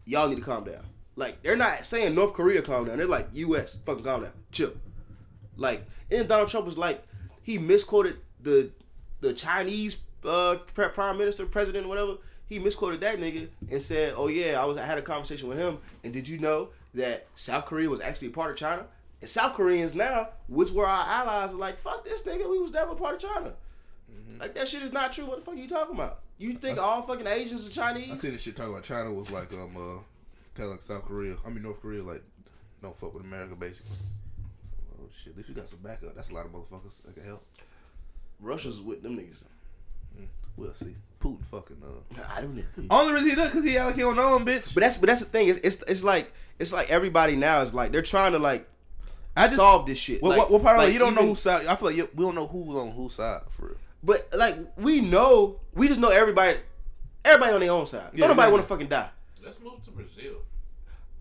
[0.05, 0.83] y'all need to calm down.
[1.17, 2.97] Like they're not saying North Korea calm down.
[2.97, 3.79] They're like U.S.
[3.85, 4.71] fucking calm down, chill.
[5.57, 7.03] Like and Donald Trump was like
[7.41, 8.69] he misquoted the
[9.19, 12.17] the Chinese uh, pre- prime minister, president, whatever.
[12.45, 15.57] He misquoted that nigga and said, "Oh yeah, I was I had a conversation with
[15.57, 18.85] him, and did you know that South Korea was actually a part of China?"
[19.19, 22.71] And South Koreans now, which were our allies, are like, "Fuck this nigga, we was
[22.71, 23.53] never part of China."
[24.39, 25.25] Like that shit is not true.
[25.25, 26.19] What the fuck are you talking about?
[26.37, 28.11] You think all fucking Asians are Chinese?
[28.11, 29.99] I seen this shit talking about China was like um uh
[30.57, 32.23] telling South Korea, I mean North Korea like
[32.81, 33.95] don't fuck with America basically.
[34.99, 36.15] Oh shit, at least you got some backup.
[36.15, 37.45] That's a lot of motherfuckers that can help.
[38.39, 39.43] Russia's with them niggas.
[40.57, 40.95] We'll see.
[41.19, 42.23] Putin fucking uh.
[42.35, 42.63] I don't know.
[42.89, 44.73] Only reason he does because he out he don't know him, bitch.
[44.73, 45.49] But that's but that's the thing.
[45.49, 48.67] It's, it's it's like it's like everybody now is like they're trying to like
[49.35, 50.21] I just solve this shit.
[50.21, 50.93] What, like, what, what part of like?
[50.93, 51.67] You don't know even- whose side.
[51.67, 53.77] I feel like you, we don't know who's on whose side for real.
[54.03, 56.57] But like we know, we just know everybody.
[57.23, 58.09] Everybody on their own side.
[58.13, 58.51] Yeah, don't nobody yeah.
[58.53, 59.09] want to fucking die.
[59.43, 60.37] Let's move to Brazil.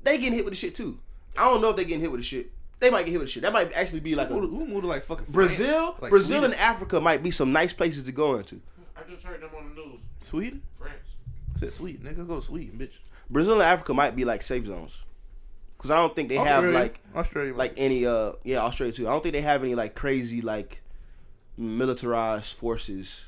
[0.07, 1.01] They getting hit with the shit too.
[1.37, 2.53] I don't know if they getting hit with the shit.
[2.79, 3.43] They might get hit with the shit.
[3.43, 5.97] That might actually be like Who, a who moved to like fucking Brazil.
[6.01, 6.53] Like Brazil Sweden?
[6.53, 8.61] and Africa might be some nice places to go into.
[8.97, 10.01] I just heard them on the news.
[10.21, 10.63] Sweden.
[10.79, 11.17] France.
[11.57, 12.07] I said Sweden.
[12.07, 12.95] Nigga, go to Sweden, bitch.
[13.29, 15.03] Brazil and Africa might be like safe zones.
[15.79, 19.09] Cause I don't think they have like Australia, like any uh yeah Australia too.
[19.09, 20.81] I don't think they have any like crazy like
[21.59, 23.25] militarized forces.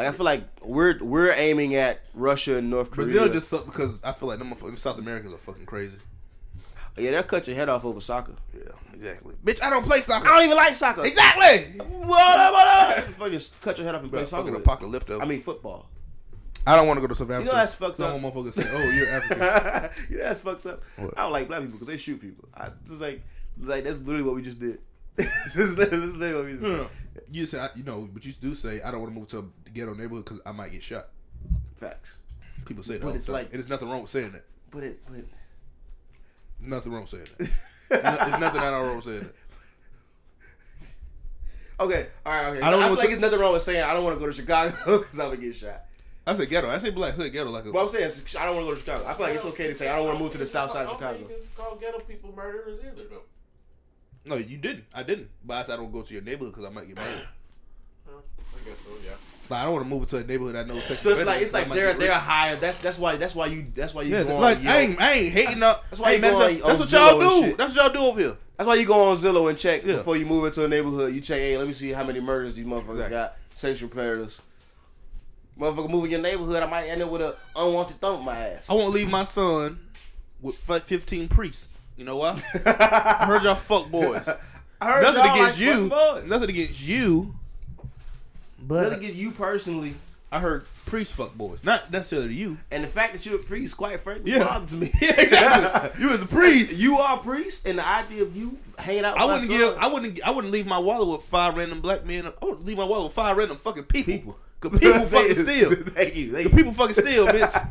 [0.00, 3.08] Like I feel like we're we're aiming at Russia and North Korea.
[3.08, 5.98] Brazil just suck because I feel like them, them South Americans are fucking crazy.
[6.96, 8.32] yeah they'll cut your head off over soccer.
[8.56, 9.34] Yeah, exactly.
[9.44, 10.26] Bitch, I don't play soccer.
[10.26, 11.04] I don't even like soccer.
[11.04, 11.82] Exactly.
[11.82, 13.04] What up, what up?
[13.08, 14.50] Fucking cut your head off and play Bro, soccer.
[14.50, 15.20] fucking apocalypto.
[15.20, 15.90] I mean football.
[16.66, 17.44] I don't want to go to South Africa.
[17.50, 18.22] know that's fucked no up.
[18.22, 20.82] one motherfucker say, "Oh, you're African." yeah, that's fucked up.
[20.96, 21.12] What?
[21.18, 22.48] I don't like black people because they shoot people.
[22.54, 23.20] I just like,
[23.60, 24.78] like that's literally what we just did.
[25.16, 26.70] this is literally what we just did.
[26.78, 26.88] no.
[27.30, 29.70] You say, you know, but you do say, "I don't want to move to a
[29.70, 31.08] ghetto neighborhood because I might get shot."
[31.76, 32.16] Facts.
[32.66, 33.02] People say that.
[33.02, 33.32] But all it's time.
[33.34, 34.44] like- and there's nothing wrong with saying that.
[34.70, 35.24] But it, but
[36.60, 37.50] Nothing wrong with saying that.
[37.90, 39.34] No- there's nothing at all wrong with saying that.
[41.80, 42.60] okay, all right, okay.
[42.60, 44.14] I I, don't feel know like what there's nothing wrong with saying I don't want
[44.16, 45.84] to go to Chicago because I'm gonna get shot.
[46.26, 46.68] I say ghetto.
[46.68, 47.14] I say black.
[47.14, 47.72] I say ghetto like a.
[47.72, 49.04] But I'm saying I don't want to go to Chicago.
[49.08, 50.70] I feel like it's okay to say I don't want to move to the south
[50.70, 51.18] side of I don't Chicago.
[51.18, 53.22] you can call ghetto people murderers either, though.
[54.24, 54.84] No, you didn't.
[54.94, 55.28] I didn't.
[55.44, 57.26] But I said I don't go to your neighborhood because I might get murdered.
[58.08, 59.12] I guess so, yeah.
[59.48, 60.80] Like I don't want to move into a neighborhood I know.
[60.96, 62.56] So it's like it's like they're they're higher.
[62.56, 65.00] That's that's why that's why you that's why you Yeah, go on like I ain't,
[65.00, 65.84] I ain't hating up.
[65.90, 67.56] that's why you man, go that's, that's what y'all do.
[67.56, 68.36] That's what y'all do over here.
[68.56, 69.96] That's why you go on Zillow and check Yeah.
[69.96, 71.14] before you move into a neighborhood.
[71.14, 73.10] You check, hey, let me see how many murders these motherfuckers Exactly.
[73.10, 73.36] got.
[73.54, 74.40] Sexual predators.
[75.58, 78.36] Motherfucker move in your neighborhood, I might end up with an unwanted thump in my
[78.36, 78.68] ass.
[78.68, 79.78] I won't leave my son
[80.40, 81.68] with 15 priests.
[82.00, 82.40] You know why?
[82.64, 84.26] I heard y'all fuck boys.
[84.80, 85.88] I heard Nothing y'all against like you.
[85.90, 86.30] fucking boys.
[86.30, 87.34] Nothing against you.
[88.66, 89.94] But Nothing against you personally.
[90.32, 91.62] I heard priest fuck boys.
[91.62, 92.56] Not necessarily you.
[92.70, 94.44] And the fact that you're a priest, quite frankly, Yeah.
[94.44, 94.90] bothers me.
[95.02, 96.02] Yeah, exactly.
[96.02, 96.78] You as a priest.
[96.80, 99.58] you are a priest, and the idea of you hanging out with I wouldn't son,
[99.58, 99.76] give.
[99.78, 100.22] I wouldn't.
[100.26, 102.26] I wouldn't leave my wallet with five random black men.
[102.26, 104.14] I wouldn't leave my wallet with five random fucking people.
[104.14, 104.38] People.
[104.60, 105.70] Cause people fucking steal.
[105.74, 106.32] Thank you.
[106.32, 106.56] Thank you.
[106.56, 107.68] people fucking steal, bitch.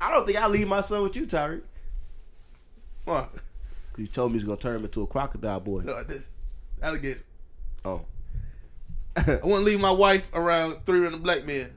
[0.00, 1.60] I don't think I leave my son with you, Tyreek.
[3.04, 3.32] What?
[3.32, 5.82] Cause you told me he's gonna turn him into a crocodile boy.
[5.82, 6.24] No, this
[6.82, 7.22] alligator.
[7.84, 8.04] Oh.
[9.16, 11.70] I wouldn't leave my wife around three random black men.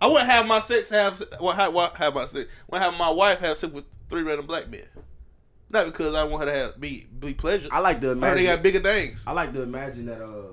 [0.00, 2.46] I wouldn't have my sex have well, have, what- have my sex.
[2.48, 4.84] I wouldn't have my wife have sex with three random black men.
[5.68, 7.68] Not because I want her to have be be pleasure.
[7.70, 8.36] I like to imagine.
[8.38, 9.22] they got bigger things.
[9.26, 10.52] I like to imagine that uh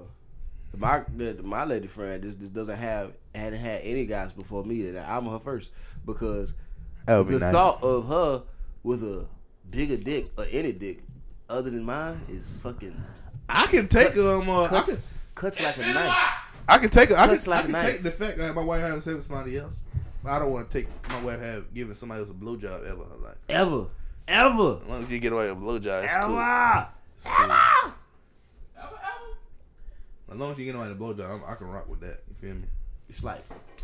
[0.78, 4.92] my that my lady friend just, just doesn't have hadn't had any guys before me
[4.92, 5.72] that I'm her first
[6.06, 6.54] because
[7.08, 7.52] be the nice.
[7.54, 8.44] thought of her
[8.84, 9.26] with a
[9.70, 11.04] bigger dick or any dick
[11.50, 13.02] other than mine is fucking
[13.50, 14.50] I can take cuts, um.
[14.50, 15.04] Uh, I cuts, can,
[15.36, 16.16] cuts like a knife.
[16.68, 17.12] I can take.
[17.12, 17.92] I can, Cuts like I can a knife.
[17.92, 19.74] take the fact that my wife having sex with somebody else.
[20.26, 23.10] I don't want to take my wife have giving somebody else a blowjob ever in
[23.10, 23.38] her life.
[23.48, 23.88] Ever,
[24.28, 26.86] ever, As long as you get away with a blowjob, it's ever, cool.
[27.16, 27.46] It's cool.
[27.46, 27.94] ever.
[28.78, 30.34] Ever, ever?
[30.34, 32.24] As long as you get away with a blowjob, I'm, I can rock with that.
[32.28, 32.68] You feel me?
[33.08, 33.42] It's like,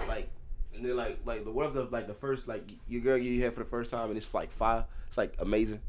[0.10, 0.30] like,
[0.76, 3.44] and then like, like the what if the like the first like your girl you
[3.44, 4.86] had for the first time and it's like fire.
[5.08, 5.82] It's like amazing.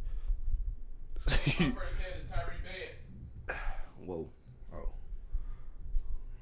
[1.25, 1.73] First head
[2.21, 2.55] in Tyree.
[4.05, 4.29] Whoa.
[4.75, 4.89] Oh.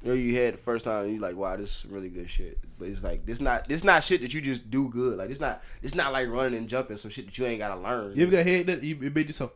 [0.02, 2.28] You know, you had the first time, and you like, wow, this is really good
[2.28, 2.58] shit.
[2.80, 5.18] But it's like this not this not shit that you just do good.
[5.18, 7.80] Like it's not it's not like running and jumping some shit that you ain't gotta
[7.80, 8.16] learn.
[8.16, 9.52] You ever got head that you it made you so,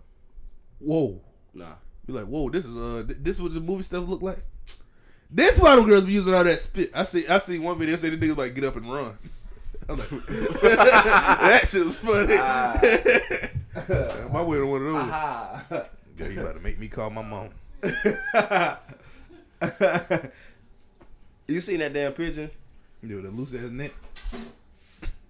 [0.78, 1.20] whoa.
[1.52, 1.74] Nah.
[2.06, 4.44] You're like, whoa, this is uh, th- this what the movie stuff look like.
[5.30, 6.90] This why them girls be using all that spit.
[6.94, 9.18] I see, I see one video say the niggas like get up and run.
[9.88, 12.34] I'm like, that shit was funny.
[14.32, 15.86] my way to one of those.
[16.16, 17.50] Girl, you about to make me call my mom.
[21.46, 22.50] You seen that damn pigeon?
[23.02, 23.92] Yo, the loose ass neck.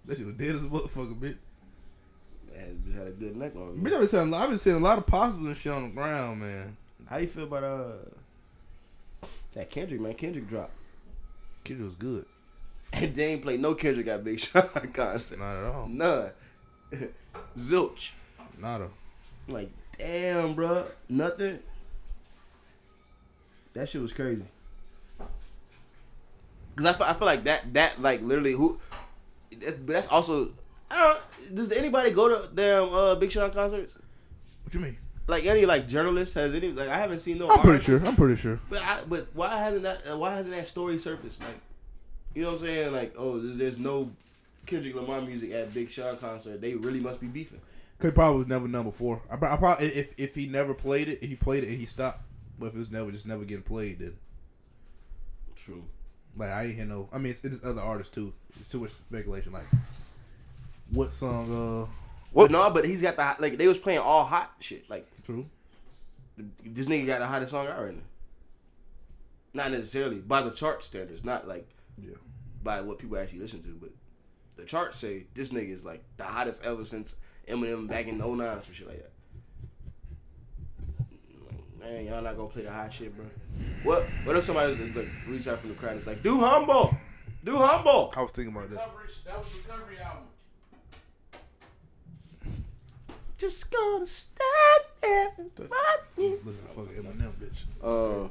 [0.06, 1.36] That shit was dead as a motherfucker, bitch
[2.96, 3.76] had a good neck on.
[3.78, 5.94] Bitch, I've been seeing, I've been seeing a lot of possums and shit on the
[5.94, 6.76] ground, man.
[7.08, 7.92] How you feel about uh
[9.56, 10.14] that Kendrick man?
[10.14, 10.72] Kendrick dropped.
[11.64, 12.26] Kendrick was good.
[12.92, 14.62] And they ain't played no Kendrick got Big Sean
[14.94, 15.38] concert.
[15.38, 15.88] Not at all.
[15.88, 16.30] None.
[17.58, 18.10] Zilch.
[18.58, 18.88] Not a.
[19.48, 21.58] Like, damn, bro, nothing.
[23.74, 24.44] That shit was crazy.
[26.76, 28.78] Cause I feel, I feel like that that like literally who,
[29.58, 30.50] that's, but that's also.
[30.90, 33.94] I don't, does anybody go to damn uh, Big Sean concerts?
[34.62, 34.98] What you mean?
[35.28, 37.50] Like any like journalist has any like I haven't seen no.
[37.50, 38.04] I'm pretty sure.
[38.04, 38.60] I'm pretty sure.
[38.70, 41.40] But I, but why hasn't that why hasn't that story surfaced?
[41.40, 41.58] Like,
[42.34, 42.92] you know what I'm saying?
[42.92, 44.10] Like, oh, there's, there's no
[44.66, 46.60] Kendrick Lamar music at Big Sean concert.
[46.60, 47.60] They really must be beefing.
[47.98, 49.22] Cause probably was never number four.
[49.30, 51.86] I, I probably if if he never played it, if he played it and he
[51.86, 52.22] stopped.
[52.58, 54.16] But if it was never just never getting played, then
[55.56, 55.84] True.
[56.36, 57.08] like I ain't hear no.
[57.12, 58.32] I mean, it's, it's other artists too.
[58.60, 59.52] It's too much speculation.
[59.52, 59.66] Like,
[60.90, 61.88] what song?
[61.88, 62.05] Uh,
[62.36, 62.50] What?
[62.50, 64.88] no, but he's got the hot- like they was playing all hot shit.
[64.90, 65.46] Like true.
[66.36, 68.02] this nigga got the hottest song out right now.
[69.54, 71.66] Not necessarily by the chart standards, not like
[71.98, 72.16] Yeah.
[72.62, 73.90] by what people actually listen to, but
[74.56, 77.16] the charts say this nigga is like the hottest ever since
[77.48, 79.12] Eminem back in 09 some shit like that.
[81.48, 83.24] Like, Man, y'all not gonna play the hot shit, bro.
[83.82, 84.06] What?
[84.24, 86.94] What if somebody was like reach out from the crowd and is like, "Do humble,
[87.44, 88.76] do humble." I was thinking about that.
[89.24, 90.24] That was recovery album.
[93.38, 95.68] Just gonna stand there and fight
[96.16, 96.30] me.
[96.44, 97.64] Looking at fucking Eminem, bitch.
[97.82, 98.28] Uh,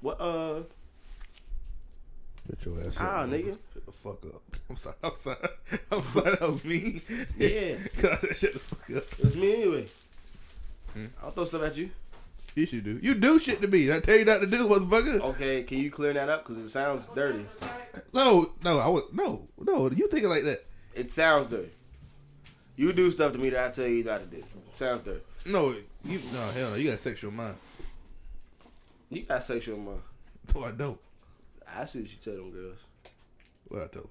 [0.00, 0.20] what?
[0.20, 0.60] Uh,
[2.48, 3.58] Shut your ass Ah, up, nigga.
[3.74, 4.42] Shut the fuck up.
[4.70, 4.96] I'm sorry.
[5.02, 5.36] I'm sorry.
[5.92, 6.30] I'm sorry.
[6.36, 7.02] That was me.
[7.36, 7.76] Yeah.
[7.98, 9.12] Cause I said shut the fuck up.
[9.18, 9.86] it was me anyway.
[10.94, 11.06] Hmm?
[11.22, 11.90] I'll throw stuff at you.
[12.54, 12.98] You should do.
[13.02, 13.92] You do shit to me.
[13.92, 15.20] I tell you not to do, motherfucker.
[15.20, 16.44] Okay, can you clear that up?
[16.44, 17.44] Cause it sounds dirty.
[18.14, 19.90] No, no, I would no, no.
[19.90, 20.64] You thinking like that?
[20.94, 21.70] It sounds dirty.
[22.78, 24.44] You do stuff to me that I tell you not to do.
[24.72, 25.20] Sounds dirty.
[25.46, 25.74] No,
[26.04, 26.76] you no hell no.
[26.76, 27.56] You got sexual mind.
[29.10, 30.00] You got sexual mind.
[30.54, 30.98] No, I don't.
[31.76, 32.78] I see what you tell them girls.
[33.66, 34.08] What I tell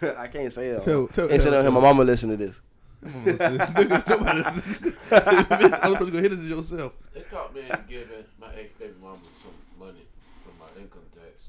[0.00, 0.14] Them?
[0.18, 0.82] I can't say that.
[0.84, 1.70] Tell- tell- can't say oh, tell- that.
[1.70, 2.60] My mama listen to this.
[3.02, 4.08] I'm gonna look at this nigga.
[4.10, 4.62] Nobody listen.
[4.62, 6.92] Bitch, I'm supposed to go hit this yourself.
[7.14, 10.04] They caught me giving my ex baby mama some money
[10.44, 11.48] from my income tax.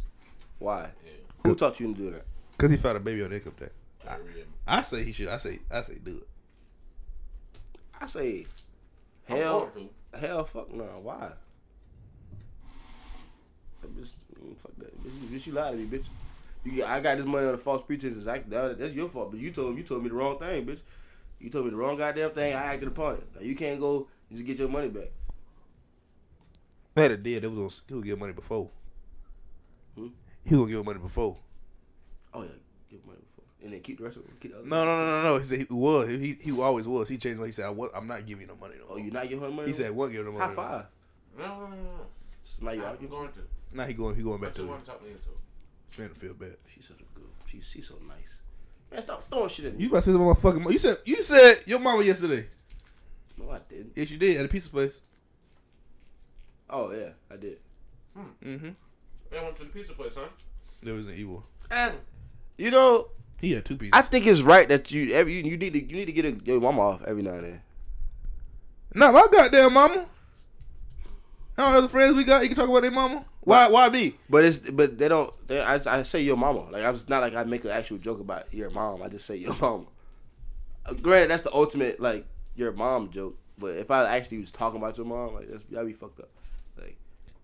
[0.59, 0.91] Why?
[1.05, 1.11] Yeah,
[1.43, 2.25] Who taught you to do that?
[2.57, 3.71] Cause he found a baby on income tax.
[4.07, 4.45] I read.
[4.65, 5.27] I say he should.
[5.27, 5.59] I say.
[5.69, 6.27] I say do it.
[7.99, 8.45] I say,
[9.25, 9.71] hell,
[10.19, 10.83] hell, fuck no.
[11.01, 11.31] Why?
[13.81, 15.03] That bitch, mm, fuck that.
[15.03, 16.07] Bitch, you- bitch, you lied to me, bitch.
[16.63, 18.27] You, I got this money on the false pretenses.
[18.27, 19.31] I, that's your fault.
[19.31, 20.81] But you told me, you told me the wrong thing, bitch.
[21.39, 22.55] You told me the wrong goddamn thing.
[22.55, 23.23] I acted upon it.
[23.35, 25.11] Now, you can't go and just get your money back.
[26.95, 27.43] Had it did.
[27.43, 27.79] It was.
[27.79, 28.69] On, he would give money before.
[29.95, 30.07] Hmm?
[30.43, 31.37] He would give money before.
[32.33, 32.49] Oh yeah,
[32.89, 33.26] give money before,
[33.67, 34.33] and then keep the rest of them.
[34.39, 35.39] Keep the other No, no, no, no, no.
[35.39, 36.07] He said he was.
[36.09, 37.09] He he always was.
[37.09, 37.43] He changed.
[37.45, 39.23] He said, I was, "I'm not giving you no money no Oh, more." you not
[39.23, 39.67] giving her money?
[39.67, 40.85] He said, "What giving no high money?" no more." five.
[41.37, 42.05] No, no, no, no.
[42.43, 43.39] So now you I'm going to.
[43.73, 44.15] Now he going.
[44.15, 44.59] He going back to.
[44.59, 45.99] just want to talk me into it.
[45.99, 46.55] Man, to feel bad.
[46.73, 47.27] She's such a good.
[47.45, 48.37] She's she's so nice.
[48.91, 49.83] Man, stop throwing shit at me.
[49.83, 50.63] You about to say something about fucking?
[50.63, 52.47] mo- You said you said your mama yesterday.
[53.37, 53.91] No, I didn't.
[53.95, 54.99] Yes, you did at a pizza place.
[56.69, 57.57] Oh yeah, I did.
[58.43, 58.69] Mm-hmm.
[59.29, 60.27] They went to the pizza place, huh?
[60.81, 61.43] There was an evil.
[61.69, 61.93] And
[62.57, 63.09] you know,
[63.39, 63.89] He had two pizzas.
[63.93, 66.25] I think it's right that you every you, you need to you need to get
[66.25, 67.61] a, your mama off every now and then.
[68.93, 70.07] Not my goddamn mama.
[71.55, 72.43] How other friends we got?
[72.43, 73.25] You can talk about their mama.
[73.41, 73.69] Why?
[73.69, 74.15] Why me?
[74.29, 75.31] But it's but they don't.
[75.47, 76.69] They, I, I say your mama.
[76.71, 79.01] Like I was not like I make an actual joke about your mom.
[79.01, 79.85] I just say your mama.
[81.01, 83.37] Granted, that's the ultimate like your mom joke.
[83.57, 86.29] But if I actually was talking about your mom, like that's that'd be fucked up.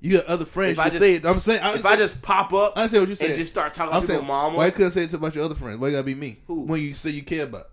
[0.03, 0.73] You got other friends.
[0.73, 1.25] If I just- say it.
[1.25, 1.61] I'm saying.
[1.61, 3.27] I, if I just pop up I say what you said.
[3.29, 5.45] and just start talking I'm about saying, mama, why you couldn't say it about your
[5.45, 5.79] other friends?
[5.79, 6.39] Why you gotta be me?
[6.47, 6.65] Who?
[6.65, 7.69] When you say you care about.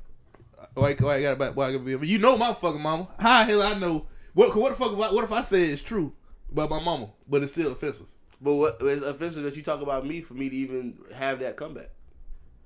[0.75, 2.07] Why, why you gotta why you gotta be?
[2.09, 3.09] You know my fucking mama.
[3.19, 4.07] How the hell I know?
[4.35, 4.93] What what the fuck?
[4.93, 6.13] If I, what if I say it's true
[6.53, 8.07] about my mama, but it's still offensive?
[8.41, 11.57] but what it's offensive that you talk about me for me to even have that
[11.57, 11.91] comeback.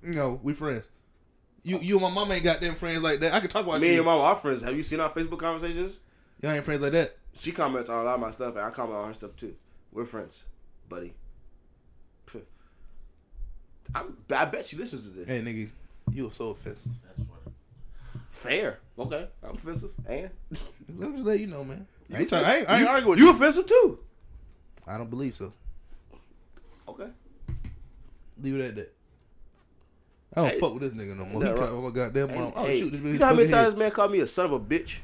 [0.02, 0.84] You know, we friends.
[1.62, 3.32] You you and my mama ain't got them friends like that.
[3.32, 3.92] I can talk about Me you.
[3.92, 4.60] and your mama are friends.
[4.60, 5.98] Have you seen our Facebook conversations?
[6.42, 7.16] Y'all ain't friends like that.
[7.36, 9.54] She comments on a lot of my stuff, and I comment on her stuff too.
[9.92, 10.44] We're friends,
[10.88, 11.12] buddy.
[13.94, 15.28] I'm, I bet she listens to this.
[15.28, 15.70] Hey, nigga,
[16.12, 16.90] you were so offensive.
[17.04, 17.54] That's funny.
[18.30, 18.78] Fair.
[18.98, 19.28] Okay.
[19.42, 19.90] I'm offensive.
[20.06, 20.30] And
[20.98, 21.86] Let me just let you know, man.
[22.10, 23.32] I You ain't, trying, I ain't, I ain't you- arguing with you you.
[23.32, 23.98] offensive too.
[24.86, 25.52] I don't believe so.
[26.88, 27.08] Okay.
[28.40, 28.92] Leave it at that.
[30.36, 31.42] I don't Hey, fuck with this nigga no more.
[31.42, 31.70] that He right.
[31.70, 32.52] called my goddamn mom.
[32.56, 33.64] Oh Hey, shoot, this you bitch know how many fucking head.
[33.66, 34.98] times man called me a son of a bitch?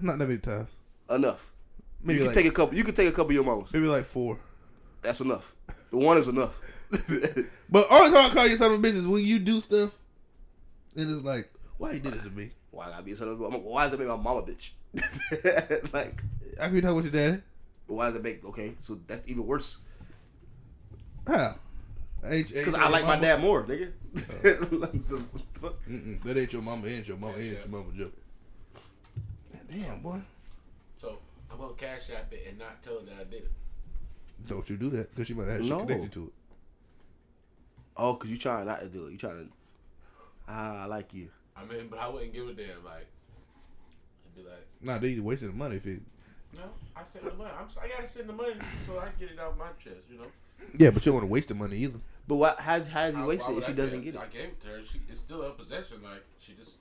[0.00, 0.70] Not that many times.
[1.10, 1.52] Enough.
[2.06, 2.76] Maybe you can like take a couple.
[2.76, 3.72] You can take a couple of your mamas.
[3.72, 4.38] maybe like four.
[5.02, 5.54] That's enough.
[5.90, 6.60] The one is enough.
[7.68, 9.90] But only time I call you son of a bitch is when you do stuff.
[10.96, 12.52] And it's like, why you did it to me?
[12.70, 13.62] why I gotta be a son of a bitch?
[13.62, 14.70] Why does it make my mama bitch?
[15.92, 16.22] like,
[16.60, 17.42] I can talk with your daddy.
[17.88, 18.44] why does it make?
[18.44, 19.78] Okay, so that's even worse.
[21.26, 21.56] How?
[22.22, 23.92] Because I like my dad more, nigga.
[24.16, 24.66] Uh.
[24.76, 25.22] like, the,
[25.60, 25.74] fuck?
[26.24, 26.86] That ain't your mama.
[26.86, 27.36] Ain't your mama.
[27.36, 28.12] Ain't your mama joke.
[29.70, 30.20] Damn, boy.
[31.56, 33.50] So I'm gonna cash app it and not tell her that I did it.
[34.48, 35.80] Don't you do that because she might have shit No.
[35.80, 36.32] connected to it.
[37.96, 39.12] Oh, because you trying not to do it.
[39.12, 39.52] You trying to.
[40.48, 41.28] Ah, I like you.
[41.56, 42.84] I mean, but I wouldn't give a damn.
[42.84, 43.06] Like,
[44.26, 46.02] I'd be like, Nah, they wasting the money if it.
[46.54, 46.62] no,
[46.94, 47.50] I send the money.
[47.58, 48.54] I'm, I gotta send the money
[48.86, 50.04] so I can get it off my chest.
[50.10, 50.26] You know.
[50.78, 51.98] Yeah, but you don't want to waste the money either.
[52.28, 52.54] But why?
[52.58, 54.26] How's how's he Why- waste why it would if she I doesn't give- get I
[54.26, 54.32] it?
[54.32, 54.82] gave it to her.
[54.84, 56.02] She, it's still her possession.
[56.02, 56.76] Like she just,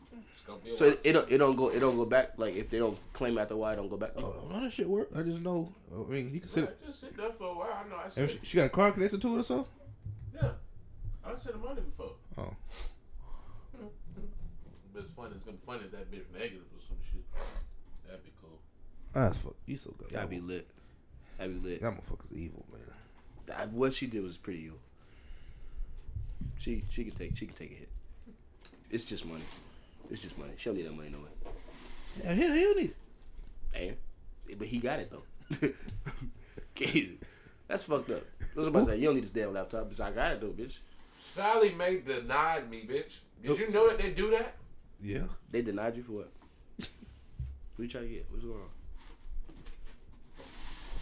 [0.46, 0.72] it's gonna be.
[0.72, 2.78] A So it, it don't it don't go it don't go back like if they
[2.78, 4.12] don't claim after a while it don't go back.
[4.18, 5.10] Oh, no, that shit work.
[5.16, 5.72] I just know.
[5.94, 6.66] I mean, you can sit.
[6.66, 7.84] Right, just sit there for a while.
[7.86, 7.96] I know.
[7.98, 9.66] I And said, she, she got a car connected to it or something.
[10.34, 10.50] yeah.
[11.26, 12.12] I sent the money before.
[12.38, 12.54] Oh,
[14.94, 15.32] But it's funny.
[15.36, 17.24] It's gonna be funny if that bitch negative or some shit.
[18.08, 18.60] That'd be cool.
[19.16, 19.56] Ah, that's fuck.
[19.66, 20.10] You so good.
[20.10, 20.68] That'd be lit.
[21.38, 21.82] That'd be lit.
[21.82, 22.82] That motherfucker's evil, man.
[23.48, 24.78] That- What she did was pretty evil.
[26.58, 27.90] She she can take she can take a hit.
[28.90, 29.44] It's just money.
[30.10, 30.54] It's just money.
[30.58, 31.54] She don't need that money no way.
[32.24, 32.94] Yeah, he, he don't need
[33.74, 33.98] it.
[34.50, 35.70] And but he got it though.
[36.78, 37.12] Okay,
[37.70, 38.22] That's fucked up.
[38.54, 38.98] What's somebody say?
[38.98, 39.90] You don't need this damn laptop.
[39.90, 40.76] Bitch, I got it though, bitch.
[41.22, 43.20] Sallie Mae denied me, bitch.
[43.42, 44.56] Did you know that they do that?
[45.02, 45.24] Yeah.
[45.50, 46.32] They denied you for what?
[46.78, 46.88] What
[47.78, 48.26] you trying to get?
[48.30, 48.70] What's going on?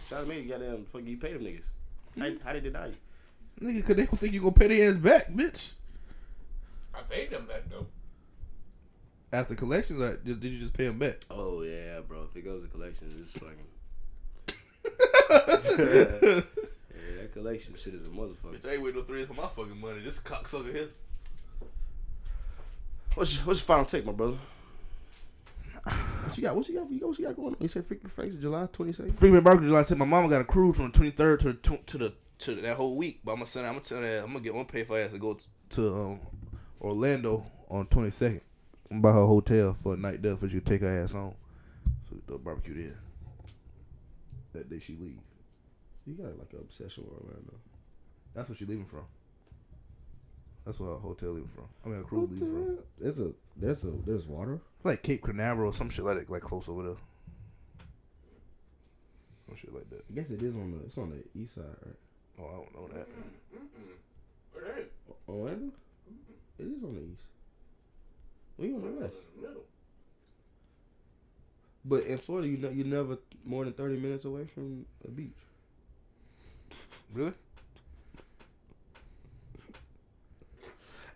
[0.08, 1.62] Try to make you goddamn fucking you pay them niggas.
[2.18, 2.36] How, hmm?
[2.44, 2.94] how they deny you?
[3.60, 5.72] Nigga, cause they don't think you gonna pay their ass back, bitch.
[6.94, 7.86] I paid them back though.
[9.34, 11.16] After collections, like, did did you just pay them back?
[11.28, 12.22] Oh yeah, bro.
[12.30, 13.56] If it goes to collections, it's fucking
[15.74, 16.42] yeah.
[17.18, 18.64] That collection shit is a motherfucker.
[18.64, 20.02] I ain't waiting no three for my fucking money.
[20.02, 20.88] This cocksucker here.
[23.16, 24.36] What's your, what's your final take, my brother?
[25.82, 26.54] What you got?
[26.54, 26.88] What you got?
[26.88, 27.56] You got what you got going on?
[27.58, 29.10] You said freaking Frank's July twenty second.
[29.10, 31.54] Freaking Barker July said my mama got a cruise from the twenty third to the
[31.54, 33.18] tw- to the to that whole week.
[33.24, 33.66] But I'm gonna send.
[33.66, 34.22] I'm gonna tell that.
[34.22, 35.36] I'm gonna get one pay for ass to go
[35.70, 36.20] to um,
[36.80, 38.42] Orlando on twenty second.
[38.90, 41.34] I'm buy her hotel for a night there for she to take her ass home.
[42.08, 42.98] So we throw barbecue there.
[44.52, 45.18] That day she leave.
[46.06, 47.54] You got like an obsession with Orlando.
[48.34, 49.04] That's where she leaving from.
[50.64, 51.64] That's where her hotel leaving from.
[51.84, 52.78] I mean, a cruise leaving from.
[53.00, 54.60] There's a there's a there's water.
[54.82, 56.96] Like Cape Canaveral or some shit like that, like close over there.
[59.46, 60.04] Some shit like that.
[60.10, 61.96] I guess it is on the it's on the east side, right?
[62.38, 63.08] Oh, I don't know that.
[64.52, 64.84] Where they?
[65.28, 65.72] Orlando?
[66.58, 67.26] It is on the east.
[68.58, 69.14] We on the west.
[69.36, 69.62] In middle.
[71.84, 75.32] But in Florida, you know, you're never more than thirty minutes away from a beach.
[77.12, 77.32] Really?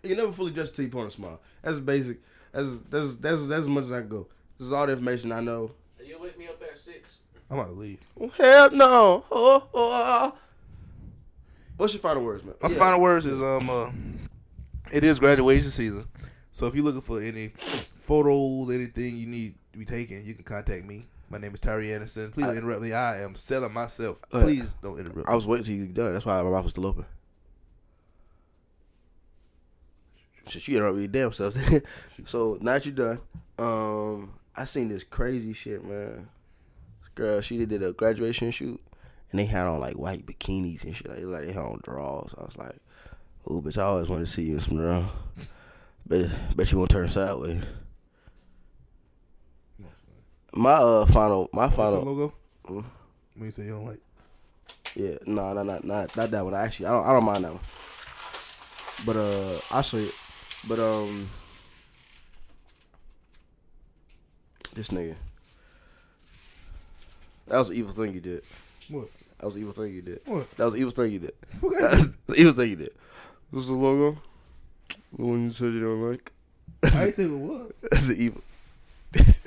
[0.03, 1.39] You never fully dressed until you put on a smile.
[1.61, 2.19] That's basic.
[2.51, 4.27] That's that's that's that's as much as I can go.
[4.57, 5.71] This is all the information I know.
[5.99, 7.17] Are you wake me up at six?
[7.49, 7.99] I'm about to leave.
[8.19, 9.25] Oh, hell no.
[9.31, 10.37] Oh, oh, oh.
[11.77, 12.55] What's your final words, man?
[12.61, 12.77] My Yeah.
[12.77, 13.89] final words is um uh,
[14.93, 16.07] it is graduation season.
[16.59, 17.53] So if you're looking for any
[17.95, 21.05] photos, anything you need to be taken, you can contact me.
[21.29, 22.33] My name is Tyree Anderson.
[22.33, 22.91] Please don't interrupt me.
[22.91, 24.21] I am selling myself.
[24.33, 24.45] Ahead.
[24.45, 25.29] Please don't interrupt.
[25.29, 26.11] I was waiting till you done.
[26.11, 27.05] That's why my mouth was still open.
[30.49, 31.55] Shit, you interrupt your damn self.
[32.25, 33.19] so now that you done,
[33.57, 36.27] um, I seen this crazy shit, man.
[36.99, 38.81] This girl, she did a graduation shoot,
[39.31, 41.07] and they had on like white bikinis and shit.
[41.07, 42.35] Like, like they had on drawers.
[42.37, 42.75] I was like,
[43.47, 45.07] "Oh, bitch, I always wanted to see you in some draw.
[46.09, 47.63] Bet, bet you won't turn sideways."
[50.51, 52.33] My uh final, my final, logo?
[52.67, 52.83] Mm.
[53.35, 54.01] When you say you don't like,
[54.95, 56.55] Yeah, no, no, no, not not that one.
[56.55, 57.61] Actually, I don't, I don't mind that one.
[59.05, 60.09] But uh, I you.
[60.67, 61.29] But um,
[64.73, 65.15] this nigga.
[67.47, 68.43] That was an evil thing you did.
[68.89, 69.07] what?
[69.37, 70.21] That was an evil thing you did.
[70.25, 70.51] What?
[70.57, 71.33] That was an evil thing you did.
[71.61, 71.73] What?
[71.79, 72.89] That was an evil thing you did.
[73.53, 74.21] This is the logo.
[75.17, 76.31] The one you said you don't like.
[76.83, 77.71] I ain't say what.
[77.89, 78.41] That's an evil.
[79.13, 79.39] it's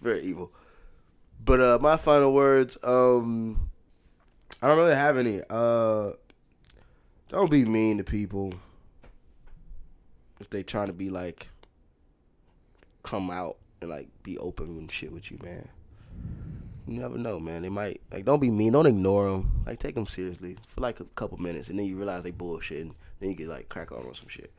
[0.00, 0.52] very evil.
[1.44, 3.68] But uh my final words, um
[4.60, 5.40] I don't really have any.
[5.48, 6.12] Uh
[7.28, 8.52] don't be mean to people
[10.38, 11.48] if they trying to be like
[13.02, 15.68] come out and like be open and shit with you, man.
[16.86, 17.62] You never know, man.
[17.62, 18.72] They might like don't be mean.
[18.72, 19.62] Don't ignore them.
[19.66, 22.80] Like take them seriously for like a couple minutes, and then you realize they bullshit,
[22.80, 24.52] and then you get like crack on or some shit.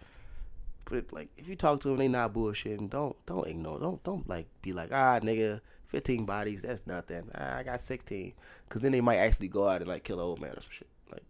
[0.85, 2.89] But like if you talk to them, they not bullshitting.
[2.89, 3.79] Don't don't ignore.
[3.79, 7.29] Don't don't like be like ah nigga, fifteen bodies that's nothing.
[7.35, 8.33] Ah, I got sixteen,
[8.69, 10.71] cause then they might actually go out and like kill an old man or some
[10.71, 10.87] shit.
[11.11, 11.23] Like,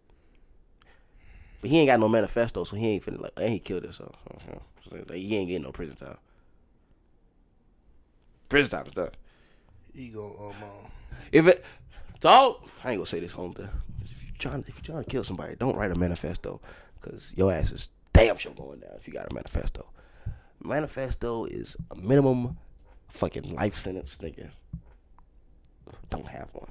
[1.60, 4.14] but he ain't got no manifesto, so he ain't finna like and he killed himself.
[4.46, 4.58] so, uh,
[4.88, 6.18] so like, he ain't getting no prison time.
[8.48, 9.10] Prison time is done.
[9.94, 10.62] He go um.
[10.62, 11.64] Uh, If it,
[12.20, 13.70] dog, I ain't gonna say this home there.
[14.04, 16.60] If you trying, if you trying to kill somebody, don't write a manifesto,
[17.00, 19.86] cause your ass is damn sure going down if you got a manifesto.
[20.62, 22.56] Manifesto is a minimum
[23.08, 24.48] fucking life sentence, nigga.
[26.10, 26.70] Don't have one,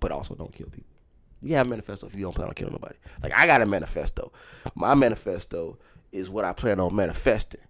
[0.00, 0.94] but also don't kill people.
[1.42, 2.96] You can have a manifesto if you don't plan on killing nobody.
[3.22, 4.32] Like I got a manifesto.
[4.74, 5.78] My manifesto
[6.12, 7.60] is what I plan on manifesting.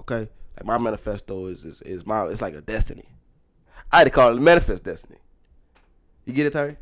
[0.00, 3.04] Okay, like my manifesto is is, is my it's like a destiny.
[3.92, 5.18] I had to call it manifest destiny.
[6.24, 6.76] You get it, Terry?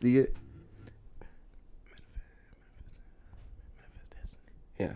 [0.00, 0.36] You get it?
[4.78, 4.94] Yeah.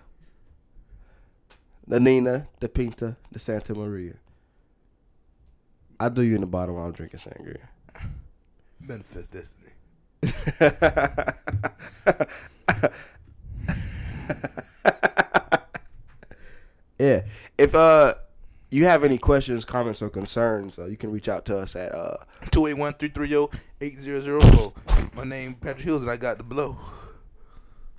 [1.87, 4.15] The Nina, the Pinta, the Santa Maria.
[5.99, 7.69] I do you in the bottom while I'm drinking sangria.
[8.81, 9.71] manifest destiny.
[16.99, 17.23] yeah.
[17.57, 18.15] If uh
[18.77, 21.95] you have any questions, comments, or concerns, uh, you can reach out to us at
[21.95, 22.17] uh
[22.51, 23.51] Two eight one three three zero
[23.81, 24.75] eight zero zero four.
[25.15, 26.77] My name Patrick Hills and I got the blow.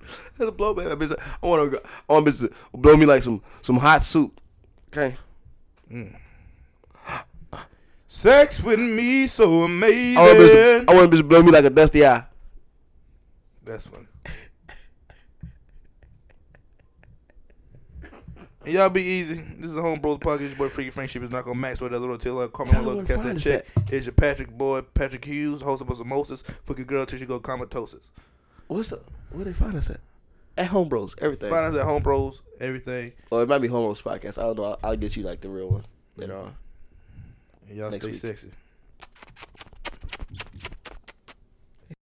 [0.38, 0.86] That's a blow, man.
[0.96, 1.82] Bitch, I want to.
[2.08, 4.40] I want to blow me like some some hot soup.
[4.88, 5.16] Okay.
[8.06, 10.18] Sex with me so amazing.
[10.18, 10.38] I want.
[10.38, 12.24] To, I want bitch to blow me like a dusty eye.
[13.64, 14.07] That's funny.
[18.68, 19.42] And y'all be easy.
[19.56, 20.48] This is a home bros podcast.
[20.48, 22.46] Your boy Freaky Friendship is not gonna max with that little tail.
[22.48, 23.90] Call me Tell on them little where to cassette check.
[23.90, 26.42] It's your Patrick boy, Patrick Hughes, host of Osmosis.
[26.66, 28.10] Fuck your girl till she go comatosis.
[28.66, 29.10] What's up?
[29.30, 30.00] Where they find us at?
[30.58, 31.16] At Home Bros.
[31.18, 31.48] Everything.
[31.48, 32.42] Find us at Home Bros.
[32.60, 33.12] Everything.
[33.30, 34.36] Or it might be Home Bros podcast.
[34.36, 34.64] I don't know.
[34.64, 35.84] I'll, I'll get you like the real one
[36.16, 36.44] later mm.
[36.44, 36.54] on.
[37.70, 38.20] And y'all Next stay week.
[38.20, 38.50] sexy.